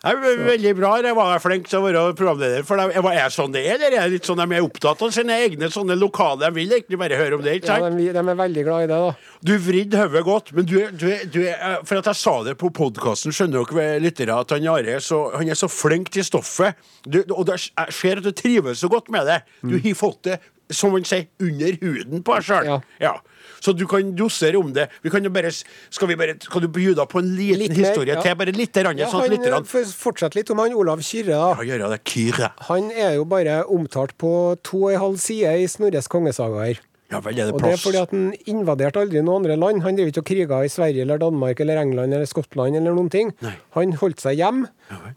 Det 0.00 0.14
er 0.14 0.38
veldig 0.46 0.70
bra. 0.78 0.90
Jeg 1.04 1.12
var 1.18 1.40
flink 1.44 1.66
til 1.68 1.76
å 1.76 1.82
være 1.84 2.02
programleder. 2.16 2.62
For 2.64 2.80
det 2.80 2.96
er 2.96 3.16
jeg 3.18 3.32
sånn 3.34 3.52
det 3.52 3.64
er. 3.66 3.74
Eller 3.74 3.96
er 3.98 4.06
det 4.08 4.14
litt 4.14 4.28
sånn 4.30 4.38
de 4.40 4.46
er 4.56 4.64
opptatt 4.64 5.02
av 5.04 5.10
sine 5.12 5.34
egne 5.44 5.68
sånne 5.68 5.92
lokale 6.00 6.46
De 6.46 6.48
vil 6.56 6.72
egentlig 6.72 6.96
bare 7.02 7.18
høre 7.20 7.36
om 7.36 7.42
det. 7.44 7.58
ikke 7.58 7.68
Ja, 7.68 7.76
sant? 7.84 7.98
de, 8.00 8.06
de 8.16 8.22
er 8.32 8.38
veldig 8.38 8.64
glad 8.64 8.86
i 8.86 8.88
det, 8.88 9.00
da. 9.04 9.34
Du 9.44 9.52
vridde 9.60 10.00
hodet 10.00 10.22
godt, 10.24 10.52
men 10.56 10.64
du, 10.70 10.78
du, 10.96 11.04
du 11.34 11.40
er 11.44 11.84
For 11.84 12.00
at 12.00 12.08
jeg 12.08 12.20
sa 12.22 12.34
det 12.48 12.56
på 12.62 12.70
podkasten, 12.80 13.34
skjønner 13.36 13.68
dere 13.68 14.00
lyttere 14.00 14.38
at 14.40 14.56
han 14.56 14.70
Are 14.72 14.96
er 14.96 15.04
så, 15.04 15.20
han 15.36 15.52
er 15.52 15.60
så 15.60 15.68
flink 15.68 16.08
til 16.16 16.24
stoffet. 16.24 16.80
Du, 17.04 17.20
og 17.36 17.52
jeg 17.52 17.92
ser 17.92 18.22
at 18.22 18.24
du 18.24 18.32
trives 18.32 18.80
så 18.80 18.88
godt 18.88 19.12
med 19.12 19.28
det. 19.28 19.42
Du 19.60 19.76
har 19.76 19.98
fått 20.00 20.22
det, 20.30 20.40
som 20.70 20.92
man 20.94 21.04
sier, 21.08 21.26
under 21.42 21.76
huden 21.82 22.22
på 22.26 22.36
deg 22.38 22.46
sjøl. 22.46 22.68
Ja. 22.70 22.80
Ja. 23.02 23.12
Så 23.60 23.74
du 23.76 23.84
kan 23.88 24.14
dosere 24.16 24.56
om 24.56 24.72
det. 24.72 24.86
Vi 25.04 25.10
kan 25.12 25.24
jo 25.24 25.30
bare, 25.32 25.50
skal 25.52 26.08
vi 26.08 26.16
bare, 26.16 26.34
Kan 26.40 26.62
du 26.64 26.68
bjuda 26.72 27.04
på 27.08 27.20
en 27.20 27.28
liten 27.36 27.60
Litt 27.60 27.74
mer, 27.76 27.82
historie 27.84 28.14
ja. 28.14 28.22
til? 28.24 28.36
Bare 28.40 28.54
litt, 28.56 28.76
rann, 28.76 29.00
Ja, 29.00 29.08
sånn 29.12 29.26
han, 29.28 29.64
eh, 29.66 29.90
Fortsett 30.00 30.36
litt 30.38 30.50
om 30.50 30.62
han 30.62 30.72
Olav 30.74 31.02
Kyrre. 31.04 31.36
da. 31.36 31.64
Ja, 31.68 31.88
det. 31.92 32.00
Kyrre. 32.08 32.52
Han 32.70 32.90
er 32.90 33.18
jo 33.18 33.26
bare 33.28 33.64
omtalt 33.68 34.16
på 34.16 34.56
to 34.64 34.86
og 34.86 34.94
en 34.94 35.00
halv 35.04 35.18
side 35.20 35.58
i 35.60 35.66
Snorres 35.68 36.08
kongesagaer. 36.08 36.80
Ja 37.10 37.18
vel, 37.20 37.38
er 37.42 37.50
det 37.50 37.54
Og 37.54 37.62
det 37.64 37.72
er 37.74 37.80
fordi 37.82 37.98
at 37.98 38.12
han 38.14 38.32
invaderte 38.46 39.00
aldri 39.02 39.20
noen 39.20 39.42
andre 39.42 39.56
land. 39.58 39.82
Han 39.82 39.96
driver 39.98 40.12
ikke 40.12 40.22
og 40.22 40.28
kriga 40.30 40.64
i 40.64 40.70
Sverige 40.70 41.02
eller 41.02 41.18
Danmark 41.18 41.60
eller 41.60 41.80
England 41.82 42.14
eller 42.14 42.28
Skottland 42.30 42.76
eller 42.78 42.94
noen 42.94 43.10
ting. 43.10 43.32
Nei. 43.42 43.56
Han 43.74 43.96
holdt 43.98 44.22
seg 44.22 44.38
hjem 44.38 44.68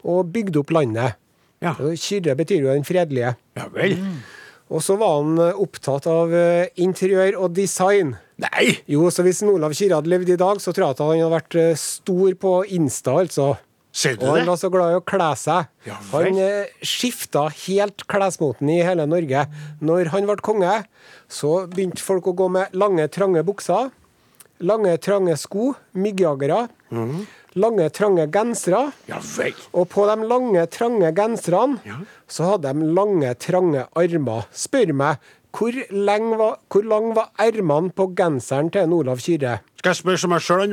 og 0.02 0.32
bygde 0.34 0.58
opp 0.58 0.74
landet. 0.74 1.14
Ja. 1.62 1.76
Kyrre 1.78 2.34
betyr 2.36 2.66
jo 2.66 2.72
den 2.74 2.84
fredelige. 2.84 3.36
ja 3.56 3.68
vel. 3.72 3.96
Og 4.72 4.80
så 4.82 4.96
var 5.00 5.18
han 5.20 5.36
eh, 5.42 5.58
opptatt 5.60 6.06
av 6.10 6.32
eh, 6.34 6.70
interiør 6.80 7.36
og 7.44 7.52
design. 7.56 8.14
Nei! 8.40 8.78
Jo, 8.90 9.06
så 9.14 9.22
hvis 9.26 9.42
Olav 9.46 9.74
Kyrre 9.76 10.00
hadde 10.00 10.10
levd 10.10 10.32
i 10.34 10.38
dag, 10.40 10.58
så 10.62 10.72
tror 10.74 10.88
jeg 10.88 10.96
at 10.96 11.02
han 11.04 11.12
hadde 11.14 11.34
vært 11.36 11.58
eh, 11.60 11.76
stor 11.78 12.34
på 12.40 12.54
Insta, 12.74 13.18
altså. 13.20 13.52
Ser 13.94 14.16
du 14.18 14.24
Og 14.26 14.32
han 14.34 14.48
var 14.48 14.58
så 14.58 14.72
glad 14.74 14.90
i 14.90 14.96
å 14.98 15.04
kle 15.06 15.28
seg. 15.38 15.68
Ja 15.86 16.00
han 16.10 16.38
eh, 16.42 16.72
skifta 16.82 17.44
helt 17.68 18.02
klesmoten 18.10 18.72
i 18.74 18.80
hele 18.82 19.04
Norge. 19.06 19.44
Når 19.84 20.10
han 20.16 20.26
ble 20.26 20.34
konge, 20.42 20.80
så 21.30 21.52
begynte 21.70 22.02
folk 22.02 22.26
å 22.32 22.34
gå 22.40 22.48
med 22.56 22.74
lange, 22.74 23.06
trange 23.14 23.44
bukser. 23.46 23.92
Lange, 24.66 24.96
trange 24.98 25.36
sko. 25.38 25.74
Myggjagere. 25.94 26.64
Mhm. 26.90 27.22
Lange, 27.54 27.88
trange 27.94 28.26
gensere. 28.34 28.92
Ja 29.08 29.20
vel. 29.36 29.54
Og 29.72 29.88
på 29.88 30.06
de 30.10 30.26
lange, 30.28 30.66
trange 30.66 31.12
genserne 31.14 31.78
Ja. 31.86 32.00
så 32.28 32.44
hadde 32.50 32.72
de 32.74 32.88
lange, 32.94 33.34
trange 33.34 33.86
armer. 33.96 34.46
Spør 34.52 34.92
meg, 34.92 35.16
Hvor, 35.54 35.70
var, 36.38 36.56
hvor 36.68 36.82
lang 36.82 37.12
var 37.14 37.28
ermene 37.38 37.92
på 37.94 38.08
genseren 38.18 38.72
til 38.74 38.80
en 38.88 38.92
Olav 38.92 39.20
Kyrre? 39.22 39.60
Skal 39.78 39.90
jeg 39.92 39.96
spørre 40.00 40.18
som 40.18 40.30
meg 40.34 40.40
sjøl, 40.42 40.60
han 40.64 40.72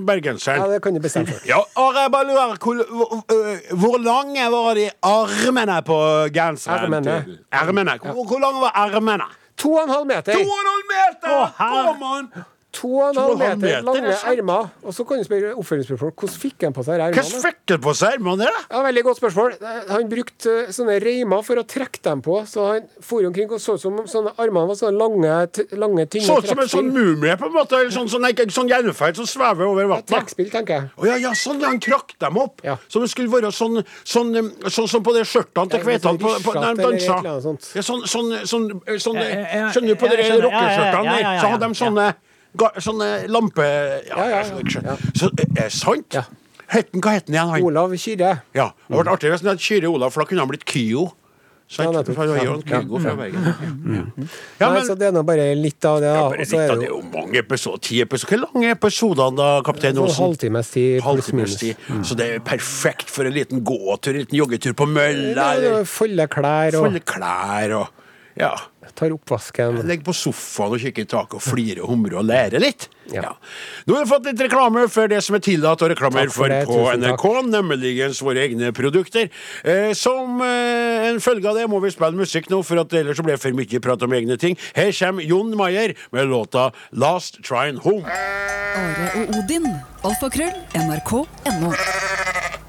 Ja, 0.57 0.71
det 0.71 0.79
kan 0.81 0.95
du 0.95 0.99
bestemme 1.03 1.27
for. 1.29 1.37
Ja, 1.51 1.59
jeg 2.01 2.11
bare 2.11 2.25
lurer 2.25 2.55
hvor, 2.57 2.81
hvor, 2.89 3.13
øh, 3.29 3.77
hvor 3.77 3.97
lange 4.01 4.47
var 4.51 4.73
de 4.73 4.87
armene 5.03 5.77
på 5.85 5.99
genseren? 6.33 6.87
Ermene. 6.87 7.19
til- 7.27 7.37
Ermene. 7.51 7.99
Hvor, 8.01 8.25
hvor 8.25 8.39
lange 8.41 8.61
var 8.65 8.73
ermene? 8.87 9.29
To 9.57 9.73
og 9.73 9.83
en 9.83 9.89
halv 9.93 10.05
meter. 10.09 10.33
To 10.33 10.39
og 10.49 10.61
en 10.65 10.71
halv 10.73 10.85
meter! 10.95 11.29
Å, 11.29 12.50
herre. 12.71 12.79
To 12.81 12.89
og 12.95 13.07
en 13.09 13.15
To 13.15 13.21
halv 13.21 13.37
meter 13.37 13.57
meter, 13.59 13.81
lange 13.83 14.11
er 14.15 14.37
ermer. 14.37 14.69
Og 14.87 14.93
så 14.95 15.03
kan 15.07 15.17
du 15.19 15.23
spørre 15.27 15.51
oppfølgingsspørsmål. 15.59 16.11
Hvordan 16.15 16.39
fikk 16.39 16.63
han 16.63 16.73
på 16.73 16.83
seg 16.87 16.93
ermene? 16.95 17.15
Hvordan 17.21 17.41
fikk 17.43 17.73
han 17.75 17.81
på 17.83 17.93
seg 17.99 18.13
ermene? 18.15 18.47
Ja, 18.71 18.81
Veldig 18.85 19.03
godt 19.03 19.17
spørsmål. 19.19 19.55
Han 19.91 20.09
brukte 20.11 20.53
eh, 20.61 20.71
sånne 20.71 20.95
reimer 21.03 21.43
for 21.43 21.59
å 21.59 21.65
trekke 21.67 22.01
dem 22.07 22.21
på. 22.23 22.37
Så 22.47 22.65
han 22.69 22.87
for 23.03 23.27
omkring 23.27 23.51
og 23.51 23.59
så 23.61 23.75
ut 23.75 23.81
som 23.83 23.99
sånne 24.07 24.31
armene 24.39 24.67
var 24.71 24.79
sånne 24.79 24.97
lange, 24.97 25.35
t- 25.51 25.67
lange 25.75 26.05
tynne 26.07 26.25
Så 26.29 26.37
ut 26.39 26.47
som 26.47 26.59
en 26.63 26.71
sånn 26.71 26.91
mumie, 26.95 27.35
på 27.37 27.49
en 27.49 27.55
måte. 27.57 27.75
Eller 27.81 27.91
sånn, 27.91 28.07
sånn, 28.11 28.23
sånn, 28.31 28.55
sånn 28.55 28.71
gjenferd 28.71 29.19
som 29.19 29.27
svever 29.27 29.67
over 29.67 29.91
vannet. 29.91 30.07
Ja, 30.09 30.17
Trekkspill, 30.21 30.49
tenker 30.53 30.73
jeg. 30.79 30.89
Å 30.95 31.05
ja, 31.11 31.19
ja, 31.27 31.33
sånn, 31.35 31.59
han 31.67 31.79
trakk 31.83 32.15
dem 32.23 32.37
opp. 32.41 32.63
Ja. 32.63 32.77
Som 32.87 33.03
det 33.05 33.11
skulle 33.11 33.31
være 33.31 33.51
sånn 33.51 33.81
Sånn, 34.03 34.31
um, 34.35 34.49
sånn 34.71 34.87
som 34.89 35.03
på 35.03 35.11
de 35.15 35.21
skjørtene 35.27 35.69
til 35.71 35.79
Ja, 35.79 35.83
kvetene 35.85 36.19
på, 36.19 36.31
på, 36.45 36.53
når 36.55 36.75
de 36.79 36.83
dansa. 36.87 37.17
Ja, 37.25 37.35
sånn, 37.43 37.57
sånn, 38.07 38.33
sånn, 38.47 38.65
sånn 38.99 39.19
Skjønner 39.21 39.87
du 39.91 39.95
på 39.99 40.09
de 40.11 40.17
rockeskjørtene 40.45 41.13
der? 41.15 41.29
Så 41.41 41.51
hadde 41.53 41.67
de 41.67 41.77
sånne, 41.79 42.05
sånne 42.83 43.09
lampe... 43.31 43.65
Ja, 44.09 44.27
Ja, 44.27 44.43
ja. 44.43 44.97
Så 45.15 45.31
er 45.37 45.49
det 45.55 45.71
sant? 45.75 46.13
Ja. 46.17 46.25
Heten, 46.71 47.01
hva 47.03 47.17
het 47.17 47.27
han 47.27 47.35
igjen? 47.35 47.49
Han? 47.51 47.63
Olav 47.67 47.95
Kyrre. 47.99 48.35
Ja, 48.55 48.69
det 48.71 48.95
hadde 48.95 49.01
vært 49.01 49.15
artig 49.17 49.31
hvis 49.33 49.41
han 49.43 49.51
het 49.55 49.65
Kyrre 49.65 49.89
Olav, 49.91 50.13
for 50.13 50.23
da 50.23 50.29
kunne 50.29 50.45
han 50.45 50.51
blitt 50.51 50.63
Kyo. 50.67 51.09
Sant? 51.71 51.95
Ja. 51.95 52.55
Kygo 52.67 52.99
fra 52.99 53.13
Bergen. 53.15 53.45
Ja, 53.47 54.01
ja 54.59 54.69
Nei, 54.73 54.81
så 54.83 54.95
det 54.99 55.07
er 55.07 55.13
nå 55.15 55.21
bare 55.23 55.45
litt 55.55 55.85
av 55.87 56.01
det. 56.03 56.09
ja, 56.11 56.25
bare 56.27 56.43
litt 56.43 56.53
av 56.59 56.81
det 56.81 56.89
er 56.89 56.91
jo 56.91 56.99
mange 57.13 57.39
episoder. 57.39 57.79
Ti 57.87 58.01
episoder. 58.03 58.33
Hvor 58.33 58.41
lange 58.43 58.67
er 58.67 58.75
episodene 58.75 59.39
da, 59.39 59.47
kaptein 59.63 60.01
Osen? 60.03 60.17
halvtimes 60.19 60.71
tid 60.73 60.99
Halvtimes 61.05 61.55
minus. 61.61 61.79
Mm. 61.87 62.03
Så 62.09 62.17
det 62.19 62.27
er 62.27 62.43
perfekt 62.43 63.07
for 63.11 63.27
en 63.27 63.35
liten 63.35 63.63
gåtur, 63.63 64.11
en 64.11 64.19
liten 64.25 64.39
joggetur 64.39 64.75
på 64.75 64.87
mølla. 64.91 65.47
Folde 65.87 66.27
klær 66.31 66.75
og 66.75 66.89
Folde 66.89 67.03
klær 67.07 67.77
og 67.79 67.87
Ja. 68.39 68.51
Tar 68.95 69.13
oppvasken. 69.13 69.81
Legg 69.87 70.03
på 70.05 70.13
sofaen 70.15 70.75
og 70.75 70.81
kikker 70.81 71.05
i 71.05 71.09
taket 71.09 71.37
og 71.37 71.43
flirer 71.45 71.83
og 71.85 71.93
humre 71.93 72.19
og 72.21 72.27
lære 72.27 72.61
litt. 72.61 72.87
Ja. 73.11 73.21
Ja. 73.25 73.31
Nå 73.85 73.95
har 73.97 74.05
vi 74.05 74.11
fått 74.11 74.27
litt 74.29 74.41
reklame 74.45 74.85
for 74.91 75.11
det 75.11 75.19
som 75.25 75.35
er 75.37 75.43
tillatt 75.43 75.83
å 75.83 75.89
reklamere 75.91 76.31
for 76.31 76.47
for 76.47 76.67
på 76.69 76.77
tusen 76.79 77.03
NRK, 77.03 77.25
nemlig 77.51 77.93
våre 78.21 78.45
egne 78.45 78.71
produkter. 78.75 79.29
Eh, 79.63 79.91
som 79.97 80.41
eh, 80.45 81.09
en 81.09 81.21
følge 81.23 81.49
av 81.49 81.59
det 81.59 81.67
må 81.71 81.81
vi 81.83 81.91
spille 81.93 82.17
musikk 82.17 82.49
nå, 82.51 82.61
for 82.65 82.81
at 82.81 82.93
ellers 82.97 83.19
så 83.19 83.25
blir 83.25 83.37
det 83.37 83.43
for 83.43 83.57
mye 83.57 83.83
prat 83.83 84.07
om 84.07 84.17
egne 84.17 84.39
ting. 84.41 84.57
Her 84.77 84.93
kommer 84.95 85.27
Jon 85.27 85.55
Maier 85.57 85.95
med 86.11 86.31
låta 86.31 86.71
'Last 86.91 87.43
Trine 87.43 87.79
Home'. 87.85 88.07
Are 88.07 89.11
og 89.21 89.35
Odin. 89.35 89.67
Alfakrøll. 90.03 90.55
NRK.no. 90.75 92.60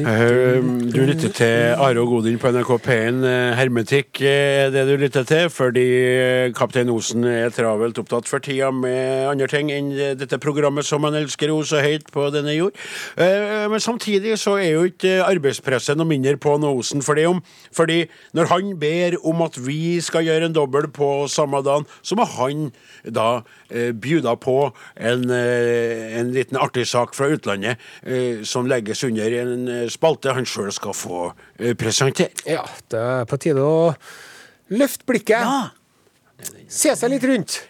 Eh, 0.00 0.62
Du 0.94 1.00
lytter 1.04 1.28
til 1.28 1.74
Are 1.76 2.00
og 2.00 2.08
Godin 2.08 2.38
på 2.40 2.48
NRK 2.50 2.70
P1. 2.84 3.18
Eh, 3.26 3.52
Hermetikk 3.58 4.20
eh, 4.24 4.66
er 4.66 4.70
det 4.72 4.84
du 4.88 4.94
lytter 4.96 5.26
til, 5.28 5.50
fordi 5.52 5.84
eh, 5.84 6.52
kaptein 6.56 6.88
Osen 6.92 7.26
er 7.28 7.52
travelt 7.52 7.98
opptatt 8.00 8.28
for 8.30 8.40
tida 8.42 8.70
med 8.72 9.28
andre 9.28 9.48
ting 9.50 9.70
enn 9.74 9.90
dette 10.18 10.38
programmet 10.40 10.86
som 10.88 11.04
han 11.04 11.18
elsker 11.20 11.52
o 11.52 11.60
så 11.66 11.82
høyt 11.84 12.08
på 12.14 12.30
denne 12.32 12.54
jord. 12.56 12.76
Men 13.20 13.82
samtidig 13.82 14.38
så 14.40 14.56
er 14.58 14.70
jo 14.72 14.86
ikke 14.88 15.20
arbeidspresset 15.26 15.98
noe 15.98 16.08
mindre 16.08 16.36
på 16.40 16.56
nå 16.58 16.72
Osen. 16.80 17.04
Fordi, 17.04 17.26
om, 17.28 17.42
fordi 17.76 18.00
når 18.36 18.50
han 18.54 18.72
ber 18.80 19.18
om 19.26 19.44
at 19.44 19.58
vi 19.60 20.00
skal 20.04 20.24
gjøre 20.26 20.48
en 20.48 20.56
dobbel 20.56 20.88
på 20.94 21.28
samme 21.28 21.60
dagen, 21.66 21.86
så 22.02 22.16
må 22.18 22.26
han 22.38 22.70
da 23.04 23.42
bjuda 23.70 24.34
på 24.40 24.56
en, 24.96 25.28
en 25.30 26.32
liten 26.34 26.58
artig 26.58 26.86
sak 26.90 27.14
fra 27.14 27.30
utlandet 27.30 27.78
som 28.48 28.66
legges 28.70 29.04
under 29.06 29.36
en 29.42 29.68
spalte 29.92 30.34
han 30.36 30.46
sjøl 30.48 30.70
skal 30.74 30.94
få 30.96 31.30
eh, 31.58 31.74
presentere. 31.78 32.32
Ja, 32.48 32.64
det 32.90 33.00
er 33.00 33.28
på 33.28 33.38
tide 33.42 33.64
å 33.64 33.92
løfte 34.74 35.06
blikket. 35.08 35.40
Ja. 35.40 35.70
Se 36.70 36.94
seg 36.96 37.12
litt 37.12 37.26
rundt. 37.28 37.60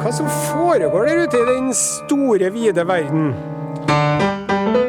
Hva 0.00 0.12
som 0.12 0.28
foregår 0.52 1.08
der 1.08 1.22
ute 1.24 1.40
i 1.40 1.48
den 1.48 1.70
store, 1.76 2.50
vide 2.52 2.84
verden? 2.88 3.32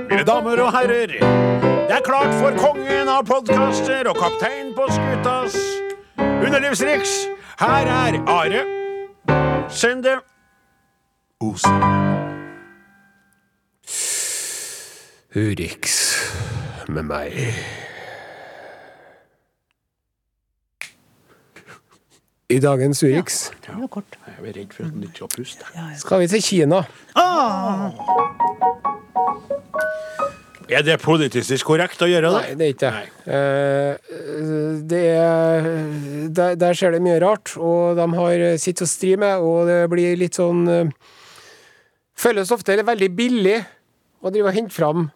Mine 0.10 0.23
damer 0.28 0.62
og 0.63 0.73
herrer, 0.75 1.15
det 1.15 1.95
er 1.97 2.04
klart 2.06 2.34
for 2.39 2.56
kongen 2.60 3.12
av 3.12 3.23
podkaster 3.28 4.12
og 4.12 4.19
kaptein 4.19 4.73
på 4.75 4.88
skutas 4.91 5.58
underlivsriks. 6.17 7.15
Her 7.60 7.88
er 7.88 8.19
Are 8.28 8.65
Sende 9.69 10.19
Osen. 11.39 12.14
Urix 15.36 16.15
med 16.88 17.04
meg. 17.10 17.34
I 22.48 22.60
dagens 22.63 23.02
Urix 23.04 23.50
Jeg 23.67 23.74
er 23.76 24.45
redd 24.56 24.71
for 24.71 24.86
at 24.86 24.93
den 24.93 25.04
ikke 25.04 25.17
skal 25.17 25.32
pust. 25.34 25.65
skal 26.00 26.21
vi 26.21 26.30
til 26.32 26.43
Kina. 26.45 26.80
Er 30.71 30.86
det 30.88 30.95
politisk 31.04 31.67
korrekt 31.67 32.00
å 32.00 32.08
gjøre 32.08 32.32
det? 32.32 32.39
Nei, 32.39 32.56
det 32.56 32.69
er 32.69 32.71
ikke 32.78 32.93
det. 32.95 33.04
Eh, 33.36 34.15
det 34.88 35.04
er, 35.17 35.69
der, 36.39 36.56
der 36.63 36.80
skjer 36.80 36.95
det 36.95 37.04
mye 37.04 37.19
rart, 37.26 37.58
og 37.60 38.00
de 38.00 38.08
har 38.21 38.45
sitt 38.63 38.80
å 38.80 38.88
stri 38.88 39.17
med, 39.19 39.43
og 39.43 39.67
det 39.67 39.82
blir 39.91 40.15
litt 40.24 40.39
sånn 40.39 40.63
eh, 40.71 41.12
Føles 42.15 42.56
ofte 42.56 42.80
veldig 42.80 43.12
billig 43.12 43.60
å 44.24 44.32
drive 44.32 44.48
og 44.48 44.56
hente 44.56 44.71
fram 44.71 45.10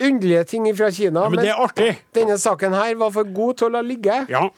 underlige 0.00 0.44
ting 0.44 0.68
fra 0.76 0.90
Kina. 0.90 1.22
Ja, 1.26 1.28
men 1.32 1.40
det 1.40 1.52
er 1.52 1.60
artig. 1.62 1.90
denne 2.14 2.38
saken 2.38 2.74
her 2.76 2.94
var 3.00 3.12
for 3.14 3.28
god 3.34 3.60
til 3.60 3.68
å 3.70 3.74
la 3.76 3.82
ligge. 3.84 4.18
Ja. 4.32 4.48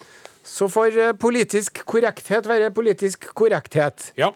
Så 0.49 0.69
får 0.73 0.97
eh, 0.97 1.13
politisk 1.21 1.83
korrekthet 1.87 2.49
være 2.49 2.71
politisk 2.75 3.29
korrekthet. 3.37 4.13
Ja. 4.19 4.33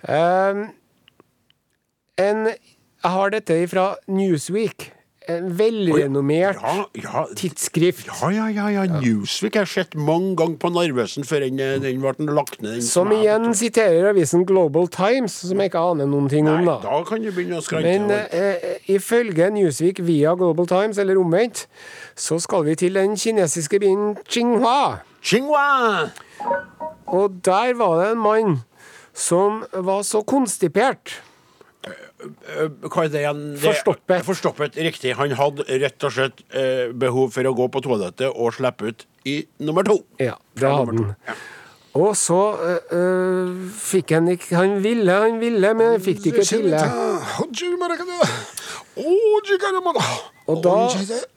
Um, 0.00 0.68
en, 2.20 2.46
jeg 2.46 3.12
har 3.16 3.32
dette 3.34 3.58
fra 3.68 3.94
Newsweek. 4.08 4.90
En 5.38 5.48
velrenommert 5.58 6.58
Ja, 6.62 6.84
ja. 7.02 7.24
tidsskrift. 7.36 8.06
Ja, 8.08 8.30
ja, 8.34 8.46
ja, 8.50 8.68
ja. 8.84 9.00
Newsweek 9.00 9.54
har 9.58 9.66
jeg 9.68 9.72
sett 9.86 9.94
mange 9.98 10.34
ganger 10.40 10.58
på 10.62 10.70
Narvesen 10.74 11.24
før 11.28 11.44
den, 11.46 11.60
eh, 11.60 11.78
den 11.82 12.00
ble 12.02 12.28
lagt 12.34 12.62
ned. 12.64 12.80
Som 12.86 13.12
igjen 13.14 13.50
siterer 13.54 14.10
avisen 14.10 14.44
Global 14.48 14.88
Times, 14.88 15.32
som 15.46 15.58
jeg 15.60 15.70
ikke 15.72 15.84
aner 15.92 16.06
noen 16.10 16.28
ting 16.32 16.44
Nei, 16.48 16.58
om. 16.60 16.66
da. 16.66 16.78
da 16.84 17.02
kan 17.08 17.22
du 17.22 17.30
begynne 17.30 17.60
å 17.60 17.64
skrante. 17.64 17.84
Men 17.86 18.10
eh, 18.10 18.78
ifølge 18.96 19.50
Newsweek 19.54 20.00
via 20.06 20.34
Global 20.34 20.66
Times, 20.70 20.98
eller 20.98 21.18
omvendt, 21.20 21.66
så 22.16 22.38
skal 22.40 22.64
vi 22.66 22.74
til 22.80 22.94
den 22.98 23.16
kinesiske 23.16 23.80
byen 23.80 24.16
Qinghua. 24.28 25.00
Qinghua! 25.22 26.10
Og 27.10 27.40
der 27.44 27.74
var 27.76 27.98
det 28.04 28.12
en 28.12 28.22
mann 28.22 28.58
som 29.14 29.64
var 29.72 30.02
så 30.06 30.22
konstipert. 30.22 31.18
Eh, 32.20 32.66
Hva 32.88 33.04
er 33.04 33.08
det 33.12 33.20
igjen? 33.22 33.42
Det- 33.54 33.62
Forstoppet. 33.64 34.24
Forstoppet, 34.26 34.76
Riktig. 34.76 35.14
Han 35.16 35.30
hadde 35.38 35.64
rett 35.80 36.04
og 36.04 36.12
slett 36.12 36.42
eh, 36.52 36.90
behov 36.92 37.32
for 37.32 37.42
å 37.48 37.54
gå 37.56 37.68
på 37.72 37.82
toalettet 37.86 38.28
og 38.34 38.52
slippe 38.56 38.90
ut 38.92 39.06
i 39.24 39.38
nummer 39.60 39.82
to. 39.86 40.02
Ja, 40.20 40.36
det 40.56 40.68
hadde 40.68 40.96
han. 40.96 41.16
Og 41.98 42.12
så 42.14 42.38
eh, 42.62 42.92
eh, 42.94 43.48
fikk 43.74 44.12
han 44.14 44.28
ikke 44.30 44.54
Han 44.60 44.76
ville, 44.84 45.10
han 45.10 45.40
ville, 45.42 45.72
men 45.74 45.96
han 45.96 46.00
fikk 46.04 46.20
det 46.22 46.34
ikke 46.36 46.44
til. 46.46 46.68
Og 50.50 50.62
da 50.62 50.76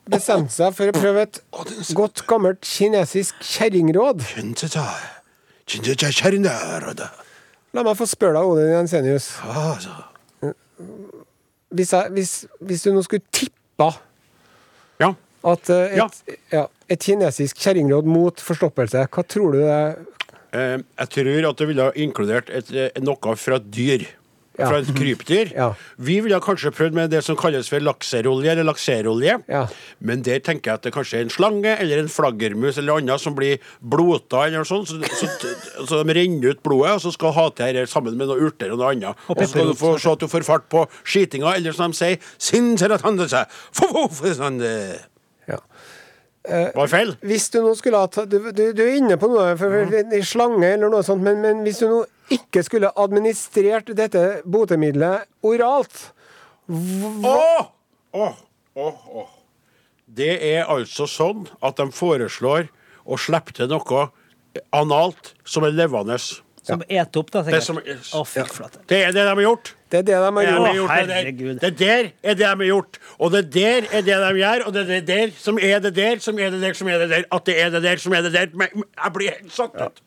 bestemte 0.10 0.38
han 0.38 0.50
seg 0.50 0.76
for 0.78 0.89
å 0.89 0.93
prøve 0.98 1.26
et 1.26 1.39
godt, 1.98 2.24
gammelt 2.30 2.62
kinesisk 2.65 3.41
kjerringråd. 3.41 4.22
La 7.74 7.82
meg 7.86 7.98
få 7.98 8.06
spørre 8.10 8.38
deg, 8.38 8.50
Odin 8.54 8.74
Jensenius. 8.78 9.32
Hvis, 11.74 11.93
jeg, 11.93 12.12
hvis, 12.13 12.32
hvis 12.62 12.84
du 12.86 12.91
nå 12.93 13.02
skulle 13.06 13.24
tippa 13.34 13.89
Ja. 15.02 15.13
at 15.50 15.69
eh, 15.74 15.98
et, 15.98 16.39
ja. 16.54 16.67
et 16.89 17.02
kinesisk 17.02 17.58
kjerringråd 17.63 18.06
mot 18.08 18.43
forstoppelse, 18.43 19.08
hva 19.10 19.24
tror 19.26 19.56
du 19.56 19.63
det? 19.63 19.80
Eh, 20.54 20.78
jeg 21.02 21.10
tror 21.15 21.50
at 21.50 21.58
det 21.63 21.67
ville 21.72 21.88
ha 21.89 21.96
inkludert 21.98 22.52
et, 22.54 22.70
eh, 22.72 23.01
noe 23.01 23.36
fra 23.41 23.57
dyr. 23.57 24.05
Ja. 24.54 24.68
Fra 24.70 24.80
et 24.84 24.89
krypdyr. 24.93 25.49
Ja. 25.56 25.72
Vi 25.97 26.20
ville 26.22 26.38
kanskje 26.43 26.70
prøvd 26.76 26.93
med 26.93 27.10
det 27.10 27.24
som 27.26 27.38
kalles 27.39 27.72
for 27.72 27.82
lakserolje, 27.82 28.51
eller 28.54 28.68
lakserolje. 28.68 29.39
Ja. 29.49 29.64
Men 29.97 30.22
der 30.26 30.43
tenker 30.45 30.72
jeg 30.72 30.82
at 30.82 30.86
det 30.86 30.93
kanskje 30.93 31.22
er 31.22 31.26
en 31.26 31.34
slange 31.34 31.72
eller 31.74 32.04
en 32.04 32.12
flaggermus 32.12 32.78
eller 32.78 33.01
annet 33.01 33.24
som 33.24 33.34
blir 33.38 33.64
blota, 33.82 34.43
eller 34.45 34.62
noe 34.62 34.70
sånt. 34.70 34.91
Så, 34.91 34.99
så, 35.18 35.54
så 35.89 36.04
de 36.04 36.18
renner 36.20 36.54
ut 36.54 36.62
blodet, 36.66 36.99
og 36.99 37.01
så 37.01 37.14
skal 37.16 37.34
ha 37.34 37.47
til 37.49 37.80
dette 37.80 37.89
sammen 37.89 38.20
med 38.20 38.30
noen 38.30 38.45
urter 38.49 38.76
og 38.76 38.82
noe 38.84 38.91
annet. 38.93 39.26
Og 39.26 39.41
så 39.41 39.49
skal 39.56 39.72
du 39.72 39.80
få 39.80 39.95
se 39.97 40.14
at 40.14 40.22
du 40.22 40.30
får 40.30 40.45
fart 40.45 40.70
på 40.70 40.86
skitinga, 41.01 41.56
eller 41.58 41.74
som 41.74 41.89
de 41.93 41.97
sier 41.97 42.22
Sin 42.38 42.76
seratandese, 42.78 43.45
fo-fo-fo-sande. 43.74 44.76
Ja. 44.93 45.01
Var 46.44 46.89
feil. 46.91 47.14
Hvis 47.24 47.50
du 47.54 47.62
nå 47.64 47.72
skulle 47.80 48.02
ha 48.02 48.26
Du, 48.28 48.38
du, 48.52 48.64
du 48.76 48.82
er 48.84 48.98
inne 48.98 49.16
på 49.20 49.30
noe 49.32 49.54
for, 49.60 49.72
for, 49.72 49.96
en 50.02 50.26
slange 50.28 50.74
eller 50.74 50.91
noe 50.91 51.04
sånt, 51.06 51.24
men, 51.24 51.39
men 51.44 51.62
hvis 51.64 51.80
du 51.84 51.88
nå 51.88 52.02
ikke 52.34 52.64
skulle 52.66 52.91
administrert 53.00 53.91
dette 53.96 54.41
botemiddelet 54.44 55.30
oralt 55.44 56.10
Åh! 56.68 57.70
Åh, 58.14 58.36
åh, 58.76 59.08
åh. 59.10 59.32
Det 60.06 60.36
er 60.46 60.68
altså 60.70 61.08
sånn 61.10 61.48
at 61.66 61.80
de 61.80 61.88
foreslår 61.96 62.68
å 63.04 63.18
slippe 63.20 63.56
til 63.58 63.72
noe 63.72 64.06
analt 64.76 65.34
som 65.50 65.66
er 65.66 65.74
levende. 65.74 66.20
Som 66.64 66.84
et 66.88 67.18
opp, 67.20 67.32
da, 67.34 67.41
Det, 67.43 67.59
som, 67.64 67.76
Å, 67.78 68.22
fy 68.24 68.43
flate. 68.47 68.80
det 68.88 69.01
er 69.03 69.11
det 69.11 69.26
de 69.28 69.32
har 69.34 69.41
gjort. 69.43 69.74
Det 69.91 69.99
er 69.99 70.05
det 70.07 70.16
de 70.16 70.30
har 70.32 70.45
gjort. 70.47 70.70
Å, 70.70 70.76
gjort 70.78 70.93
det, 70.95 71.07
der. 71.09 71.18
herregud. 71.18 71.57
det 71.59 71.72
der 71.80 72.11
er 72.24 72.38
det 72.38 72.38
de 72.39 72.45
har 72.47 72.64
gjort. 72.70 72.99
Og 73.20 73.34
det 73.36 73.43
der 73.53 73.89
er 73.91 74.01
det 74.07 74.22
de 74.24 74.32
gjør, 74.39 74.66
og 74.68 74.74
det 74.74 74.84
er 74.86 74.93
det 74.93 75.03
der 75.11 75.36
som 75.38 75.59
er 75.59 75.84
det 75.84 75.95
der, 75.95 76.24
som 76.24 76.39
er 76.39 76.55
det 76.55 76.61
der, 76.64 76.74
som 76.80 76.88
er 76.88 77.03
det 77.03 77.09
der. 77.11 77.28
At 77.36 77.45
det 77.45 77.59
er 77.61 77.70
det 77.76 77.84
der, 77.84 77.97
som 77.99 78.14
er 78.16 78.22
det 78.24 78.34
der. 78.34 78.47
Men 78.55 78.68
jeg 78.88 79.14
blir 79.20 79.36
helt 79.36 79.53
satt 79.53 79.76
ut. 79.76 80.01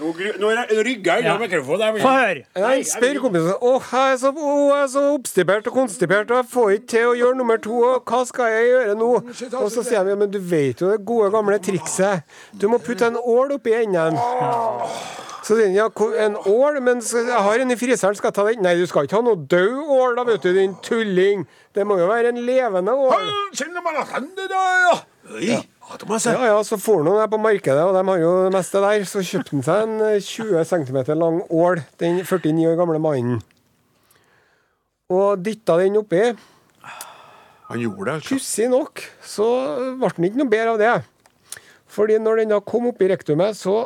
Nå, 0.00 0.08
nå 0.40 0.48
er 0.48 0.70
rygger 0.86 1.18
jeg 1.20 1.24
Ja. 1.26 1.32
ja. 1.34 1.38
mikrofonen. 1.38 1.98
Få 2.00 2.08
høre! 2.16 2.44
Jeg 2.56 2.86
spør 2.88 3.18
kompisen 3.20 3.58
Å, 3.60 3.72
jeg 3.92 4.12
er 4.14 4.16
så, 4.22 4.30
å, 4.32 4.52
jeg 4.70 4.82
er 4.82 4.86
så 4.88 5.02
oppstipert 5.12 5.66
og 5.68 5.74
konstipert, 5.76 6.30
og 6.32 6.38
jeg 6.40 6.48
får 6.48 6.70
ikke 6.78 6.86
til 6.94 7.08
å 7.10 7.12
gjøre 7.18 7.36
nummer 7.36 7.60
to. 7.60 7.76
Og 7.90 8.08
hva 8.08 8.22
skal 8.26 8.48
jeg 8.54 8.70
gjøre 8.70 8.94
nå? 8.96 9.10
Og 9.60 9.68
så 9.74 9.84
sier 9.84 10.08
de 10.08 10.16
men 10.16 10.32
du 10.32 10.40
vet 10.40 10.80
jo 10.80 10.88
det 10.94 11.02
gode, 11.06 11.28
gamle 11.34 11.60
trikset. 11.62 12.24
Du 12.56 12.70
må 12.72 12.80
putte 12.80 13.12
en 13.12 13.20
ål 13.20 13.52
oppi 13.58 13.76
enden. 13.82 14.16
Så 15.42 15.56
sier 15.58 15.66
han 15.66 15.74
ja, 15.74 15.88
en 16.22 16.36
ål, 16.46 16.78
men 16.86 17.00
jeg 17.02 17.42
har 17.46 17.62
en 17.64 17.74
i 17.74 17.76
fryseren, 17.78 18.14
skal 18.14 18.30
jeg 18.30 18.36
ta 18.36 18.44
den? 18.46 18.62
Nei, 18.62 18.76
du 18.78 18.86
skal 18.86 19.08
ikke 19.08 19.18
ha 19.18 19.24
noe 19.26 19.40
død 19.50 19.78
ål, 19.90 20.14
da, 20.18 20.24
vet 20.28 20.44
du, 20.44 20.52
din 20.54 20.76
tulling. 20.86 21.42
Det 21.74 21.86
må 21.88 21.96
jo 21.98 22.06
være 22.06 22.30
en 22.30 22.38
levende 22.46 22.94
ål. 22.94 23.26
Ja, 26.38 26.46
ja, 26.46 26.58
så 26.66 26.78
får 26.78 27.02
han 27.02 27.10
den 27.10 27.32
på 27.32 27.40
markedet, 27.42 27.82
og 27.82 27.94
de 27.96 28.02
har 28.06 28.20
jo 28.22 28.30
det 28.46 28.52
meste 28.54 28.82
der. 28.84 29.04
Så 29.08 29.22
kjøpte 29.26 29.56
han 29.56 29.64
seg 29.66 29.82
en 29.86 30.04
eh, 30.06 30.22
20 30.22 30.64
cm 30.70 31.00
lang 31.18 31.40
ål, 31.50 31.82
den 32.00 32.20
49 32.22 32.68
år 32.70 32.78
gamle 32.78 33.00
mannen. 33.02 33.40
Og 35.12 35.42
dytta 35.42 35.76
den 35.82 35.98
oppi. 36.00 36.22
Han 37.68 37.82
gjorde 37.82 38.06
det, 38.06 38.14
altså. 38.20 38.36
Pussig 38.36 38.68
nok 38.70 39.02
så 39.26 39.48
ble 39.98 40.12
den 40.16 40.28
ikke 40.28 40.42
noe 40.42 40.54
bedre 40.54 40.76
av 40.76 40.80
det. 40.80 40.94
Fordi 41.92 42.18
når 42.22 42.42
den 42.42 42.54
da 42.54 42.60
kom 42.64 42.88
oppi 42.92 43.10
rektumet, 43.10 43.58
så 43.58 43.82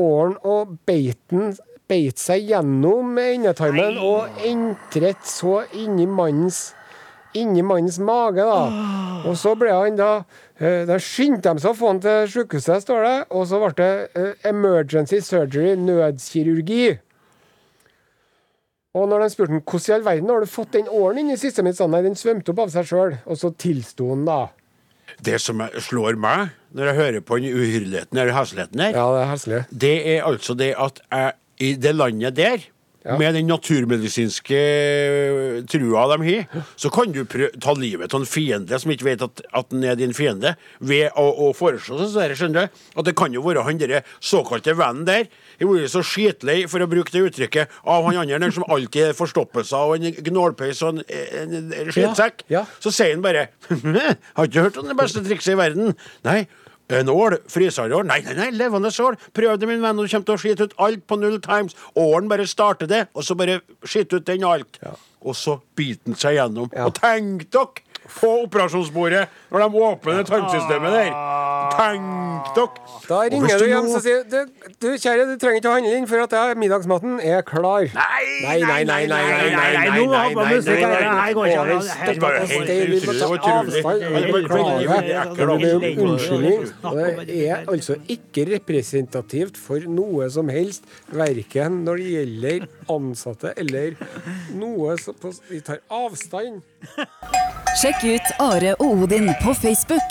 åren 0.00 0.36
og 0.46 0.76
beiten 0.88 1.54
beit 1.90 2.20
seg 2.22 2.50
gjennom 2.50 3.16
endetarmen 3.18 3.98
og 4.02 4.42
entret 4.46 5.24
så 5.26 5.62
inni 5.74 6.06
mannens 6.06 6.70
inni 7.38 7.62
mannens 7.62 7.98
mage, 8.02 8.42
da. 8.42 8.86
Og 9.28 9.36
så 9.38 9.52
ble 9.58 9.70
han 9.70 9.98
da 9.98 10.10
eh, 10.58 10.82
Da 10.88 10.96
skyndte 11.02 11.52
de 11.54 11.62
seg 11.62 11.74
å 11.74 11.78
få 11.78 11.92
han 11.92 12.00
til 12.02 12.26
sykehuset, 12.32 12.82
står 12.82 13.06
det. 13.06 13.16
Og 13.36 13.46
så 13.46 13.60
ble 13.62 13.70
det 13.78 13.92
eh, 14.18 14.48
emergency 14.50 15.20
surgery, 15.24 15.76
nødkirurgi. 15.78 16.98
Og 18.98 19.06
når 19.06 19.22
de 19.22 19.30
spurte 19.30 19.54
han, 19.54 19.62
hvordan 19.62 19.92
i 19.92 19.94
all 19.94 20.06
verden 20.08 20.32
har 20.32 20.42
du 20.42 20.50
fått 20.50 20.72
den 20.74 20.88
åren 20.90 21.22
inn 21.22 21.34
i 21.34 21.38
systemet 21.38 21.70
mitt, 21.70 21.78
sa 21.78 21.86
han, 21.86 21.94
nei, 21.94 22.02
den 22.08 22.18
svømte 22.18 22.50
opp 22.50 22.64
av 22.64 22.72
seg 22.74 22.88
sjøl. 22.90 23.20
Og 23.30 23.38
så 23.38 23.52
tilsto 23.54 24.10
han, 24.10 24.26
da. 24.26 24.40
Det 25.22 25.38
som 25.42 25.62
slår 25.78 26.18
meg 26.18 26.50
når 26.74 26.90
jeg 26.92 26.98
hører 27.00 27.20
på 27.26 27.38
den 27.40 27.52
uhyrligheten 27.54 28.18
eller 28.18 28.32
hesligheten 28.36 28.80
her, 28.84 28.92
Ja, 28.98 29.06
det 29.16 29.22
er 29.24 29.30
heslig. 29.34 29.62
det 29.86 29.94
er 30.16 30.26
altså 30.28 30.54
det 30.58 30.74
at 30.78 31.00
jeg 31.10 31.32
i 31.60 31.72
det 31.76 31.94
landet 31.96 32.36
der 32.36 32.68
Ja. 33.00 33.14
Med 33.16 33.32
den 33.32 33.46
naturmedisinske 33.48 34.56
eh, 34.60 35.62
trua 35.72 36.02
de 36.10 36.18
har, 36.26 36.64
så 36.76 36.90
kan 36.92 37.08
du 37.14 37.22
prø 37.24 37.46
ta 37.56 37.72
livet 37.72 38.12
av 38.12 38.20
en 38.20 38.28
fiende 38.28 38.76
som 38.76 38.92
ikke 38.92 39.06
vet 39.06 39.22
at, 39.24 39.40
at 39.56 39.70
den 39.72 39.86
er 39.88 39.96
din 39.96 40.12
fiende, 40.12 40.52
ved 40.84 41.08
å, 41.16 41.24
å 41.46 41.54
foreslå 41.56 41.96
sånn. 42.02 42.34
Skjønner 42.36 42.68
du? 42.68 42.82
At 43.00 43.08
det 43.08 43.14
kan 43.16 43.32
jo 43.32 43.40
være 43.46 43.64
han 43.64 43.80
derre 43.80 44.02
såkalte 44.20 44.74
vennen 44.76 45.06
der. 45.08 45.30
Jeg 45.56 45.70
vært 45.70 45.94
så 45.94 46.02
skitlei, 46.04 46.58
for 46.68 46.84
å 46.84 46.90
bruke 46.92 47.08
det 47.14 47.24
uttrykket, 47.30 47.72
av 47.88 48.04
han 48.04 48.20
andre 48.20 48.42
der 48.44 48.52
som 48.58 48.68
alltid 48.68 49.08
er 49.08 49.16
forstoppelser 49.16 49.94
og 49.94 49.96
en 49.96 50.20
gnålpeis 50.28 50.84
og 50.84 51.00
en, 51.00 51.04
en, 51.08 51.72
en 51.72 51.92
skittsekk. 51.96 52.44
Ja, 52.52 52.60
ja. 52.60 52.64
Så 52.84 52.92
sier 52.92 53.14
han 53.16 53.24
bare 53.24 53.48
Har 54.36 54.44
ikke 54.44 54.66
hørt 54.68 54.76
om 54.76 54.92
det 54.92 54.98
beste 55.00 55.24
trikset 55.24 55.56
i 55.56 55.60
verden. 55.60 55.94
Nei. 56.28 56.42
En 56.90 57.10
ål? 57.12 57.36
Fryseål? 57.50 57.94
Nei, 58.08 58.20
nei, 58.26 58.34
nei, 58.38 58.48
levende 58.56 58.90
ål. 59.04 59.18
Prøv 59.36 59.58
det, 59.60 59.68
min 59.70 59.82
venn, 59.82 59.98
og 59.98 60.06
du 60.06 60.10
kommer 60.10 60.26
til 60.26 60.36
å 60.36 60.42
skite 60.42 60.66
ut 60.68 60.74
alt 60.82 61.06
på 61.06 61.18
null 61.20 61.38
times. 61.44 61.76
Ålen 61.98 62.30
bare 62.30 62.48
starter 62.50 62.90
det, 62.90 63.04
og 63.14 63.26
så 63.26 63.36
bare 63.38 63.60
skite 63.84 64.18
ut 64.18 64.26
den 64.26 64.46
alt. 64.48 64.80
Og 65.20 65.36
så 65.36 65.58
biter 65.76 66.10
den 66.10 66.18
seg 66.18 66.38
gjennom. 66.38 66.70
Ja. 66.74 66.88
Og 66.88 66.96
tenk 66.98 67.46
dere 67.52 67.86
på 68.18 68.30
operasjonsbordet 68.44 69.26
når 69.50 69.58
de 69.66 69.82
åpner 69.90 70.22
tarmsystemet 70.28 70.92
der. 70.96 71.12
Tenk 71.76 72.54
dere! 72.56 72.68
Da 73.10 73.20
ringer 73.30 73.58
du 73.60 73.66
hjem 73.66 73.88
og 73.90 74.02
sier 74.04 74.22
du, 74.30 74.38
du, 74.80 74.88
kjære, 74.98 75.26
du 75.30 75.34
trenger 75.40 75.58
ikke 75.60 75.70
å 75.70 75.74
handle 75.76 75.94
inn, 75.98 76.06
for 76.10 76.22
at 76.24 76.32
jeg- 76.36 76.58
middagsmaten 76.60 77.18
er 77.22 77.42
klar. 77.46 77.86
Nei, 77.94 78.26
Nei, 78.40 78.58
nei, 78.60 78.84
nei, 78.84 79.06
nei, 79.06 79.06
nei, 79.06 79.50
nei, 79.50 79.72
nei, 79.76 80.06
nei, 80.06 80.34
nei, 80.34 80.40
nei, 81.10 81.34
unnskyldning. 86.00 86.64
Det 87.26 87.36
er 87.48 87.64
altså 87.68 87.96
ikke 88.10 88.46
representativt 88.54 89.58
for 89.60 89.82
noe 89.90 90.28
som 90.32 90.48
helst, 90.52 90.84
verken 91.12 91.80
når 91.86 92.02
det 92.02 92.10
gjelder 92.14 92.66
ansatte 92.90 93.54
eller 93.60 93.96
noe 94.56 94.96
som 95.00 95.14
Vi 95.50 95.60
tar 95.64 95.80
avstand. 95.92 96.62
Sjekk 97.80 97.99
ut 98.04 98.30
Are 98.40 98.74
og 98.80 99.02
Odin 99.04 99.30
på 99.42 99.52
Facebook. 99.54 100.10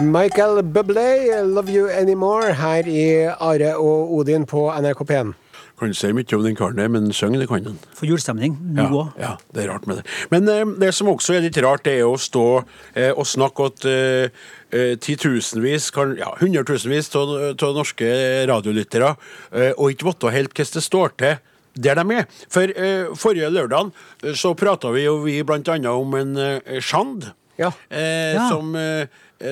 Michael 0.00 0.62
Bublé, 0.62 1.42
'Love 1.42 1.70
You 1.76 1.88
Anymore', 1.88 2.52
her 2.52 2.86
i 2.86 3.24
Are 3.40 3.76
og 3.76 4.14
Odin 4.14 4.46
på 4.46 4.70
NRK 4.80 5.00
P1. 5.10 5.32
Kan 5.78 5.92
si 5.94 6.08
mye 6.12 6.36
om 6.36 6.42
den 6.44 6.56
karen 6.56 6.76
der, 6.78 6.88
men 6.88 7.12
synge 7.12 7.38
det 7.38 7.48
kan 7.48 7.64
han. 7.64 7.78
For 7.94 8.06
julestemning 8.06 8.56
nå 8.72 8.82
Ja, 8.82 8.88
òg. 8.88 9.08
ja, 9.20 9.32
det 9.54 9.64
er 9.64 9.72
rart 9.72 9.86
med 9.86 9.96
det. 9.96 10.04
Men 10.30 10.48
eh, 10.48 10.64
det 10.80 10.94
som 10.94 11.08
også 11.08 11.34
er 11.36 11.40
litt 11.40 11.56
rart, 11.62 11.84
det 11.84 11.98
er 12.00 12.04
å 12.08 12.16
stå 12.16 12.64
eh, 12.94 13.12
og 13.12 13.26
snakke 13.26 13.66
at 13.66 13.84
eh, 13.84 14.28
eh, 14.72 14.96
titusenvis, 14.96 15.90
ja, 16.18 16.30
hundretusenvis 16.40 17.10
av 17.16 17.74
norske 17.76 18.08
radiolyttere, 18.48 19.16
eh, 19.52 19.72
og 19.76 19.90
ikke 19.92 20.06
vite 20.12 20.32
helt 20.32 20.54
hvordan 20.54 20.72
det 20.74 20.82
står 20.82 21.08
til 21.18 21.36
der 21.76 21.98
de 22.00 22.04
er. 22.16 22.26
For 22.52 22.72
eh, 22.72 23.12
forrige 23.18 23.50
lørdag 23.52 23.92
eh, 24.24 24.32
så 24.38 24.54
prata 24.58 24.90
vi 24.94 25.04
jo 25.06 25.18
vi 25.24 25.38
annet 25.42 25.86
om 25.92 26.14
en 26.18 26.36
eh, 26.36 26.80
Sjand, 26.80 27.30
Ja. 27.58 27.70
eh, 27.90 28.34
Ja. 28.34 28.48
som 28.50 28.74
eh, 28.76 29.06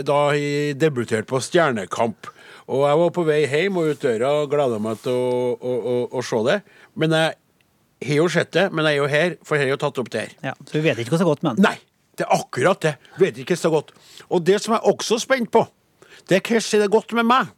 da 0.05 0.19
debuterte 0.77 1.29
på 1.29 1.41
Stjernekamp. 1.45 2.27
Og 2.69 2.87
jeg 2.89 2.97
var 3.01 3.11
på 3.13 3.25
vei 3.29 3.43
hjem 3.47 3.77
og 3.77 3.91
ut 3.93 4.01
døra 4.01 4.31
og 4.43 4.51
gleda 4.51 4.79
meg 4.81 5.01
til 5.05 5.13
å, 5.13 5.57
å, 5.61 5.73
å, 5.85 5.97
å 6.17 6.23
se 6.25 6.39
det. 6.47 6.63
Men 6.97 7.13
jeg 7.13 8.09
har 8.09 8.17
jo 8.23 8.29
sett 8.33 8.53
det, 8.57 8.71
men 8.73 8.85
jeg 8.89 8.97
er 8.97 9.03
jo 9.03 9.09
her, 9.13 9.35
for 9.45 9.57
jeg 9.61 9.67
har 9.69 9.75
jo 9.75 9.81
tatt 9.83 9.99
opp 10.01 10.09
det 10.13 10.23
her. 10.23 10.33
Ja, 10.49 10.55
så 10.65 10.79
vi 10.79 10.85
vet 10.87 10.99
ikke 11.03 11.13
hva 11.13 11.19
som 11.21 11.27
er 11.29 11.35
gått 11.35 11.45
med 11.45 11.57
den. 11.61 11.67
Nei, 11.69 11.77
det 12.17 12.25
er 12.25 12.33
akkurat 12.39 12.81
det. 12.87 12.95
Vet 13.21 13.37
ikke 13.43 13.53
hva 13.53 13.61
som 13.61 13.71
er 13.73 13.77
gått. 13.77 13.93
Og 14.31 14.45
det 14.49 14.57
som 14.65 14.73
jeg 14.77 14.81
er 14.81 14.95
også 14.95 15.19
spent 15.21 15.51
på, 15.53 15.67
det 16.29 16.39
er 16.41 16.49
hva 16.49 16.63
som 16.65 16.81
er 16.87 16.93
gått 16.97 17.13
med 17.21 17.29
meg. 17.29 17.53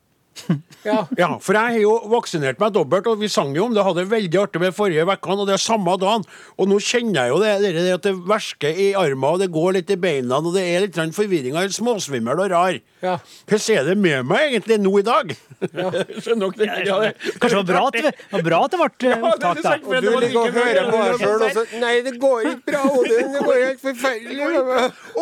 Ja. 0.86 1.00
Ja, 1.18 1.28
for 1.42 1.56
jeg 1.56 1.72
har 1.74 1.80
jo 1.82 1.94
vaksinert 2.12 2.60
meg 2.62 2.74
dobbelt, 2.76 3.06
og 3.10 3.18
vi 3.18 3.28
sang 3.32 3.54
jo 3.56 3.64
om 3.66 3.72
det. 3.74 3.82
Hadde 3.82 4.04
det 4.04 4.10
veldig 4.12 4.38
artig 4.44 4.60
med 4.62 4.74
forrige 4.76 5.02
uke, 5.08 5.32
og 5.34 5.46
det 5.48 5.54
er 5.56 5.62
samme 5.62 5.96
dagen. 5.98 6.22
Og 6.60 6.68
nå 6.70 6.76
kjenner 6.84 7.24
jeg 7.26 7.32
jo 7.32 7.38
det, 7.42 7.52
det, 7.64 7.70
det 7.78 7.94
at 7.96 8.04
det 8.06 8.12
versker 8.28 8.76
i 8.84 8.90
armen, 8.98 9.24
og 9.32 9.40
det 9.42 9.48
går 9.54 9.78
litt 9.80 9.90
i 9.90 9.98
beina, 9.98 10.38
og 10.38 10.52
det 10.54 10.62
er 10.62 10.84
litt 10.86 10.98
forvirring. 11.16 11.56
Jeg 11.56 11.70
er 11.70 11.74
småsvimmel 11.74 12.44
og 12.44 12.52
rar. 12.52 12.78
Ja. 13.02 13.16
Hvordan 13.48 13.76
er 13.80 13.88
det 13.90 13.96
med 14.00 14.28
meg 14.30 14.46
egentlig 14.52 14.78
nå 14.82 14.92
i 15.00 15.04
dag? 15.06 15.34
Skjønner 16.22 16.54
dere? 16.56 16.78
Ja, 16.86 17.00
det- 17.02 17.34
Kanskje 17.40 17.50
det 17.50 17.58
var 17.58 17.66
bra 17.72 17.82
at 17.88 17.96
det, 17.96 18.02
det 18.12 18.36
var 18.36 18.44
bra 18.46 18.60
at 18.66 18.72
det 18.72 18.78
ble 18.80 18.88
eh, 18.88 19.10
Ja, 19.10 19.16
det 19.16 19.32
opptak, 19.32 19.56
da. 19.56 19.62
sant, 19.66 19.84
Og 19.86 20.06
du 20.06 20.08
ligger 20.22 20.40
og 20.40 20.56
hører 20.56 20.90
på 20.90 21.02
deg 21.02 21.20
sjøl 21.22 21.44
og 21.46 21.54
så 21.56 21.64
Nei, 21.82 21.94
det 22.06 22.14
går 22.22 22.48
ikke 22.52 22.70
bra, 22.70 22.82
Odin. 23.00 23.32
Det 23.36 23.42
går 23.46 23.60
helt 23.64 23.82
forferdelig. 23.84 24.36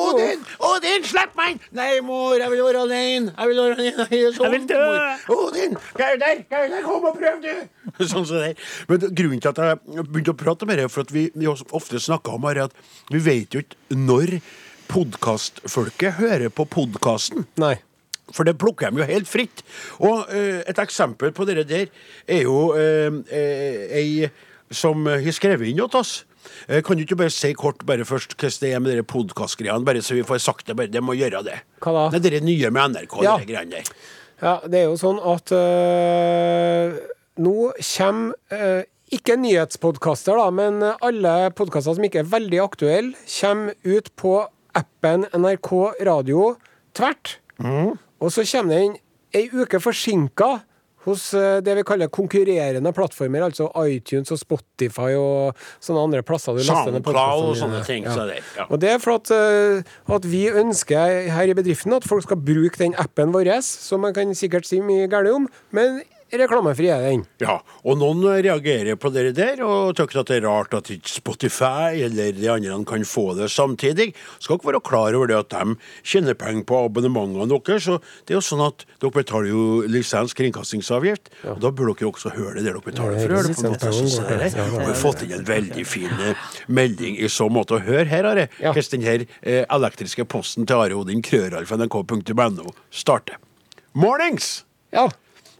Odin! 0.04 0.44
Odin, 0.70 1.06
slipp 1.08 1.34
meg! 1.38 1.64
Nei, 1.74 1.90
mor, 2.04 2.36
jeg 2.40 2.50
vil 2.52 2.62
være 2.66 2.84
alene. 2.86 3.34
Jeg 3.38 3.50
vil 3.52 3.60
være 3.62 3.78
alene. 3.78 4.06
Jeg, 4.10 4.22
er 4.24 4.42
Jeg 4.44 4.54
vil 4.54 4.66
dø. 4.70 4.82
Odin, 5.34 5.76
hva 5.96 6.10
er 6.14 6.20
der? 6.22 6.42
Er 6.50 6.68
der? 6.72 6.82
Kom 6.86 7.06
og 7.08 7.16
prøv, 7.18 7.40
du! 7.44 8.04
Sånn 8.10 8.26
det 8.28 8.42
der. 8.42 8.68
Men 8.90 9.06
grunnen 9.20 9.40
til 9.44 9.52
at 9.52 9.62
jeg 9.64 10.04
begynte 10.10 10.34
å 10.34 10.38
prate 10.44 10.68
med 10.68 10.80
deg, 10.82 10.90
for 10.92 11.06
at 11.06 11.12
vi, 11.14 11.26
vi 11.34 11.48
ofte 11.50 12.00
snakker 12.02 12.36
om 12.38 12.46
her, 12.48 12.64
at 12.68 12.76
vi 13.12 13.20
vet 13.24 13.54
jo 13.56 13.62
ikke 13.64 13.98
når 13.98 14.38
podkastfolket 14.90 16.18
hører 16.20 16.50
på 16.54 16.66
podkasten. 16.70 17.46
Nei. 17.60 17.76
For 18.34 18.46
det 18.48 18.56
plukker 18.60 18.90
de 18.92 19.02
jo 19.02 19.08
helt 19.08 19.28
fritt. 19.28 19.62
Og 20.00 20.30
eh, 20.32 20.62
et 20.70 20.78
eksempel 20.80 21.32
på 21.36 21.44
det 21.48 21.66
der 21.68 21.90
er 22.26 22.44
jo 22.46 22.70
eh, 22.78 23.10
eh, 23.28 23.98
ei 24.00 24.30
som 24.74 25.04
har 25.06 25.34
skrevet 25.36 25.68
inn 25.70 25.82
til 25.82 26.00
oss. 26.00 26.22
Eh, 26.68 26.80
kan 26.84 26.96
du 26.96 27.04
ikke 27.04 27.18
bare 27.20 27.32
si 27.32 27.52
kort 27.56 27.84
bare 27.88 28.06
først 28.08 28.34
hvordan 28.36 28.60
det 28.64 28.72
er 28.72 28.82
med 28.84 28.96
de 28.96 29.04
podkastgreiene, 29.08 29.84
bare 29.86 30.02
så 30.04 30.16
vi 30.16 30.24
får 30.26 30.40
sagt 30.44 30.66
det? 30.68 30.76
bare, 30.76 30.90
Det 30.92 31.02
må 31.04 31.16
gjøre 31.16 31.44
det. 31.46 31.60
Hva 31.84 31.92
da? 31.96 32.18
Det 32.18 32.32
er 32.32 32.38
det 32.38 32.44
nye 32.48 32.70
med 32.72 32.96
NRK, 32.96 33.18
Ja. 33.24 33.36
de 33.40 33.48
greiene 33.52 33.78
der. 33.78 33.92
Ja, 34.44 34.58
det 34.68 34.82
er 34.82 34.90
jo 34.90 34.96
sånn 35.00 35.20
at 35.24 35.52
øh, 35.56 36.98
nå 37.40 37.54
kommer 37.78 38.34
øh, 38.52 38.82
ikke 39.14 39.38
nyhetspodkaster, 39.40 40.36
da, 40.36 40.50
men 40.52 40.82
alle 40.84 41.32
podkaster 41.56 41.96
som 41.96 42.04
ikke 42.04 42.20
er 42.20 42.28
veldig 42.28 42.60
aktuelle, 42.60 43.14
kommer 43.38 43.72
ut 43.88 44.10
på 44.20 44.34
appen 44.76 45.24
NRK 45.32 45.70
Radio 46.08 46.50
tvert. 46.98 47.38
Og 48.20 48.34
så 48.34 48.44
kommer 48.50 48.76
den 48.76 48.96
ei 49.34 49.46
uke 49.54 49.80
forsinka 49.80 50.50
hos 51.04 51.26
eh, 51.36 51.58
det 51.64 51.76
vi 51.78 51.84
kaller 51.86 52.12
konkurrerende 52.12 52.92
plattformer, 52.96 53.46
altså 53.48 53.68
iTunes 53.84 54.32
og 54.34 54.40
Spotify 54.40 55.12
og 55.18 55.66
sånne 55.82 56.06
andre 56.08 56.24
plasser 56.26 56.58
SoundCloud 56.64 57.50
og 57.50 57.58
sånne 57.60 57.82
ting. 57.84 58.04
ting. 58.04 58.10
Så 58.14 58.26
det, 58.30 58.40
ja. 58.56 58.68
Og 58.68 58.80
det 58.82 58.94
er 58.94 59.02
for 59.02 59.20
at, 59.20 59.32
eh, 59.34 59.94
at 60.16 60.30
vi 60.30 60.46
ønsker 60.48 61.30
her 61.34 61.52
i 61.52 61.56
bedriften 61.56 61.96
at 61.96 62.08
folk 62.08 62.26
skal 62.26 62.40
bruke 62.40 62.80
den 62.80 62.96
appen 63.00 63.34
vår, 63.34 63.52
som 63.64 64.04
man 64.04 64.16
kan 64.16 64.34
sikkert 64.36 64.68
si 64.68 64.80
mye 64.84 65.08
galt 65.10 65.30
om, 65.32 65.48
men 65.74 66.02
reklamefri 66.40 66.88
er 66.92 67.02
den. 67.04 67.22
Ja, 67.42 67.58
og 67.84 67.98
noen 68.00 68.22
reagerer 68.44 68.96
på 69.00 69.10
det 69.14 69.34
der 69.36 69.62
og 69.64 69.94
tykker 69.98 70.20
at 70.22 70.30
det 70.32 70.36
er 70.40 70.46
rart 70.48 70.74
at 70.74 70.90
ikke 70.92 71.08
Spotify 71.10 72.00
eller 72.06 72.32
de 72.36 72.48
andre 72.52 72.78
kan 72.88 73.04
få 73.08 73.34
det 73.38 73.50
samtidig. 73.52 74.10
Skal 74.42 74.58
ikke 74.58 74.72
være 74.72 74.80
klar 74.86 75.14
over 75.18 75.30
det 75.30 75.36
at 75.38 75.50
de 75.54 75.76
tjener 76.02 76.34
penger 76.38 76.64
på 76.68 76.80
abonnementene 76.86 77.46
deres. 77.50 77.84
Så 77.88 77.98
det 78.26 78.34
er 78.34 78.38
jo 78.40 78.44
sånn 78.44 78.64
at 78.66 78.84
dere 79.02 79.14
betaler 79.14 79.50
jo 79.52 79.64
lisens 79.90 80.34
kringkastingsavgift, 80.38 81.30
og 81.52 81.60
da 81.62 81.70
burde 81.70 81.96
dere 82.00 82.10
også 82.12 82.32
høre 82.34 82.56
det 82.58 82.64
der 82.66 82.72
dere 82.74 82.84
betaler 82.84 83.18
for 83.20 83.34
å 83.34 83.38
høre 83.40 83.48
det. 83.48 83.56
på 83.58 83.66
en 83.66 83.74
måte. 83.74 83.92
Så 83.94 84.26
det. 84.28 84.50
Og 84.64 84.78
vi 84.80 84.88
har 84.90 85.00
fått 85.00 85.24
inn 85.26 85.34
en 85.38 85.46
veldig 85.48 85.84
fin 85.86 86.12
eh, 86.28 86.46
melding 86.68 87.18
i 87.20 87.28
så 87.30 87.48
måte. 87.52 87.78
å 87.78 87.82
hør 87.84 88.04
her, 88.10 88.24
Are, 88.24 88.48
Ja. 88.60 88.72
hvordan 88.72 88.90
den 88.98 89.02
her 89.06 89.26
eh, 89.42 89.64
elektriske 89.68 90.24
posten 90.28 90.66
til 90.66 90.76
Are 90.76 90.94
Odin 90.96 91.22
krøralfa.nrk.no 91.22 92.70
starter. 92.90 93.36
Mornings! 93.94 94.64
Ja. 94.92 95.08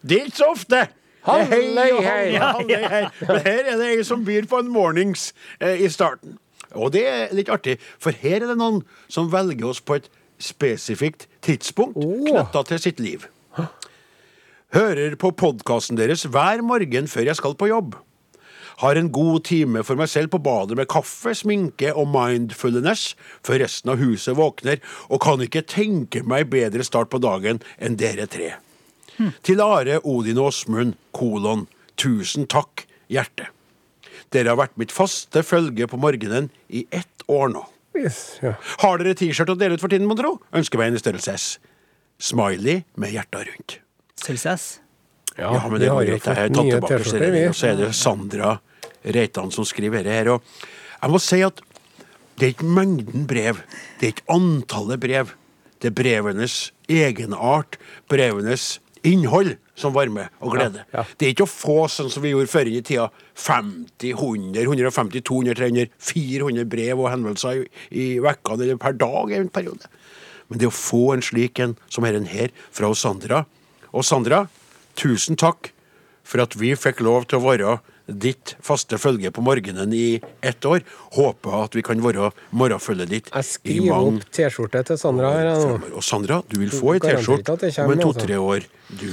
Det 0.05 0.21
er 0.21 0.29
ikke 0.29 0.43
så 0.43 0.51
ofte. 0.53 0.87
Hallei, 1.25 1.61
Hei 1.73 1.91
hallei, 2.05 2.37
hallei, 2.37 2.81
hei. 2.93 3.05
Men 3.25 3.39
her 3.47 3.69
er 3.73 3.79
det 3.81 3.93
ei 3.95 4.03
som 4.05 4.25
byr 4.27 4.45
på 4.51 4.61
en 4.61 4.69
mornings 4.73 5.31
eh, 5.57 5.81
i 5.81 5.89
starten. 5.89 6.37
Og 6.77 6.93
det 6.93 7.05
er 7.09 7.33
litt 7.33 7.49
artig, 7.53 7.79
for 8.03 8.13
her 8.13 8.43
er 8.43 8.51
det 8.51 8.59
noen 8.61 8.83
som 9.09 9.31
velger 9.33 9.71
oss 9.71 9.81
på 9.81 9.97
et 9.97 10.11
spesifikt 10.43 11.29
tidspunkt 11.45 11.97
oh. 11.97 12.19
knytta 12.27 12.65
til 12.69 12.83
sitt 12.83 13.01
liv. 13.01 13.25
Hører 14.75 15.15
på 15.17 15.31
podkasten 15.39 15.97
deres 15.97 16.27
hver 16.27 16.61
morgen 16.67 17.07
før 17.09 17.31
jeg 17.31 17.39
skal 17.39 17.55
på 17.57 17.71
jobb. 17.71 17.95
Har 18.83 18.99
en 18.99 19.13
god 19.15 19.45
time 19.47 19.85
for 19.87 19.95
meg 19.95 20.11
selv 20.11 20.33
på 20.35 20.41
badet 20.43 20.75
med 20.77 20.91
kaffe, 20.91 21.31
sminke 21.39 21.93
og 21.95 22.11
mindfulness 22.11 23.13
før 23.47 23.63
resten 23.63 23.95
av 23.95 24.03
huset 24.03 24.35
våkner, 24.35 24.83
og 25.07 25.23
kan 25.23 25.47
ikke 25.47 25.63
tenke 25.63 26.25
meg 26.27 26.51
bedre 26.51 26.83
start 26.85 27.13
på 27.15 27.23
dagen 27.23 27.63
enn 27.79 27.97
dere 28.01 28.27
tre. 28.27 28.57
Til 29.47 29.63
Are, 29.65 30.01
Odin 30.03 30.41
og 30.41 30.51
Åsmund, 30.51 30.97
kolon, 31.15 31.67
tusen 32.01 32.49
takk, 32.51 32.87
hjerte. 33.13 33.51
Dere 34.35 34.53
har 34.53 34.59
vært 34.59 34.79
mitt 34.81 34.95
faste 34.95 35.45
følge 35.47 35.87
på 35.91 36.01
morgenen 36.01 36.51
i 36.69 36.87
ett 36.95 37.27
år 37.31 37.53
nå. 37.55 37.63
Yes, 37.95 38.41
ja. 38.43 38.57
Har 38.83 38.99
dere 38.99 39.15
T-skjorte 39.19 39.55
å 39.55 39.59
dele 39.59 39.77
ut 39.79 39.83
for 39.83 39.93
tiden, 39.93 40.09
mon 40.11 40.19
tro? 40.19 40.37
Ønsker 40.57 40.81
meg 40.81 40.91
en 40.91 40.99
i 40.99 41.03
størrelse 41.03 41.35
S. 41.39 41.47
Smiley 42.19 42.83
med 42.99 43.15
hjerta 43.15 43.45
rundt. 43.47 43.79
Størrelse 44.19 44.57
S? 44.59 44.67
Ja, 45.39 45.53
men 45.71 45.83
det 45.83 45.91
går 45.91 46.09
greit. 46.09 46.27
Jeg 46.27 46.39
har 46.39 46.51
tatt 46.55 46.71
tilbake 46.71 47.05
serien, 47.07 47.51
og 47.51 47.59
så 47.59 47.71
er 47.71 47.79
det 47.79 47.93
Sandra 47.99 48.57
Reitan 49.15 49.51
som 49.55 49.67
skriver 49.67 50.03
dette 50.03 50.19
her. 50.19 50.33
Og 50.35 50.43
jeg 50.99 51.15
må 51.15 51.23
si 51.23 51.41
at 51.47 51.63
det 52.35 52.47
er 52.47 52.55
ikke 52.57 52.67
mengden 52.67 53.27
brev, 53.31 53.61
det 54.01 54.09
er 54.09 54.15
ikke 54.17 54.35
antallet 54.35 55.03
brev. 55.03 55.35
Det 55.79 55.91
er 55.91 55.95
brevenes 55.95 56.57
egenart, 56.91 57.77
brevenes 58.11 58.79
innhold 59.05 59.55
som 59.79 59.95
varme 59.95 60.29
og 60.41 60.55
glede. 60.55 60.85
Ja, 60.93 61.03
ja. 61.03 61.05
Det 61.19 61.27
er 61.27 61.35
ikke 61.35 61.47
å 61.47 61.51
få 61.51 61.77
sånn 61.93 62.11
som 62.13 62.25
vi 62.25 62.33
gjorde 62.33 62.53
før 62.53 62.71
i 62.71 62.81
tida. 62.85 63.09
50, 63.39 64.15
100, 64.15 64.65
150, 64.65 65.25
200, 65.27 65.57
300, 65.61 65.93
400 66.11 66.69
brev 66.71 67.03
og 67.03 67.11
henvendelser 67.13 67.63
i, 67.63 67.69
i 67.91 68.07
vekkene 68.25 68.67
eller 68.67 68.81
per 68.81 68.97
dag 69.01 69.33
i 69.33 69.41
en 69.41 69.53
periode. 69.53 69.91
Men 70.49 70.61
det 70.61 70.69
å 70.69 70.75
få 70.75 71.15
en 71.15 71.25
slik 71.25 71.61
en 71.63 71.77
som 71.89 72.07
en 72.07 72.29
her, 72.29 72.53
fra 72.75 72.91
Sandra 72.95 73.47
Og 73.95 74.05
Sandra, 74.05 74.45
tusen 74.99 75.39
takk 75.41 75.71
for 76.25 76.43
at 76.43 76.57
vi 76.59 76.73
fikk 76.77 77.03
lov 77.05 77.29
til 77.29 77.41
å 77.41 77.47
være 77.47 77.77
ditt 78.07 78.55
faste 78.65 78.99
følge 79.01 79.31
på 79.33 79.41
morgenen 79.45 79.93
i 79.97 80.21
ett 80.45 80.65
år. 80.69 80.83
Håper 81.17 81.65
at 81.65 81.77
vi 81.77 81.83
kan 81.87 82.01
være 82.05 82.31
morgenfølget 82.53 83.09
ditt 83.09 83.31
Jeg 83.33 83.47
skriver 83.49 83.89
mange 83.95 84.21
opp 84.21 84.31
T-skjorte 84.37 84.83
til 84.91 84.99
Sandra 85.01 85.31
her. 85.33 85.51
nå. 85.55 85.79
Og 85.97 86.05
Sandra, 86.05 86.43
du 86.49 86.59
vil 86.61 86.73
få 86.75 86.95
ei 86.97 87.01
T-skjorte 87.01 87.55
om 87.57 87.93
en 87.95 87.99
altså. 87.99 88.13
to-tre 88.13 88.37
år. 88.39 88.67
Du 88.95 89.09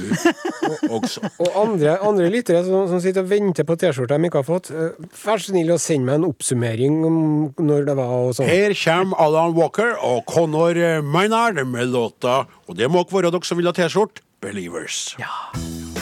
også. 0.98 1.22
Og 1.40 1.56
andre, 1.62 1.96
andre 2.04 2.28
lyttere 2.30 2.60
som, 2.66 2.84
som 2.90 3.00
sitter 3.00 3.24
og 3.24 3.30
venter 3.32 3.64
på 3.64 3.78
T-skjorte 3.80 4.18
de 4.20 4.28
ikke 4.28 4.42
har 4.42 4.48
fått, 4.48 4.70
eh, 4.76 4.92
vær 5.24 5.40
så 5.40 5.54
snill 5.54 5.72
å 5.72 5.80
sende 5.80 6.10
meg 6.10 6.20
en 6.20 6.28
oppsummering 6.28 7.00
om 7.08 7.16
når 7.58 7.88
det 7.88 7.96
var 7.96 8.12
og 8.28 8.36
sånn. 8.36 8.50
Her 8.50 8.76
kommer 8.84 9.24
Alan 9.24 9.56
Walker 9.56 9.96
og 10.04 10.26
Connor 10.28 10.76
Maynard 11.02 11.62
med 11.66 11.88
låta 11.92 12.42
Og 12.68 12.76
det 12.76 12.88
må 12.92 13.02
ikke 13.06 13.22
være 13.22 13.32
dere 13.32 13.48
som 13.48 13.56
vil 13.60 13.72
ha 13.72 13.76
T-skjorte. 13.76 14.20
Believers. 14.42 15.14
Ja. 15.22 15.30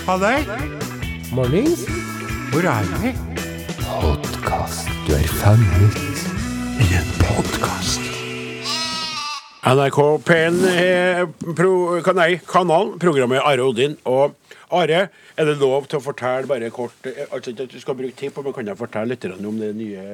Halløy! 0.07 0.41
Mornings. 1.31 1.85
Hvor 2.51 2.61
er 2.67 2.87
vi? 3.03 3.11
Du 5.07 5.13
er 5.15 5.29
fanget. 5.43 5.99
I 6.83 6.87
en 6.99 7.11
podkast. 7.21 8.01
NRK 9.63 9.99
P1 10.27 10.57
er 10.73 11.29
pro, 11.57 12.01
kan, 12.03 12.19
nei, 12.19 12.41
kanalen, 12.51 12.97
programmet 12.99 13.39
Are 13.45 13.63
Odin. 13.63 13.95
Og 14.05 14.35
Are, 14.73 15.09
er 15.37 15.45
det 15.49 15.57
lov 15.59 15.87
til 15.91 15.99
å 15.99 16.03
fortelle 16.05 16.47
bare 16.47 16.69
kort 16.71 16.93
eh, 17.11 17.25
Altså 17.33 17.51
ikke 17.51 17.65
at 17.67 17.73
du 17.75 17.81
skal 17.83 17.95
bruke 17.99 18.15
tid 18.17 18.31
på, 18.37 18.43
men 18.47 18.53
kan 18.55 18.67
jeg 18.71 18.79
fortelle 18.79 19.09
litt 19.17 19.25
om 19.35 19.59
det 19.59 19.73
nye 19.75 20.05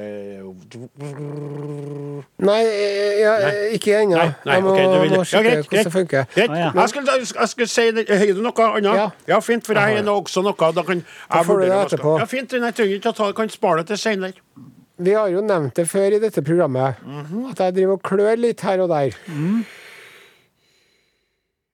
Nei, 2.38 2.60
eh, 2.64 3.20
ja, 3.20 3.34
ikke 3.76 3.96
ennå. 4.02 4.22
Jeg 4.46 4.62
må, 4.64 4.72
okay, 4.72 4.86
vil 5.02 5.12
må 5.12 5.20
Ja, 5.20 5.24
sjekke 5.28 5.42
hvordan 5.42 5.68
greit. 5.70 5.84
det 5.84 5.92
funker. 5.92 6.24
Greit. 6.34 6.50
Ah, 6.50 6.58
ja. 6.60 6.70
Jeg 6.80 6.88
skulle, 6.92 7.16
jeg 7.40 7.48
skulle 7.52 7.68
si 7.72 7.86
det. 7.96 8.06
Har 8.08 8.26
du 8.36 8.42
noe 8.44 8.68
annet? 8.70 8.94
Ja. 9.00 9.06
Ja, 9.34 9.40
fint, 9.44 9.66
for 9.66 9.74
jeg 9.78 9.98
har 10.00 10.10
også 10.12 10.42
noe. 10.44 10.54
Da 10.76 10.82
kan 10.82 11.02
Da 11.04 11.40
jeg 11.40 11.46
får 11.46 11.54
du 11.54 11.60
det 11.60 11.68
vurdere 11.68 11.78
jeg 11.80 11.86
etterpå. 11.90 12.18
Ja, 12.20 12.24
fint. 12.30 12.52
Jeg 12.52 12.74
trenger 12.80 12.96
ikke 13.00 13.12
å 13.12 13.16
ta 13.20 13.32
Kan 13.36 13.48
spare 13.52 13.82
det 13.84 13.88
til 13.92 13.98
senere. 14.00 14.32
Vi 14.98 15.12
har 15.12 15.28
jo 15.28 15.42
nevnt 15.44 15.74
det 15.76 15.84
før 15.90 16.14
i 16.16 16.18
dette 16.18 16.40
programmet, 16.42 16.96
Mhm. 17.04 17.50
at 17.50 17.58
jeg 17.58 17.74
driver 17.74 17.92
og 17.98 18.02
klør 18.02 18.36
litt 18.40 18.60
her 18.64 18.80
og 18.80 18.88
der. 18.88 19.12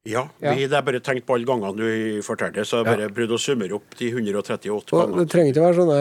Ja, 0.04 0.24
Ja. 0.42 0.54
vi, 0.54 0.66
det 0.66 0.74
er 0.74 0.82
bare 0.82 0.98
tenkt 0.98 1.26
på 1.28 1.36
alle 1.36 1.46
gangene 1.46 1.76
du 1.78 2.22
fortalte 2.26 2.64
så 2.66 2.80
jeg 2.80 2.86
bare 2.88 3.08
prøvde 3.14 3.36
å 3.36 3.38
summere 3.38 3.76
opp 3.76 3.94
de 4.00 4.08
138 4.10 4.72
Og 4.74 4.82
gangene. 4.90 5.20
det 5.22 5.30
trenger 5.30 5.52
ikke 5.52 5.62
være 5.62 5.76
sånne, 5.78 5.98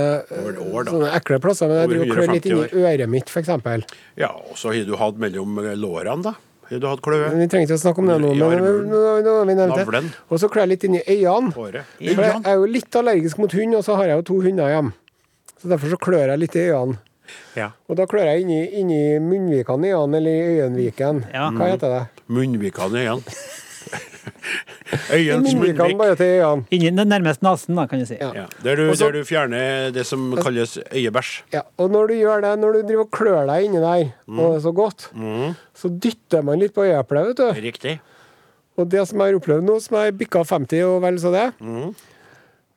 år, 0.74 0.88
sånne 0.90 1.12
ekle 1.20 1.38
plasser, 1.44 1.68
men 1.70 1.78
jeg 1.84 1.90
driver 1.92 2.08
og 2.08 2.16
klør 2.18 2.32
litt 2.34 2.48
150 2.50 2.74
inni 2.74 2.86
øret 2.88 3.12
mitt, 3.14 3.30
f.eks. 3.30 3.52
Ja, 4.18 4.32
og 4.34 4.58
så 4.58 4.74
har 4.74 4.88
du 4.90 4.96
hatt 4.98 5.22
mellom 5.22 5.62
lårene, 5.78 6.24
da. 6.26 6.34
Har 6.72 6.80
du 6.82 6.88
hatt 6.88 7.02
kløe? 7.06 7.30
Vi 7.36 7.48
trenger 7.52 7.68
ikke 7.70 7.78
å 7.78 7.84
snakke 7.84 8.02
om 8.02 8.10
det 8.10 8.18
nå, 8.24 8.34
men 8.40 8.66
nå, 8.90 9.04
nå 9.22 9.36
har 9.38 9.46
vi 9.46 9.56
nevnt 9.60 9.76
det. 9.78 9.86
Navlen. 9.86 10.10
Og 10.32 10.40
så 10.42 10.50
klør 10.50 10.64
jeg 10.66 10.72
litt 10.74 10.84
inni 10.90 11.02
øynene. 11.06 11.54
Håret. 11.54 11.94
For 12.02 12.26
jeg 12.26 12.42
er 12.48 12.58
jo 12.58 12.66
litt 12.74 12.98
allergisk 13.04 13.38
mot 13.44 13.54
hund, 13.54 13.76
og 13.78 13.84
så 13.86 14.00
har 14.02 14.10
jeg 14.10 14.18
jo 14.24 14.28
to 14.32 14.42
hunder 14.48 14.72
hjemme. 14.74 14.94
Så 15.62 15.70
derfor 15.70 15.94
så 15.94 16.00
klør 16.02 16.32
jeg 16.34 16.42
litt 16.42 16.56
i 16.58 16.66
øynene. 16.72 16.98
Ja. 17.56 17.70
Og 17.88 17.96
da 18.00 18.08
klør 18.10 18.26
jeg 18.34 18.48
inni, 18.48 18.64
inni 18.82 19.02
munnvikene 19.24 19.92
i 19.92 19.94
øynene, 19.94 20.18
eller 20.18 20.32
i 20.32 20.58
øyenviken. 20.58 21.22
Ja. 21.36 21.52
Hva 21.54 21.70
heter 21.76 21.94
det? 22.00 22.02
Munnvikene 22.34 23.04
i 23.04 23.06
I 23.06 23.14
Øyens 25.14 25.54
munnvik. 25.56 25.78
nærmest 27.08 27.42
nesen, 27.46 27.76
da, 27.80 27.86
kan 27.88 28.00
du 28.02 28.06
si. 28.10 28.18
Ja. 28.20 28.32
Ja, 28.36 28.46
der, 28.64 28.76
du, 28.76 28.90
Også, 28.92 29.06
der 29.06 29.12
du 29.12 29.24
fjerner 29.28 29.92
det 29.96 30.06
som 30.08 30.32
kalles 30.42 30.78
øyebæsj. 30.92 31.44
Ja, 31.54 31.62
og 31.78 31.92
når 31.92 32.08
du 32.12 32.14
gjør 32.20 32.42
det, 32.46 32.54
når 32.60 32.72
du 32.78 32.82
driver 32.88 33.06
og 33.06 33.12
klør 33.12 33.46
deg 33.52 33.66
inni 33.70 33.82
der, 33.84 34.06
Mm. 34.28 34.40
og 34.40 34.52
det 34.54 34.58
er 34.58 34.64
så 34.68 34.72
godt, 34.76 35.10
så 35.76 35.90
dytter 36.04 36.42
man 36.44 36.60
litt 36.60 36.74
på 36.76 36.84
øyeeplet, 36.84 37.28
vet 37.28 37.38
du. 37.38 37.62
Riktig. 37.62 38.00
Og 38.78 38.90
det 38.92 39.08
som 39.08 39.20
jeg 39.20 39.28
har 39.34 39.40
opplevd 39.40 39.64
nå, 39.68 39.80
som 39.84 39.98
jeg 39.98 40.18
bikka 40.18 40.44
50 40.44 40.84
og 40.88 41.02
vel 41.04 41.20
så 41.20 41.32
det, 41.32 41.48
Mm. 41.60 41.96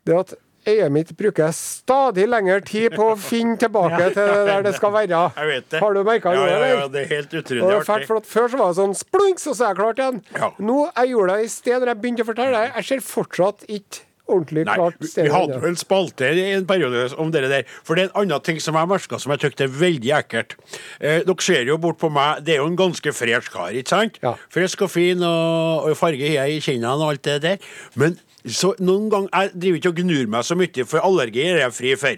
det 0.07 0.15
er 0.15 0.19
at 0.21 0.35
øyet 0.69 0.93
mitt 0.95 1.13
bruker 1.19 1.53
stadig 1.57 2.27
lengre 2.31 2.61
tid 2.67 2.95
på 2.97 3.11
å 3.13 3.19
finne 3.31 3.59
tilbake 3.61 4.11
til 4.17 4.33
der 4.49 4.65
det 4.67 4.75
skal 4.79 4.95
være. 4.95 5.21
Jeg 5.41 5.51
vet 5.53 5.69
det. 5.75 5.83
Har 5.85 5.95
du 5.95 6.03
merka 6.07 6.35
ja, 6.35 6.47
ja, 6.49 6.73
ja, 6.75 6.89
det 6.89 7.05
er 7.05 7.13
helt 7.19 7.37
utrolig 7.43 7.77
artig. 7.83 8.09
for 8.11 8.25
Før 8.35 8.51
så 8.53 8.63
var 8.63 8.73
det 8.73 8.81
sånn 8.81 8.97
splunk, 8.99 9.43
så 9.43 9.55
er 9.55 9.71
jeg 9.73 9.79
klart 9.83 10.01
igjen. 10.03 10.25
Ja. 10.37 10.51
Nå, 10.59 10.81
Jeg 10.97 11.15
gjorde 11.15 11.37
det 11.37 11.45
i 11.47 11.53
sted 11.53 11.79
når 11.81 11.93
jeg 11.95 12.03
begynte 12.03 12.25
å 12.27 12.29
fortelle 12.33 12.59
deg. 12.59 12.75
Jeg 12.81 12.91
ser 12.91 13.07
fortsatt 13.07 13.65
ikke 13.69 14.03
ordentlig 14.25 14.65
Nei, 14.65 14.75
klart 14.79 15.03
vi 15.05 15.29
hadde 15.29 15.59
vel 15.61 15.75
spalte 15.77 16.31
i 16.33 16.45
en 16.55 16.67
periode 16.69 17.03
om 17.21 17.29
det 17.33 17.43
der. 17.51 17.67
For 17.85 17.99
det 17.99 18.07
er 18.07 18.13
en 18.13 18.23
annen 18.23 18.45
ting 18.47 18.61
som 18.63 18.79
jeg 18.79 18.89
merka 18.89 19.19
som 19.21 19.35
jeg 19.35 19.43
syntes 19.45 19.67
er 19.67 19.75
veldig 19.83 20.13
ekkelt. 20.21 20.55
Eh, 21.01 21.21
dere 21.29 21.45
ser 21.45 21.69
jo 21.69 21.77
bort 21.83 22.01
på 22.01 22.09
meg, 22.13 22.41
det 22.47 22.57
er 22.57 22.63
jo 22.63 22.71
en 22.71 22.79
ganske 22.79 23.13
fresh 23.17 23.53
kar, 23.53 23.75
ikke 23.77 23.93
sant? 23.93 24.17
Ja. 24.25 24.33
Frisk 24.55 24.87
og 24.87 24.95
fin, 24.95 25.21
og, 25.21 25.91
og 25.91 25.99
farge 26.01 26.25
har 26.25 26.47
jeg 26.49 26.57
i 26.57 26.65
kinnene 26.65 26.97
og 26.97 27.13
alt 27.13 27.25
det 27.29 27.37
der. 27.45 27.69
Men 28.01 28.17
så 28.47 28.75
noen 28.85 29.07
ganger, 29.09 29.29
Jeg 29.33 29.51
driver 29.57 29.77
ikke 29.79 29.89
og 29.89 29.97
gnur 30.03 30.27
meg 30.29 30.45
så 30.45 30.55
mye, 30.61 30.85
for 30.87 31.01
allergier 31.01 31.55
er 31.57 31.63
jeg 31.65 31.73
fri 31.73 31.93
for. 31.97 32.17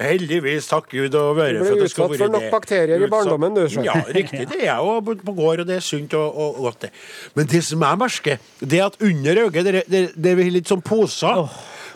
Heldigvis, 0.00 0.66
takk 0.70 0.88
Gud 0.90 1.14
og 1.14 1.36
være 1.38 1.52
Du 1.52 1.58
ble 1.60 1.66
for 1.68 1.76
at 1.76 1.82
det 1.84 1.90
skal 1.92 2.04
utsatt 2.10 2.18
for 2.24 2.32
nok 2.34 2.42
det. 2.42 2.50
bakterier 2.54 3.04
i 3.06 3.10
barndommen, 3.12 3.54
du, 3.54 3.62
så. 3.70 3.84
Ja, 3.86 3.94
riktig. 4.08 4.48
Det 4.50 4.62
er 4.66 4.76
jo 4.82 4.96
på 5.06 5.14
på 5.20 5.34
gård, 5.36 5.60
og 5.62 5.66
det 5.68 5.76
er 5.76 5.84
sunt 5.86 6.14
og, 6.18 6.36
og, 6.36 6.56
godt, 6.66 6.80
det. 6.82 6.90
Men 7.36 7.46
det 7.46 7.62
som 7.64 7.82
jeg 7.86 7.98
merker, 8.02 8.40
det 8.60 8.78
er 8.80 8.86
at 8.90 8.96
under 9.00 9.42
øyet, 9.44 9.64
det, 9.64 9.84
det, 9.90 10.02
det 10.16 10.32
er 10.34 10.50
litt 10.56 10.68
sånn 10.72 10.82
poser. 10.82 11.44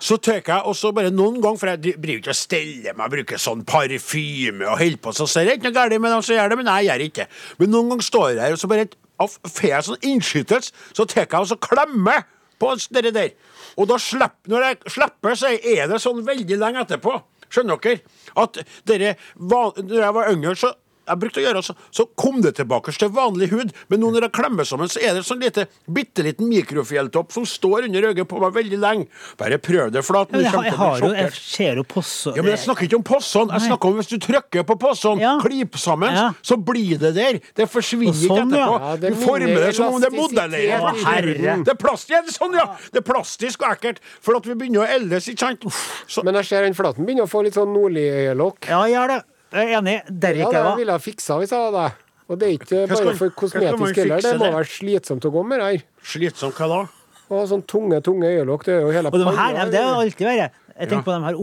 Så 0.04 0.16
tar 0.20 0.40
jeg 0.42 0.60
også 0.68 0.90
bare 0.92 1.10
noen 1.10 1.40
ganger, 1.40 1.58
for 1.58 1.70
jeg 1.72 1.80
dri- 1.82 1.96
driver 1.96 2.20
ikke 2.22 2.34
og 2.34 2.36
steller 2.36 2.96
meg, 2.98 3.10
bruker 3.14 3.40
sånn 3.40 3.64
parfyme 3.64 4.66
og 4.68 4.78
holder 4.82 5.00
på, 5.00 5.12
så 5.16 5.26
ser 5.30 5.48
jeg 5.48 5.58
ikke 5.58 5.70
noe 5.70 5.78
galt 5.78 5.96
med 6.02 6.12
dem 6.12 6.22
som 6.26 6.36
gjør 6.36 6.52
det, 6.52 6.58
men 6.60 6.70
jeg 6.74 6.88
gjør 6.90 7.04
ikke. 7.08 7.26
Men 7.58 7.70
noen 7.74 7.88
ganger 7.94 8.06
står 8.10 8.28
jeg 8.34 8.42
her, 8.44 8.52
og 8.52 8.60
så 8.60 8.68
bare 8.70 8.86
av- 9.24 9.38
får 9.48 9.68
jeg 9.70 9.86
sånn 9.88 10.06
innskytelse, 10.10 10.72
så 10.92 11.06
tar 11.08 11.24
jeg 11.24 11.40
og 11.40 11.48
så 11.48 11.56
klemmer 11.56 12.26
på 12.60 12.74
det 12.94 13.14
der. 13.14 13.32
Og 13.76 13.88
da 13.90 13.98
slipper, 14.00 14.50
når 14.52 14.66
jeg 14.68 14.94
slipper, 14.94 15.38
så 15.38 15.52
er 15.54 15.88
det 15.90 16.00
sånn 16.02 16.22
veldig 16.26 16.58
lenge 16.60 16.84
etterpå. 16.84 17.16
Skjønner 17.54 17.78
dere? 17.82 18.00
At 18.40 18.58
dere 18.88 19.14
Når 19.36 20.00
jeg 20.00 20.14
var 20.16 20.30
yngre, 20.32 20.54
så 20.58 20.72
jeg 21.06 21.18
brukte 21.20 21.40
å 21.40 21.44
gjøre 21.44 21.62
så, 21.64 21.74
så 21.94 22.06
kom 22.16 22.40
det 22.44 22.54
tilbake 22.56 22.92
til 22.96 23.10
vanlig 23.14 23.50
hud. 23.52 23.72
Men 23.88 24.00
nå 24.00 24.10
når 24.14 24.28
jeg 24.28 24.32
klemmer 24.38 24.64
sammen, 24.68 24.88
så 24.88 25.00
er 25.04 25.14
det 25.18 25.24
sånn 25.28 25.40
lite, 25.42 25.66
bitte 25.86 26.24
liten 26.24 26.48
mikrofjelltopp 26.48 27.32
som 27.34 27.44
står 27.48 27.86
under 27.88 28.08
øyet 28.10 28.28
på 28.30 28.40
meg 28.40 28.54
veldig 28.56 28.78
lenge. 28.82 29.06
Bare 29.40 29.58
prøv 29.58 29.92
det, 29.92 30.04
for 30.04 30.14
Ja, 30.16 30.24
jeg, 30.40 30.50
har- 30.52 30.64
jeg, 30.64 30.72
har 30.78 30.98
jo, 31.00 31.12
jeg 31.14 31.32
ser 31.36 31.76
jo 31.80 31.84
posso... 31.84 32.32
Ja, 32.36 32.42
men 32.42 32.52
Jeg 32.54 32.62
snakker 32.64 32.86
ikke 32.88 32.96
om 33.00 33.06
possene. 33.06 33.52
Jeg 33.58 33.66
snakker 33.68 33.88
om 33.90 33.98
hvis 34.00 34.10
du 34.12 34.18
trykker 34.22 34.64
på 34.68 34.78
possene, 34.80 35.20
Ja. 35.20 35.34
klip 35.42 35.76
sammen, 35.80 36.12
Ja. 36.14 36.32
så 36.42 36.56
blir 36.56 36.98
det 36.98 37.14
der. 37.14 37.40
Det 37.54 37.68
forsvinner 37.70 38.08
Og 38.08 38.14
sånn, 38.14 38.48
ikke 38.48 38.58
etterpå. 38.58 38.78
Ja, 38.80 38.96
det 38.96 39.10
du 39.14 39.20
former 39.24 39.60
det 39.66 39.74
som 39.76 39.94
om 39.94 40.00
det 40.00 40.08
er 40.12 40.16
modellert. 40.16 41.64
Det 41.64 41.72
er 41.74 41.80
plast, 41.80 42.08
ja, 42.10 42.22
det 42.22 42.32
er 42.32 42.38
sånn, 42.38 42.54
ja. 42.56 42.66
Det 42.92 43.02
er 43.02 43.06
plastisk 43.12 43.62
og 43.64 43.74
ekkelt. 43.76 44.00
For 44.24 44.36
at 44.38 44.46
vi 44.48 44.54
begynner 44.54 44.84
å 44.84 44.88
eldes, 44.96 45.28
ikke 45.32 45.38
sant. 45.48 45.64
Så, 46.08 46.22
Men 46.24 46.34
jeg 46.40 46.46
ser 46.46 46.62
den 46.66 46.74
flaten 46.74 47.04
begynner 47.06 47.26
å 47.26 47.30
få 47.30 47.42
litt 47.44 47.54
sånn 47.58 47.72
nordlig-øyelokk. 47.74 48.68
Ja, 48.70 48.82
jeg 48.88 48.98
er 49.02 49.08
det. 49.08 49.20
Jeg 49.54 49.70
er 49.70 49.78
enig. 49.80 49.96
Derrik 50.10 50.40
Ja, 50.42 50.50
jeg 50.50 50.52
det 50.58 50.64
var. 50.64 50.76
ville 50.76 50.92
jeg 50.98 51.04
fiksa 51.06 51.38
hvis 51.40 51.50
jeg 51.54 51.60
var 51.62 51.72
deg. 51.78 52.00
Og 52.28 52.38
det 52.40 52.46
er 52.48 52.52
ikke 52.58 52.88
bare 52.88 52.96
skal- 52.96 53.06
bare 53.06 53.16
for 53.20 53.28
man 53.28 53.36
kosmetisk 53.36 53.96
heller. 54.00 54.20
Det 54.24 54.38
må 54.40 54.50
være 54.58 54.70
slitsomt 54.74 55.24
å 55.28 55.30
gå 55.32 55.46
med 55.46 55.60
det 55.60 55.66
her. 55.70 55.82
slitsomt, 56.02 56.54
hva 56.54 56.68
da? 56.68 56.88
Å 57.30 57.46
sånn 57.48 57.62
tunge, 57.66 58.00
tunge 58.04 58.26
øyelokk, 58.28 58.64
det 58.64 58.74
er 58.74 58.80
jo 58.84 58.90
hele 58.92 59.06
Og 59.08 59.12
de 59.18 59.24
her, 59.24 59.32
panna, 59.36 59.64
det 59.70 59.80
har 59.80 59.94
alltid 60.02 60.26
vært. 60.28 60.50
Jeg 60.74 60.88
tenker 60.90 61.04
på 61.06 61.12
de 61.14 61.24
her 61.24 61.34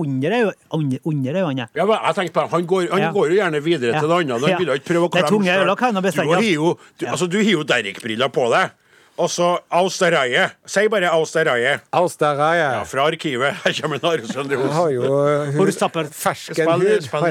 under 1.06 1.34
øynene. 1.40 1.68
Ja, 1.74 1.86
men 1.86 1.98
jeg 2.04 2.16
tenkte 2.16 2.34
på, 2.34 2.50
Han 2.52 2.66
går, 2.68 2.90
han 2.92 3.00
Ja. 3.00 3.12
går 3.14 3.30
jo 3.32 3.36
gjerne 3.42 3.62
videre 3.64 3.94
Ja. 3.94 4.00
til 4.00 4.10
det 4.10 4.18
andre. 4.20 4.40
Han 4.42 4.50
Ja. 4.50 4.58
vil 4.58 4.68
jo 4.68 4.74
ikke 4.74 4.90
prøve 4.92 5.06
å 5.08 5.12
Det 5.12 5.24
klemme 5.24 5.30
Du 6.28 6.34
har 6.34 6.42
jo, 6.44 6.78
du, 7.00 7.06
altså, 7.06 7.30
du 7.30 7.38
har 7.38 7.52
jo 7.52 7.64
Derrick-briller 7.64 8.30
på 8.30 8.52
deg. 8.52 8.72
Og 9.18 9.30
så 9.30 9.58
Austerreie. 9.70 10.50
Si 10.66 10.88
bare 10.90 11.10
Austereie 11.12 11.80
Austereie 11.92 12.64
Ja, 12.78 12.84
fra 12.88 13.08
arkivet. 13.12 13.54
Her 13.64 13.76
kommer 13.82 14.00
Narvesen 14.04 14.52
Jeg 14.52 14.74
har 14.74 14.90
jo 14.90 15.02
uh, 15.12 15.56
Hvor 15.56 15.66
du 15.66 15.72
stapper 15.76 16.08
fersken 16.12 16.56
Spill, 16.56 16.72
hud. 16.72 17.02
spill 17.02 17.22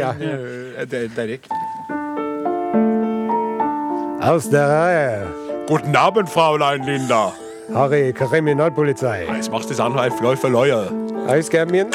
Har 4.21 4.33
Austereie 4.33 5.27
Guten 5.69 5.97
Abend, 5.97 6.29
Fraulein 6.29 6.85
Linda. 6.85 7.31
Harry 7.75 8.13
Kriminalpolizei. 8.13 9.27
Es 9.39 9.49
macht 9.51 9.71
es 9.71 9.79
an, 9.79 9.97
ein 9.99 10.11
Fleu 10.11 10.35
für 10.37 10.49
Leue. 10.49 10.91
Jeg 11.29 11.37
husker 11.37 11.67
min 11.71 11.93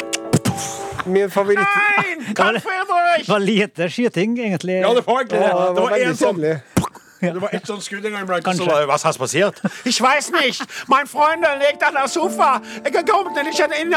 favoritt 1.30 1.58
Nei! 1.58 2.32
Karl 2.34 2.58
Friedrich! 2.60 3.26
Det 3.26 3.28
var 3.28 3.38
lite 3.38 3.88
skyting, 3.90 4.38
egentlig. 4.38 4.80
Ja, 4.80 4.94
det 4.94 5.04
var 5.06 5.20
egentlig 5.20 5.40
det. 5.40 5.50
Det 5.76 5.84
var 5.84 5.98
en 5.98 6.16
sånn. 6.16 6.40
Det 7.20 7.40
var 7.40 7.48
ett 7.52 7.66
sånt 7.66 7.82
Skudd 7.82 8.04
en 8.04 8.12
gang 8.12 8.22
iblant. 8.22 8.56
Så 8.56 8.64
var 8.66 8.86
was 8.86 9.02
hast 9.02 9.18
passiert? 9.18 9.60
Ich 9.84 10.00
weiß 10.02 10.32
nicht. 10.32 10.62
Mein 10.88 11.06
Freund 11.06 11.44
liegt 11.60 11.82
an 11.82 11.94
der 11.94 12.08
Sofa. 12.08 12.60
Ich 12.84 13.06
komme 13.06 13.30
nicht 13.44 13.60
in 13.80 13.90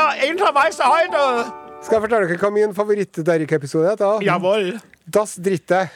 weiße 0.55 0.83
heute. 0.83 1.51
Skal 1.81 1.95
jeg 1.95 2.01
fortelle 2.01 2.27
dere 2.27 2.37
hva 2.37 2.49
min 2.51 2.73
favoritt-Derrick-episode 2.75 3.89
heter? 3.93 4.19
Jawohl. 4.21 4.79
Das 5.07 5.35
dritte. 5.39 5.87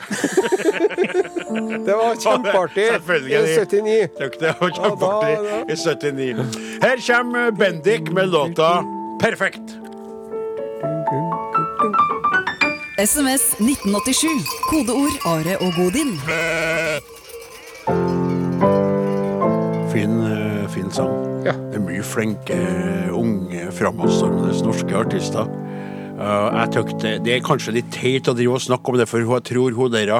det 1.85 1.95
var 1.99 2.15
kjempeartig 2.15 2.87
Selvfølgelig. 2.95 3.33
i 3.35 3.57
79. 3.59 4.09
Det 4.39 4.55
var 4.59 4.71
kjempeartig 4.79 5.37
i 5.69 5.75
79. 5.75 6.59
Her 6.81 7.03
kommer 7.07 7.51
Bendik 7.51 8.11
med 8.11 8.29
låta 8.29 8.83
'Perfekt'. 9.21 9.82
SMS 12.97 13.55
1987. 13.57 14.45
Kodeord 14.69 15.15
Are 15.25 15.55
og 15.65 15.73
Godin. 15.73 16.11
Fin, 19.89 20.11
eh, 20.21 20.69
fin 20.69 20.91
sang. 20.93 21.09
Ja. 21.41 21.55
Det 21.71 21.79
er 21.79 21.85
mye 21.87 22.03
flinke, 22.05 22.59
unge, 23.09 23.71
framadstormende 23.73 24.53
norske 24.61 24.93
artister. 24.93 25.49
Uh, 26.13 26.53
jeg 26.53 26.69
tøkte, 26.75 26.99
det, 27.01 27.15
det 27.25 27.33
er 27.33 27.41
kanskje 27.41 27.73
litt 27.79 27.89
teit 27.91 28.29
å 28.29 28.35
drive 28.37 28.59
og 28.59 28.61
snakke 28.61 28.93
om 28.93 28.99
det, 29.01 29.09
for 29.09 29.25
jeg 29.25 29.47
tror 29.49 29.73
hun 29.73 29.91
der 29.91 30.13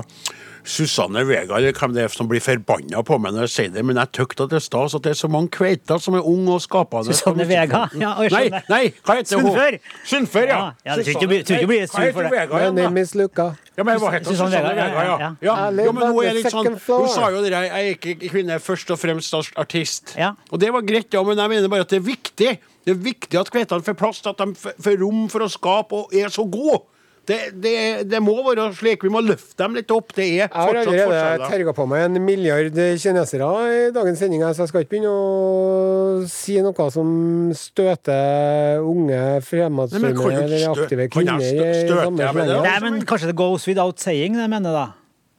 Susanne 0.64 1.26
Vega 1.28 1.58
eller 1.58 1.76
hvem 1.76 1.94
det 1.96 2.06
er 2.06 2.14
som 2.14 2.28
blir 2.30 2.42
forbanna 2.44 3.02
på 3.06 3.18
meg 3.22 3.36
når 3.36 3.48
jeg 3.48 3.54
sier 3.54 3.74
det, 3.74 3.84
men 3.86 4.00
jeg 4.00 4.12
tykker 4.16 4.46
at 4.46 4.54
det 4.54 4.60
er 4.62 4.64
stas 4.64 4.96
at 4.98 5.04
det 5.06 5.12
er 5.14 5.20
så 5.20 5.30
mange 5.32 5.52
kveiter 5.54 6.00
som 6.02 6.16
er 6.18 6.28
unge 6.30 6.56
og 6.56 6.64
skapende. 6.64 7.12
Susanne 7.12 7.48
Vega? 7.50 7.86
Ja, 8.00 8.14
jeg 8.24 8.32
nei, 8.34 8.62
nei, 8.72 8.82
hva 9.04 9.18
heter 9.20 9.42
hun? 9.42 9.50
Sunnfør? 9.52 9.78
Sunnfør, 10.14 10.48
ja. 10.48 10.60
Ja, 10.60 10.94
ja, 10.94 10.98
det 11.00 11.06
tror 11.10 11.20
tror 11.20 11.60
ikke 11.60 11.72
bli 11.74 11.80
Nei, 11.84 11.88
sur 11.88 12.00
hva 12.00 12.12
for 12.14 12.30
heter 12.30 12.30
det. 12.30 12.40
Vega 12.40 12.62
My 12.64 12.82
name 12.82 13.04
is 13.04 13.16
Luca. 13.20 13.48
Ja, 13.74 13.88
men 13.88 14.00
hva 14.02 14.14
heter? 14.14 14.30
Susanne 14.32 14.62
Vegard? 14.62 14.78
Vega, 14.78 14.88
Vega, 14.94 15.04
ja. 15.04 15.18
ja, 15.20 15.32
ja. 15.50 15.86
Ja 15.88 15.96
men 15.98 16.08
hun 16.08 16.22
er 16.24 16.38
litt 16.40 16.52
sånn. 16.54 16.72
Hun 16.88 17.10
sa 17.12 17.32
jo 17.34 17.44
det 17.44 17.52
der, 17.52 17.68
jeg 17.68 17.90
er 17.90 17.98
ikke 17.98 18.32
kvinne, 18.32 18.60
først 18.64 18.94
og 18.94 19.02
fremst 19.02 19.36
artist. 19.60 20.16
Ja. 20.20 20.34
Og 20.52 20.62
det 20.64 20.72
var 20.76 20.86
greit, 20.88 21.12
ja, 21.14 21.24
men 21.28 21.40
jeg 21.40 21.56
mener 21.58 21.72
bare 21.74 21.88
at 21.88 21.92
det 21.92 22.00
er 22.00 22.08
viktig. 22.08 22.56
Det 22.84 22.92
er 22.92 23.00
viktig 23.00 23.40
at 23.40 23.52
kveitene 23.52 23.84
får 23.86 23.96
plass, 24.00 24.24
at 24.28 24.40
de 24.40 24.54
får 24.56 24.98
rom 25.02 25.28
for 25.32 25.46
å 25.46 25.52
skape 25.52 26.04
og 26.04 26.16
er 26.16 26.32
så 26.34 26.46
gode. 26.48 26.82
Det, 27.26 27.38
det, 27.64 27.74
det 28.12 28.20
må 28.20 28.34
være 28.44 28.66
slik. 28.76 29.04
Vi 29.06 29.12
må 29.14 29.22
løfte 29.24 29.56
dem 29.62 29.78
litt 29.78 29.92
opp. 29.96 30.10
Det 30.18 30.26
er 30.26 30.34
Jeg 30.42 30.50
har 30.52 30.68
fortsatt 30.74 30.90
allerede 31.06 31.48
terga 31.54 31.74
på 31.78 31.86
meg 31.88 32.02
en 32.10 32.18
milliard 32.26 32.80
kinesere 33.00 33.52
i 33.72 33.78
dagens 33.96 34.20
sending, 34.20 34.44
så 34.44 34.66
jeg 34.66 34.72
skal 34.74 34.84
ikke 34.84 34.92
begynne 34.98 35.14
å 35.14 36.28
si 36.28 36.58
noe 36.66 36.90
som 36.92 37.14
støter 37.56 38.84
unge 38.84 39.22
fremadstormere 39.48 40.44
eller 40.44 40.68
aktive 40.74 41.08
kvinner. 41.14 41.40
kvinner 41.40 41.74
stø- 41.80 42.02
i 42.02 42.04
samme? 42.04 42.44
Nei, 42.68 42.76
men 42.90 43.00
kanskje 43.08 43.32
det 43.32 43.38
goes 43.40 43.68
without 43.72 44.00
saying, 44.04 44.36
det 44.40 44.50
mener 44.52 44.70
jeg 44.74 44.80
da. 44.82 44.86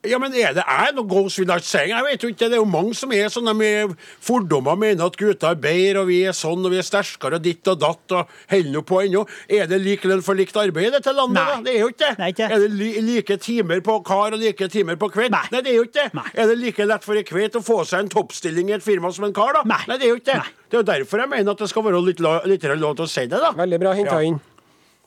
Ja, 0.05 0.18
men 0.20 0.34
er 0.36 0.52
det 0.57 0.64
jeg? 0.64 0.94
noe 0.94 1.07
goes 1.09 1.38
without 1.40 1.64
saying? 1.64 1.90
Jeg 1.94 2.05
vet 2.05 2.22
jo 2.22 2.28
ikke. 2.32 2.48
Det 2.50 2.59
er 2.59 2.62
jo 2.62 2.68
mange 2.68 2.94
som 2.94 3.12
er 3.16 3.28
sånne 3.32 3.55
med 3.57 3.94
fordommer, 4.24 4.76
mener 4.76 5.07
at 5.07 5.16
gutter 5.20 5.50
er 5.55 5.61
bedre, 5.61 6.02
og 6.05 6.09
vi 6.11 6.20
er 6.28 6.36
sånn, 6.36 6.64
og 6.66 6.72
vi 6.74 6.78
er 6.80 6.86
sterkere, 6.86 7.38
og 7.40 7.44
ditt 7.44 7.66
og 7.72 7.80
datt, 7.82 8.14
og 8.18 8.34
holder 8.52 8.72
nå 8.74 8.82
på 8.88 9.00
ennå. 9.07 9.24
Er 9.48 9.66
det 9.70 9.80
lik 9.82 10.05
lønn 10.09 10.22
for 10.24 10.34
likt 10.38 10.57
arbeid 10.61 10.90
i 10.90 10.94
dette 10.98 11.14
landet, 11.16 11.38
Nei. 11.40 11.46
da? 11.55 11.61
Det 11.64 11.74
er 11.74 11.80
jo 11.80 11.90
ikke 11.92 12.02
det. 12.05 12.12
Nei, 12.20 12.30
ikke. 12.34 12.50
Er 12.55 12.64
det 12.64 12.70
li 12.74 12.90
like 13.09 13.38
timer 13.44 13.80
på 13.86 13.98
kar 14.07 14.36
og 14.36 14.40
like 14.44 14.68
timer 14.72 14.96
på 15.00 15.11
kveld? 15.14 15.30
Nei. 15.34 15.44
Nei 15.52 15.62
det 15.64 15.72
er 15.74 15.78
jo 15.80 15.86
ikke 15.88 16.00
det. 16.02 16.09
Nei. 16.20 16.26
Er 16.34 16.50
det 16.52 16.59
like 16.61 16.88
lett 16.92 17.05
for 17.09 17.20
en 17.20 17.28
kvet 17.32 17.59
å 17.61 17.64
få 17.64 17.80
seg 17.88 18.05
en 18.05 18.12
toppstilling 18.12 18.70
i 18.72 18.76
et 18.78 18.84
firma 18.84 19.12
som 19.14 19.24
en 19.28 19.34
kar, 19.36 19.57
da? 19.61 19.64
Nei. 19.74 19.82
det 19.94 20.02
er 20.09 20.12
jo 20.14 20.20
ikke 20.20 20.32
det. 20.34 20.42
Det 20.70 20.78
er 20.78 20.82
jo 20.82 20.88
derfor 20.90 21.22
jeg 21.24 21.30
mener 21.30 21.55
at 21.55 21.59
det 21.64 21.68
skal 21.70 21.84
være 21.86 22.00
litt, 22.05 22.20
litt 22.50 22.64
lov 22.80 22.96
til 22.98 23.07
å 23.07 23.11
si 23.11 23.24
det, 23.30 23.40
da. 23.40 23.52
Veldig 23.57 23.80
bra 23.80 23.94
henta 23.94 24.18
Ja. 24.20 24.26
inn. 24.30 24.40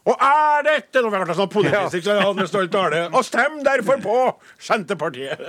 Og 0.07 0.21
er 0.23 0.63
dette 0.63 1.01
Nå 1.03 1.09
ble 1.11 1.19
det 1.27 1.35
sånn 1.35 1.49
politisk, 1.51 2.07
stolt 2.47 2.71
tale. 2.71 3.01
Og 3.11 3.25
stem 3.27 3.57
derfor 3.65 3.99
på 4.03 4.17
Senterpartiet! 4.63 5.41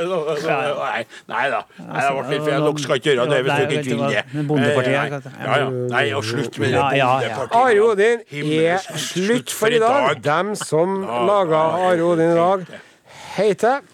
Nei, 0.48 1.04
nei 1.30 1.44
da. 1.52 1.60
Nei, 1.78 2.02
det 2.02 2.14
ble 2.16 2.24
litt 2.32 2.46
feil. 2.46 2.64
Dere 2.66 2.82
skal 2.82 3.00
ikke 3.00 3.12
gjøre 3.12 3.26
det 3.30 3.38
hvis 3.44 3.52
dere 3.52 3.76
ikke 3.78 3.98
vil 3.98 4.16
det. 4.16 4.24
Bondepartiet, 4.48 5.28
Nei. 5.28 5.44
Ja, 5.44 5.58
ja. 5.62 5.68
Nei, 5.92 6.02
og 6.18 6.26
slutt 6.26 6.58
med 6.58 6.74
det 6.74 6.80
Ja, 6.80 6.88
ja, 6.98 7.10
ja. 7.22 7.36
bondepartiet. 7.36 7.60
Are 7.60 7.84
Odin 7.86 8.24
er 8.64 8.98
slutt 9.04 9.54
for 9.54 9.74
i 9.74 9.78
dag. 9.82 10.18
Dem 10.24 10.52
som 10.58 10.98
laga 11.28 11.62
Are 11.90 12.08
Odin 12.10 12.34
i 12.34 12.40
dag, 12.40 12.66
heter 13.36 13.86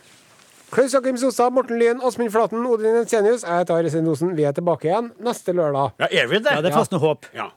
Klaus 0.75 0.97
Jakim 0.97 1.21
Sostad, 1.21 1.53
Morten 1.55 1.79
Lyen, 1.79 2.01
Åsmund 2.03 2.33
Flaten, 2.35 2.65
Odin 2.67 2.97
Ensenius. 3.05 3.45
Jeg 3.47 3.61
heter 3.61 3.77
Are 3.77 3.93
Sendosen. 3.93 4.33
Vi 4.35 4.49
er 4.49 4.57
tilbake 4.57 4.89
igjen 4.89 5.13
neste 5.23 5.55
lørdag. 5.55 5.93
Ja, 6.03 6.09
er 6.11 6.33
vi 6.33 6.41
det? 6.41 6.51
Ja, 6.51 6.65
det 6.65 6.73
er 6.73 6.79
fast 6.81 6.97
noe 6.97 7.05
håp. 7.05 7.29
Ja. 7.37 7.53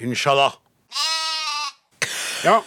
Inshallah. 0.00 0.54
Ja. 2.44 2.60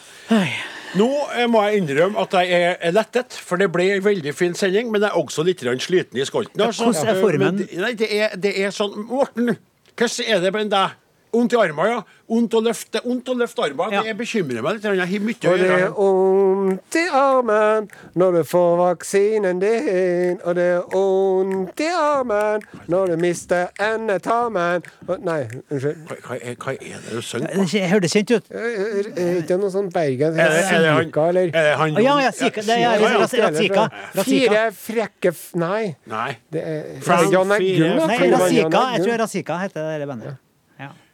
Nå 0.99 1.07
eh, 1.31 1.45
må 1.47 1.61
jeg 1.67 1.81
innrømme 1.81 2.19
at 2.19 2.33
jeg 2.35 2.75
er 2.81 2.91
lettet, 2.95 3.35
for 3.39 3.61
det 3.61 3.69
ble 3.71 3.85
en 3.95 4.03
veldig 4.03 4.33
fin 4.35 4.55
sending. 4.57 4.89
Men 4.91 5.05
jeg 5.05 5.11
er 5.13 5.19
også 5.21 5.45
litt 5.47 5.63
sliten 5.63 6.19
i 6.19 6.25
skolten. 6.27 6.59
Altså. 6.61 6.89
hvordan 6.89 7.07
er 7.13 7.21
formen? 7.21 7.55
Men 7.55 7.57
det- 7.61 7.77
Nei, 7.79 7.93
det 7.93 8.09
er, 8.11 8.35
det 8.35 8.53
er 8.59 8.71
sånn 8.75 8.97
Morten, 9.07 9.55
hvordan 9.95 10.27
er 10.27 10.41
det 10.43 10.53
med 10.53 10.69
deg? 10.71 10.97
Vondt 11.31 11.53
i 11.55 11.59
armen, 11.59 11.87
ja. 11.87 12.01
Vondt 12.31 12.55
å 12.55 12.61
løfte, 12.63 13.01
vondt 13.05 13.29
å 13.31 13.35
løfte 13.39 13.63
armen. 13.63 13.93
Ja. 13.95 14.01
Det 14.03 14.15
bekymrer 14.19 14.63
meg 14.63 14.77
litt. 14.77 14.87
Jeg 14.87 14.99
har 14.99 15.23
mye 15.27 15.35
å 15.35 15.51
Og 15.51 15.61
det 15.61 15.69
er 15.75 15.93
vondt 15.95 16.97
i 16.99 17.05
armen 17.21 17.87
når 18.19 18.37
du 18.37 18.41
får 18.51 18.73
vaksinen 18.81 19.61
din. 19.63 20.41
Og 20.43 20.57
det 20.59 20.67
er 20.75 20.81
vondt 20.91 21.83
i 21.85 21.89
armen 21.95 22.67
når 22.91 23.13
du 23.13 23.23
mister 23.23 23.71
endetarmen. 23.79 24.83
Nei, 25.23 25.39
unnskyld. 25.71 26.03
Hva, 26.09 26.19
hva, 26.27 26.39
er, 26.39 26.59
hva 26.59 26.75
er 26.75 26.99
det 27.07 27.15
du 27.15 27.23
synger 27.25 27.55
på? 27.55 27.67
Jeg 27.79 27.93
hørte 27.93 28.11
kjent 28.11 28.35
ut. 28.35 28.51
Er 28.51 29.41
ikke 29.41 29.59
noe 29.61 29.71
sånn 29.73 29.89
Bergen? 29.91 30.35
Er 30.35 30.55
det, 30.55 30.61
er 30.67 30.85
det 30.85 30.93
han, 30.97 31.15
eller? 31.31 31.51
er 31.55 31.69
det 31.71 31.73
han 31.79 31.97
Å, 31.97 32.05
ja, 32.05 32.19
ja, 32.27 32.35
Sika, 32.35 32.63
det 32.67 32.79
er-. 32.79 33.07
Razika. 33.47 33.87
Fire 34.21 34.67
frekke 34.75 35.31
f... 35.33 35.49
Nei. 35.59 35.95
Nei. 36.11 36.29
Det 36.51 36.61
er, 36.61 36.85
det 36.99 37.61
Eggum, 37.61 37.97
da? 37.97 38.07
Nei, 38.07 38.21
det 38.21 38.31
Razika. 38.35 38.85
Jeg 38.95 39.03
tror? 39.05 39.17
Razika 39.25 39.59
heter 39.65 39.91
det 39.99 40.07
bandet. 40.09 40.33
Ja. 40.33 40.50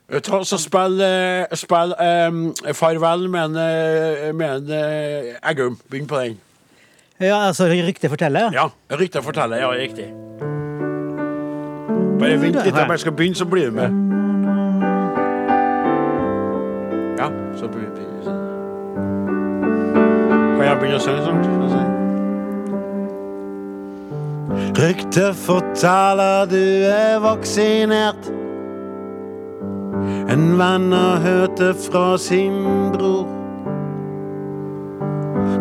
Ta, 0.07 0.43
så 0.47 0.55
spill, 0.57 1.01
eh, 1.03 1.55
spill 1.59 1.91
um, 1.99 2.53
Farvel 2.73 3.29
med 3.29 3.45
en, 3.45 3.55
eh, 3.57 4.77
eh, 4.77 5.49
Eggum. 5.49 5.77
Begynn 5.91 6.07
på 6.07 6.15
den. 6.19 6.37
ja, 7.19 7.47
altså 7.47 7.65
ryktet 7.65 8.09
forteller. 8.09 8.51
Ja, 8.53 8.69
Ryktet 8.91 9.23
forteller, 9.23 9.57
fortelle. 9.57 9.57
Ja, 9.57 9.71
riktig. 9.71 10.05
Bare 12.19 12.41
vent 12.41 12.55
litt, 12.55 12.65
jeg 12.65 12.87
bare 12.87 12.97
skal 12.97 13.11
begynne, 13.11 13.35
så 13.35 13.45
blir 13.45 13.65
du 13.65 13.71
med. 13.71 13.83
Ja, 17.19 17.27
så 17.59 17.67
begynner 17.67 17.95
vi. 17.97 18.03
Kan 20.57 20.65
jeg 20.65 20.77
begynne 20.79 20.95
å 20.95 20.99
synge 21.03 21.21
sånn? 21.27 21.43
Ryktet 24.77 25.35
forteller 25.35 26.45
du 26.45 26.63
er 26.87 27.19
vaksinert. 27.19 28.46
En 30.29 30.45
venn 30.59 30.91
har 30.91 31.19
hørt 31.23 31.57
det 31.57 31.73
fra 31.87 32.17
sin 32.17 32.63
bror. 32.93 33.27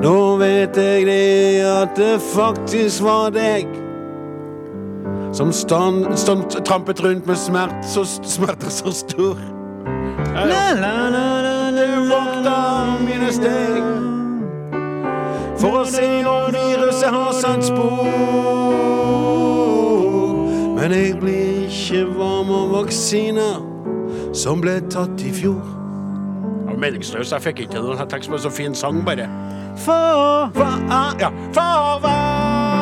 Nå 0.03 0.37
vet 0.37 0.77
jeg 0.77 1.07
det 1.09 1.65
at 1.67 1.97
det 1.97 2.21
faktisk 2.21 3.03
var 3.07 3.31
deg 3.35 3.67
som 5.37 5.53
stand, 5.53 6.07
stand, 6.19 6.65
trampet 6.65 7.05
rundt 7.05 7.27
med 7.27 7.37
smert, 7.37 7.75
så, 7.85 8.05
smerter 8.05 8.71
så 8.71 8.93
stor. 8.93 9.37
Du 11.77 12.09
vokta 12.09 12.57
mine 13.05 13.29
steg 13.33 13.83
for 15.61 15.83
å 15.83 15.85
se 15.89 16.09
om 16.25 16.49
viruset 16.55 17.13
har 17.13 17.33
satt 17.37 17.69
spor. 17.69 18.09
Men 20.77 20.93
jeg 20.97 21.17
blir 21.21 21.67
ikke 21.69 22.05
varm 22.17 22.53
av 22.57 22.73
vaksiner 22.79 23.76
som 24.37 24.61
ble 24.61 24.77
tatt 24.93 25.23
i 25.25 25.33
fjor. 25.33 25.63
Var 26.67 26.81
meningsløs, 26.83 27.33
jeg 27.33 27.45
fikk 27.49 27.65
ikke 27.67 27.81
noen 27.81 28.09
tekst 28.11 28.29
på 28.29 28.37
en 28.37 28.45
så 28.45 28.53
fin 28.53 28.77
sang, 28.77 29.01
bare. 29.07 29.29
For 29.81 30.53
Hva 30.57 30.73
Ja, 31.21 31.33
for 31.53 31.61
farvel. 31.61 32.76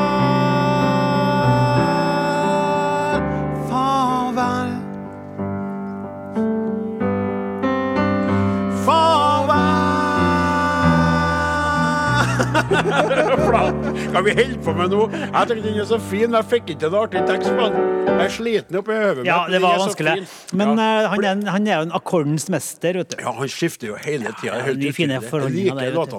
Hva 14.14 14.20
vi 14.24 14.32
holde 14.36 14.58
på 14.64 14.72
med 14.76 14.92
nå? 14.94 15.02
Jeg 15.14 15.48
tenkte 15.50 15.64
den 15.68 15.80
er 15.82 15.86
så 15.88 15.98
fin, 16.00 16.26
men 16.30 16.38
jeg 16.40 16.48
fikk 16.52 16.70
ikke 16.74 16.88
en 16.90 16.96
artig 17.00 17.22
tekst 17.28 17.50
på 17.58 17.66
den. 17.74 17.90
Jeg 18.14 18.24
er 18.24 18.32
sliten 18.32 18.78
oppi 18.78 18.94
hodet. 18.98 19.24
Ja, 19.26 19.38
det 19.50 19.60
var 19.64 19.78
vanskelig. 19.82 20.14
Men 20.56 20.78
Ja. 20.78 20.86
eh, 21.04 21.08
han, 21.12 21.24
er, 21.24 21.50
han 21.50 21.66
er 21.68 21.76
jo 21.80 21.86
en 21.88 21.94
akkordens 21.98 22.46
mester, 22.52 22.98
vet 23.00 23.10
du. 23.14 23.16
Ja, 23.24 23.32
han 23.36 23.48
skifter 23.52 23.90
jo 23.90 23.96
hele 24.04 24.32
tida. 24.40 24.60
Ja, 24.64 24.72
de 24.78 24.92
fine 24.96 25.18
forholdene 25.24 25.74
der, 25.80 25.96
vet 25.96 26.14
du. 26.14 26.18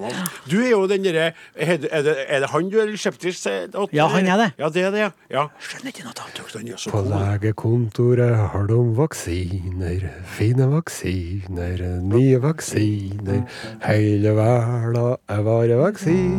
Du 0.52 0.58
er 0.62 0.70
jo 0.74 0.82
den 0.91 1.04
derre 1.08 1.28
er, 1.56 1.78
det- 1.78 1.89
er, 1.91 2.02
det- 2.04 2.18
er 2.28 2.39
det 2.46 2.50
han 2.52 2.70
du 2.70 2.80
er 2.84 2.93
skeptisk 2.98 3.43
til? 3.46 3.88
Ja, 3.96 4.08
han 4.12 4.28
er 4.28 4.38
det. 4.43 4.50
Ja, 4.60 4.70
det 4.70 4.84
er 4.84 4.91
det, 4.91 5.00
ja. 5.06 5.10
ja. 5.32 5.46
Skjønner 5.60 5.93
ikke 5.93 6.04
noe 6.06 6.14
annet. 6.26 6.54
Den 6.56 6.68
er 6.74 6.78
så 6.78 6.91
På 6.91 7.02
god. 7.02 7.16
legekontoret 7.16 8.36
har 8.54 8.68
de 8.68 8.80
vaksiner, 8.98 10.10
fine 10.38 10.68
vaksiner, 10.72 11.86
nye 12.06 12.39
vaksiner. 12.43 13.43
Hele 13.86 14.36
verden 14.36 15.16
er 15.30 15.41
bare 15.46 15.80
vaksiner. 15.80 16.34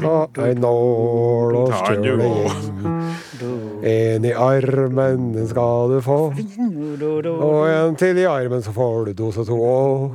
Ta 0.00 0.46
ei 0.46 0.54
nål 0.56 1.56
og 1.60 1.74
stjøl 1.82 2.02
du. 2.06 3.50
En 3.90 4.24
i 4.24 4.32
armen, 4.32 5.30
den 5.34 5.48
skal 5.48 5.94
du 5.94 6.00
få. 6.04 6.18
Og 7.32 7.70
en 7.70 7.96
til 7.96 8.18
i 8.20 8.26
armen, 8.28 8.62
så 8.62 8.72
får 8.72 9.04
du 9.04 9.12
dose 9.24 9.44
to. 9.44 9.60
Og, 9.60 10.10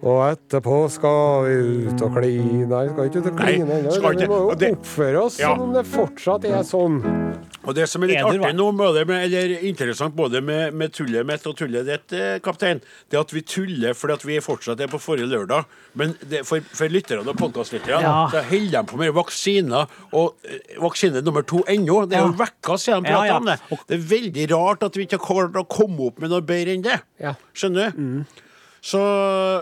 og 0.00 0.20
etterpå 0.32 0.76
skal 0.90 1.44
vi 1.44 1.56
ut 1.90 2.02
og 2.06 2.14
kline. 2.16 2.66
Nei, 2.70 2.84
vi 2.86 2.92
skal 2.94 3.08
ikke 3.10 3.20
ut 3.20 3.26
og 3.30 3.36
kline 3.36 3.74
ennå. 3.76 3.92
Vi 3.92 4.26
må 4.30 4.56
det- 4.56 4.70
jo 4.70 4.76
oppføre 4.76 5.22
oss 5.22 5.38
Ja. 5.38 5.50
som 5.54 5.60
om 5.62 5.72
det 5.74 5.84
fortsatt 5.86 6.44
er 6.44 6.62
sånn. 6.64 7.02
Og 7.66 7.74
det 7.74 7.86
som 7.88 8.02
er 8.02 8.06
litt 8.06 8.24
artig 8.24 8.54
nå, 8.56 8.72
med 8.72 9.06
med, 9.06 9.24
eller 9.24 9.58
interessant 9.62 10.16
både 10.16 10.40
med, 10.42 10.72
med 10.72 10.92
tullet 10.92 11.26
mitt 11.26 11.46
og 11.46 11.54
tullet 11.56 11.84
ditt, 11.84 12.12
eh, 12.18 12.38
kaptein, 12.38 12.80
det 13.10 13.16
er 13.18 13.20
at 13.20 13.30
vi 13.32 13.42
tuller 13.42 13.92
fordi 13.92 14.12
at 14.14 14.24
vi 14.24 14.38
fortsatt 14.40 14.80
er 14.80 14.86
på 14.86 14.98
forrige 14.98 15.28
lørdag. 15.28 15.66
Men 15.94 16.16
det, 16.26 16.46
for, 16.46 16.60
for 16.60 16.88
lytterne 16.88 17.28
og 17.28 17.36
podkastlytterne 17.36 18.00
Ja. 18.00 18.28
så 18.32 18.42
holder 18.42 18.70
de 18.70 18.82
på 18.86 18.96
med 18.96 19.12
vaksiner, 19.12 19.86
og 20.14 20.34
eh, 20.48 20.80
vaksine 20.80 21.20
nummer 21.22 21.42
to 21.42 21.62
ennå. 21.68 22.08
Det 22.08 22.16
er 22.16 22.24
jo 22.24 22.32
Ja. 22.32 22.44
vekka 22.46 22.78
siden 22.78 23.02
de 23.04 23.10
ja. 23.10 23.36
om 23.36 23.44
det. 23.44 23.58
Det 23.86 23.98
er 23.98 24.16
veldig 24.16 24.50
rart 24.56 24.82
at 24.82 24.94
vi 24.96 25.04
ikke 25.04 25.18
har 25.20 25.48
klart 25.50 25.52
å 25.60 25.68
komme 25.68 26.06
opp 26.06 26.18
med 26.18 26.30
noe 26.30 26.40
bedre 26.40 26.72
enn 26.72 26.82
det. 26.82 27.00
Ja. 27.20 27.34
Skjønner 27.54 27.92
du? 27.92 28.24
Så 28.80 28.96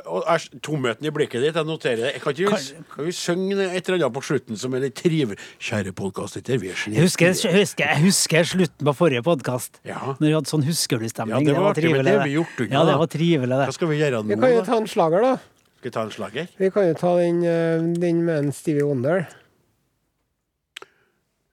og 0.07 0.23
er, 0.31 0.45
Tomheten 0.63 1.07
i 1.09 1.11
blikket 1.11 1.43
ditt, 1.43 1.57
jeg 1.59 1.67
noterer 1.67 1.97
det. 1.99 2.11
Jeg 2.15 2.23
Kan, 2.23 2.33
ikke, 2.33 2.51
vi- 2.55 2.85
kan 2.95 3.05
vi 3.09 3.13
synge 3.13 3.53
et 3.75 3.89
eller 3.89 3.99
annet 4.07 4.15
på 4.15 4.23
slutten 4.23 4.57
som 4.57 4.75
er 4.75 4.81
litt 4.87 4.95
trivelig? 4.95 5.39
Kjære 5.59 5.93
podkastlytter, 5.93 6.59
vi 6.63 6.69
er 6.71 6.75
Jeg 6.87 7.03
husker, 7.03 7.27
jeg 7.35 7.55
husker, 7.59 7.85
jeg 7.85 8.03
husker 8.05 8.45
slutten 8.45 8.87
på 8.87 8.95
forrige 8.95 9.23
podkast. 9.27 9.81
Ja. 9.85 9.99
Når 10.21 10.27
vi 10.27 10.33
hadde 10.37 10.47
sånn 10.53 10.63
husker 10.65 10.99
du-stemning. 11.03 11.35
Ja, 11.35 11.53
det 11.53 11.57
var 11.59 11.73
artig, 11.75 11.83
det 11.91 12.07
har 12.15 12.25
vi 12.25 12.35
gjort 12.37 12.61
unna, 12.63 12.71
Ja, 12.73 12.85
det 12.85 12.99
var 12.99 13.07
trivelig, 13.07 13.49
Hva 13.49 13.73
skal 13.75 13.89
vi 13.89 13.99
gjøre 13.99 14.23
nå? 14.23 14.29
Vi 14.29 14.37
kan 14.41 14.51
jo 14.55 14.63
ta 14.65 14.77
en 14.77 14.87
slager, 14.87 15.21
da. 15.21 15.37
Skal 15.79 15.91
vi 15.91 15.91
ta 15.91 16.03
en 16.03 16.11
slager? 16.11 16.47
Vi 16.59 16.71
kan 16.71 16.87
jo 16.87 16.95
ta 16.95 17.17
den, 17.19 17.43
eh, 17.45 17.79
den 17.99 18.25
med 18.25 18.45
en 18.45 18.53
Stevie 18.53 18.85
Wonder. 18.87 19.27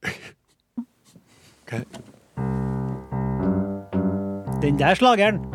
okay. 1.65 1.81
Den 4.61 4.77
der 4.79 4.93
slageren. 4.95 5.54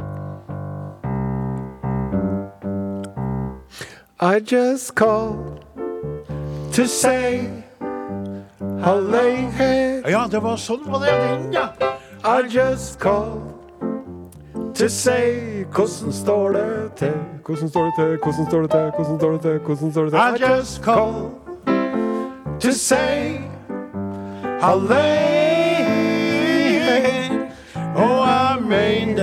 I 4.22 4.38
just 4.38 4.94
called 4.96 5.64
to 6.72 6.86
say 6.86 7.48
how 8.82 8.98
late. 8.98 10.02
Ja, 10.10 10.26
det 10.28 10.42
var 10.44 10.58
sånn 10.60 10.82
var 10.92 11.00
det, 11.00 11.14
den, 11.22 11.46
ja. 11.54 11.70
I 12.20 12.44
just 12.52 13.00
called 13.00 13.40
to 14.76 14.88
say 14.88 15.64
Hvordan 15.72 16.12
står 16.12 16.52
det 16.52 16.92
til? 17.00 17.16
Hvordan 17.46 17.68
står 17.72 17.84
det 17.88 17.94
til? 17.96 18.18
Hvordan 18.20 18.46
står 18.50 18.60
det 18.60 18.70
til? 18.70 18.90
Hvordan 18.92 19.18
står 19.18 19.32
det 19.32 19.40
til? 19.40 19.58
Hvordan 19.64 19.92
står 19.92 20.04
det 20.04 20.12
til? 20.12 20.20
I 20.20 20.50
just 20.50 20.84
called 20.84 21.30
to 22.60 22.72
say 22.72 23.40
late 24.60 25.80
Og 27.96 28.16
jeg 28.28 28.56
mener 28.68 29.14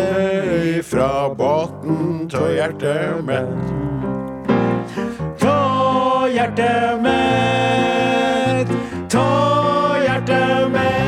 det 0.73 0.85
fra 0.85 1.29
båten 1.33 2.29
til 2.29 2.55
hjertet 2.57 3.25
mitt. 3.29 3.96
Hjertet 6.37 7.01
mitt, 7.01 8.69
ta 9.09 9.97
hjertet 10.03 10.67
mitt. 10.69 11.07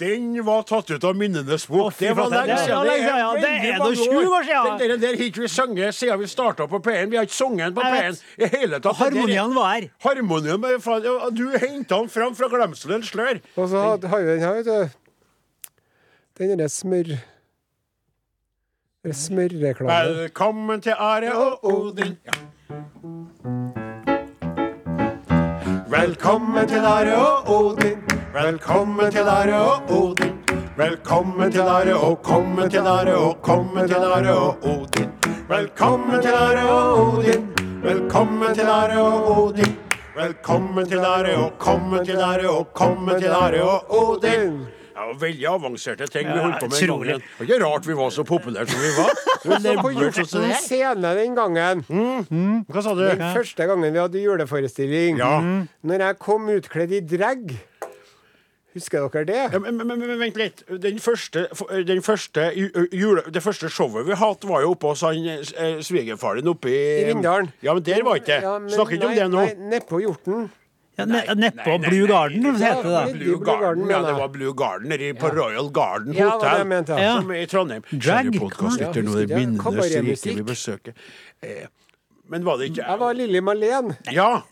Den 0.00 0.44
var 0.44 0.62
tatt 0.62 0.90
ut 0.90 1.04
av 1.04 1.16
minnenes 1.16 1.68
bok. 1.68 1.92
Det 1.98 2.14
var 2.16 2.32
lenge 2.32 2.56
siden. 2.62 2.88
Det 2.88 2.94
er 2.94 3.76
nå 3.76 3.84
mange 3.84 4.08
20 4.08 4.32
år 4.38 4.48
siden. 4.48 4.80
Den 4.80 5.04
der, 5.04 5.12
har 5.18 5.26
ikke 5.28 5.44
vi 5.44 5.52
sunget 5.58 5.98
siden 5.98 6.24
vi 6.24 6.30
starta 6.32 6.64
på 6.72 6.80
P1. 6.80 7.12
Vi 7.12 7.20
har 7.20 7.28
ikke 7.28 7.36
sunget 7.36 7.66
den 7.66 7.76
på 7.76 7.84
P1 7.84 8.08
vet. 8.08 8.24
i 8.40 8.50
hele 8.56 8.80
tatt. 8.80 8.96
Harmonien 9.04 9.52
var 9.52 9.68
her. 9.74 9.90
Harmonien, 10.08 10.64
var 10.64 10.80
her. 10.80 11.28
Du 11.28 11.44
henta 11.58 12.00
den 12.00 12.08
fram 12.16 12.32
fra 12.40 12.48
glemselens 12.56 13.12
slør. 13.12 13.44
Og 13.60 13.68
så 13.68 13.84
har 13.84 14.08
har 14.16 14.24
vi 14.24 14.32
den 14.32 14.44
her, 14.48 14.58
vet 14.62 14.72
du. 14.72 14.98
Den 16.40 16.56
derre 16.56 16.72
smør... 16.72 17.16
Smørreklame. 19.12 20.16
Velkommen 20.16 20.80
til 20.80 20.92
Are 20.98 21.32
og 21.34 21.64
Odin. 21.64 22.16
Ja. 22.24 22.32
Velkommen 25.88 26.68
til 26.68 26.78
Are 26.78 27.16
og 27.16 27.50
Odin. 27.56 27.98
Velkommen 28.34 29.10
til 29.12 29.20
Are 29.20 29.60
og 29.60 29.90
Odin. 29.90 30.32
Velkommen 30.76 31.52
til 31.52 31.60
Are 31.60 31.94
og 31.94 32.22
komme 32.22 32.68
til 32.70 32.78
Are 32.78 33.14
og 33.16 33.42
komme 33.42 33.86
til 33.88 33.96
Are 33.96 34.36
og 34.36 34.56
Odin. 34.64 35.10
Velkommen 35.48 36.22
til 36.22 36.32
Are 36.32 36.68
og 36.70 37.14
Odin. 37.14 37.48
Velkommen 37.82 38.54
til 38.54 38.66
Are 38.66 39.00
og 39.00 39.44
Odin. 39.44 39.76
Velkommen 40.16 40.86
til 40.86 40.98
Are 40.98 41.36
og 41.36 41.52
komme 41.58 42.04
til 42.04 42.16
Are 42.16 42.48
og 42.48 42.72
komme 42.74 43.18
til 43.20 43.28
Are 43.28 43.62
og 43.62 44.08
Odin. 44.08 44.66
Ja, 44.94 45.08
veldig 45.18 45.46
avanserte 45.50 46.06
ting 46.06 46.28
vi 46.30 46.38
holdt 46.38 46.60
på 46.62 46.68
med. 46.70 46.78
den 46.78 46.88
gangen. 46.94 47.22
Det 47.24 47.38
var 47.40 47.48
ikke 47.48 47.58
rart 47.64 47.86
vi 47.88 47.96
var 47.98 48.10
så 48.14 48.24
populære 48.28 48.68
som 48.70 48.80
vi 48.84 48.92
var. 48.98 49.10
Så 49.44 49.72
på 49.82 49.90
Hjorten 49.92 50.52
scene 50.62 51.10
den 51.18 51.34
gangen. 51.36 51.82
Hva 52.70 52.80
sa 52.86 52.94
du? 52.96 53.02
Den 53.04 53.34
første 53.34 53.66
gangen 53.68 53.92
vi 53.92 54.00
hadde 54.00 54.22
juleforestilling. 54.22 55.18
Ja. 55.20 55.34
Når 55.84 56.04
jeg 56.06 56.18
kom 56.22 56.48
utkledd 56.54 56.94
i 56.96 57.02
drag. 57.04 57.52
Husker 58.74 59.04
dere 59.06 59.24
det? 59.28 59.42
Ja, 59.52 59.58
Men, 59.62 59.76
men, 59.76 59.98
men 60.00 60.18
vent 60.18 60.38
litt. 60.40 60.64
Den 60.82 60.96
første, 60.98 61.44
den 61.86 62.00
første 62.02 62.48
jule, 62.56 63.22
det 63.30 63.42
første 63.44 63.68
showet 63.70 64.08
vi 64.08 64.16
hadde, 64.18 64.48
var 64.50 64.64
jo 64.64 64.72
oppe 64.74 64.90
hos 64.90 65.04
han 65.06 65.20
eh, 65.28 65.76
svigerfaren 65.84 66.48
oppe 66.50 66.72
i 66.72 66.80
I 67.04 67.06
Rindalen. 67.12 67.52
Ja, 67.62 67.74
men 67.76 67.84
der 67.86 68.02
var 68.02 68.18
ikke 68.18 68.32
det. 68.32 68.40
Ja, 68.42 68.56
Snakker 68.74 68.96
ikke 68.98 69.12
om 69.12 69.14
det 69.20 69.28
nå. 69.30 69.44
Nei, 69.44 69.70
Nedpå 69.76 70.00
Hjorten. 70.02 70.48
Ja, 70.96 71.04
ne- 71.04 71.24
Nedpå 71.34 71.66
nei, 71.66 71.78
nei, 71.78 71.88
Blue 71.88 72.00
nei. 72.00 72.08
Garden, 72.08 72.44
heter 72.54 72.82
det. 72.82 72.90
da. 72.90 73.06
Blue 73.18 73.38
Garden, 73.44 73.88
ja, 73.90 74.02
det 74.06 74.12
var 74.14 74.28
Blue 74.28 74.52
Garden 74.54 75.16
på 75.18 75.30
Royal 75.34 75.70
Garden 75.70 76.14
Hotel. 76.14 76.64
mente, 76.66 76.92
ja. 77.02 77.16
Som 77.20 77.32
i 77.32 77.46
Trondheim. 77.46 77.82
Drag? 77.90 78.30
Podkastlytter, 78.38 79.02
Ja, 79.02 79.02
nå 79.02 79.16
er 79.18 79.26
det 79.26 79.30
jeg. 79.30 79.38
minnenes 79.38 79.58
rike 79.58 79.74
Kabaretmusikk. 79.74 80.36
vi 80.36 80.42
besøker. 80.42 80.92
Eh, 81.42 81.66
men 82.30 82.44
var 82.44 82.58
det 82.58 82.70
ikke 82.70 82.86
Jeg 82.86 82.98
var 83.00 83.12
Lilly 83.14 83.40
Malén. 83.40 83.96
Ja. 84.12 84.42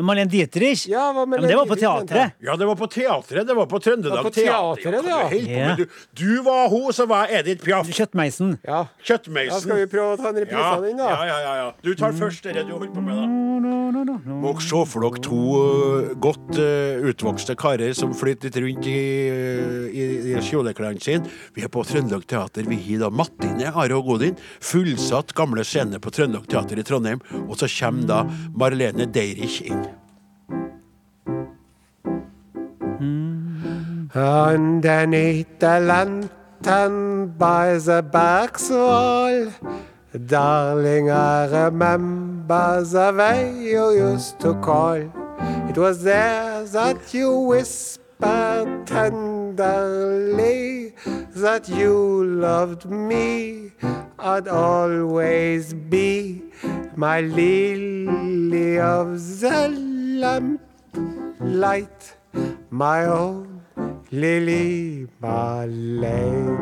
Marlene 0.00 0.30
Dietrich? 0.32 0.86
Ja, 0.88 1.10
hva 1.12 1.26
med 1.28 1.42
men 1.42 1.50
det 1.50 1.56
var 1.58 1.66
på 1.68 1.76
teatret. 1.76 2.32
Ja, 2.40 2.56
det 2.56 2.64
var 2.64 2.78
på 2.80 2.86
teatret. 2.88 3.44
Det 3.46 3.56
var 3.56 3.66
på 3.68 3.78
Trøndelag 3.84 4.16
Det 4.16 4.24
var 4.24 4.30
på 4.30 4.34
Teater. 4.34 4.80
teatret, 4.80 5.04
ja. 5.04 5.28
du 5.28 5.52
Ja. 5.52 5.74
Du, 5.76 5.84
du 6.16 6.42
var 6.42 6.68
hun, 6.72 6.92
så 6.96 7.04
var 7.06 7.26
jeg 7.28 7.42
Edith 7.42 7.64
Piaf. 7.66 7.90
Kjøttmeisen. 7.92 8.56
Ja. 8.64 8.86
Da 9.04 9.58
skal 9.60 9.82
vi 9.82 9.86
prøve 9.92 10.14
å 10.14 10.16
ta 10.16 10.30
en 10.30 10.40
reprise 10.40 10.62
Ja, 10.62 10.72
av 10.78 10.86
den, 10.86 10.96
da. 10.96 11.10
ja, 11.10 11.26
ja, 11.28 11.38
ja, 11.44 11.54
ja. 11.60 11.68
Du 11.84 11.92
tar 11.94 12.16
først 12.16 12.48
det 12.48 12.64
du 12.64 12.72
holder 12.72 12.94
på 12.94 13.04
med, 13.04 13.20
da. 13.20 13.28
Må 14.42 14.54
se 14.64 14.80
for 14.88 15.04
dere 15.04 15.20
to 15.22 15.40
uh, 15.60 16.14
godt 16.22 16.56
uh, 16.56 17.04
utvokste 17.12 17.54
karer 17.58 17.92
som 17.96 18.14
flyter 18.16 18.48
litt 18.48 18.58
rundt 18.64 18.88
i, 18.88 18.96
uh, 19.28 19.86
i, 19.92 20.06
i 20.32 20.40
kjoleklærne 20.48 21.02
sine. 21.04 21.28
Vi 21.54 21.66
er 21.66 21.70
på 21.72 21.84
Trøndelag 21.86 22.24
Teater. 22.30 22.64
Vi 22.68 22.80
har 22.88 23.04
da 23.04 23.12
Mattine, 23.12 23.68
Are 23.74 23.98
og 23.98 24.08
Godin. 24.08 24.40
Fullsatt 24.64 25.36
gamle 25.36 25.66
scene 25.68 26.00
på 26.02 26.12
Trøndelag 26.14 26.48
Teater 26.48 26.80
i 26.80 26.86
Trondheim. 26.86 27.20
Og 27.44 27.58
så 27.60 27.68
kommer 27.68 28.08
da 28.08 28.22
Marlene 28.56 29.06
Deirich 29.12 29.60
inn. 29.68 29.81
Underneath 34.14 35.58
the 35.58 35.80
lantern 35.80 37.28
by 37.36 37.78
the 37.78 38.02
back's 38.02 38.70
wall 38.70 39.52
Darling, 40.26 41.10
I 41.10 41.46
remember 41.46 42.84
the 42.84 43.14
way 43.16 43.58
you 43.58 43.92
used 43.92 44.38
to 44.40 44.54
call. 44.60 45.10
It 45.68 45.78
was 45.78 46.04
there 46.04 46.64
that 46.64 47.14
you 47.14 47.38
whispered 47.38 48.86
tenderly 48.86 50.94
That 51.34 51.68
you 51.68 52.24
loved 52.24 52.84
me. 52.84 53.72
I'd 54.18 54.48
always 54.48 55.72
be 55.74 56.42
My 56.94 57.22
lily 57.22 58.78
of 58.78 59.40
the 59.40 59.68
lamplight 61.40 62.21
My 62.72 63.04
own 63.04 63.60
Lily 64.10 65.06
Marlene 65.20 66.56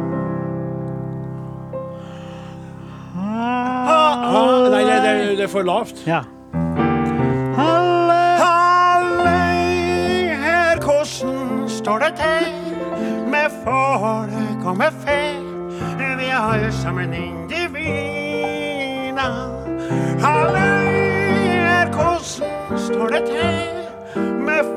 Ah, 3.16 4.68
nei, 4.70 4.82
det, 4.84 4.96
det, 5.02 5.36
det 5.38 5.44
er 5.44 5.48
for 5.48 5.62
lavt. 5.62 6.02
Ja. 6.06 6.20
Halle 7.56 8.18
her, 10.42 10.78
hvordan 10.82 11.68
står 11.68 11.98
det 11.98 12.12
til 12.20 12.44
med 13.30 13.50
folk 13.64 14.66
og 14.66 14.76
med 14.76 14.92
fe? 15.06 15.20
Vi 16.18 16.24
er 16.26 16.38
alle 16.38 16.72
sammen 16.72 17.14
individer. 17.14 18.40
Halløy 20.20 20.90
her, 21.66 21.86
hvordan 21.94 22.78
står 22.78 23.06
det 23.06 23.22
til 23.30 23.80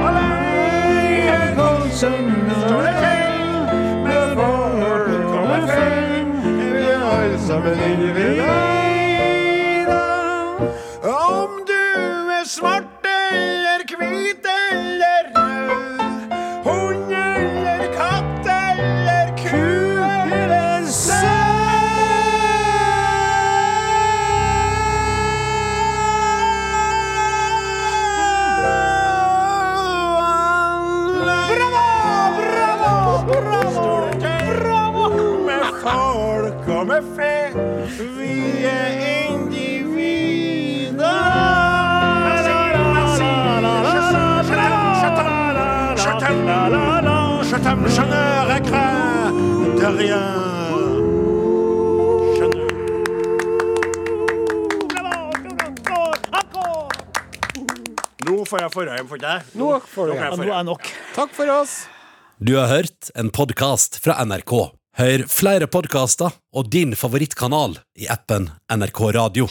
Halløy 0.02 1.20
her, 1.28 1.54
hvordan 1.54 1.96
står 2.68 2.80
det 2.86 2.94
til 3.04 3.24
med 4.04 4.36
folk 4.36 5.34
og 5.38 5.44
med 5.52 5.62
fe? 5.74 5.88
Vi 6.72 6.84
er 6.84 7.10
alle 7.10 7.40
sammen 7.40 7.74
individer. 7.90 8.65
De 49.86 49.98
rien. 49.98 50.20
Je 52.36 52.46
Nå 58.26 58.44
får 58.44 58.64
jeg 58.64 58.72
forhjem 58.74 59.06
for 59.10 59.22
deg. 59.22 59.52
Nå 59.54 59.68
får 59.92 60.10
du 60.10 60.50
er 60.50 60.66
nok. 60.66 60.90
Takk 61.14 61.30
for 61.36 61.52
oss. 61.60 61.84
Du 62.42 62.56
har 62.58 62.68
hørt 62.72 63.12
en 63.14 63.30
podkast 63.30 64.00
fra 64.02 64.18
NRK. 64.26 64.56
Hør 64.96 65.26
flere 65.30 65.68
podkaster 65.70 66.34
og 66.56 66.70
din 66.72 66.96
favorittkanal 66.98 67.78
i 68.00 68.08
appen 68.10 68.50
NRK 68.72 69.00
Radio. 69.16 69.48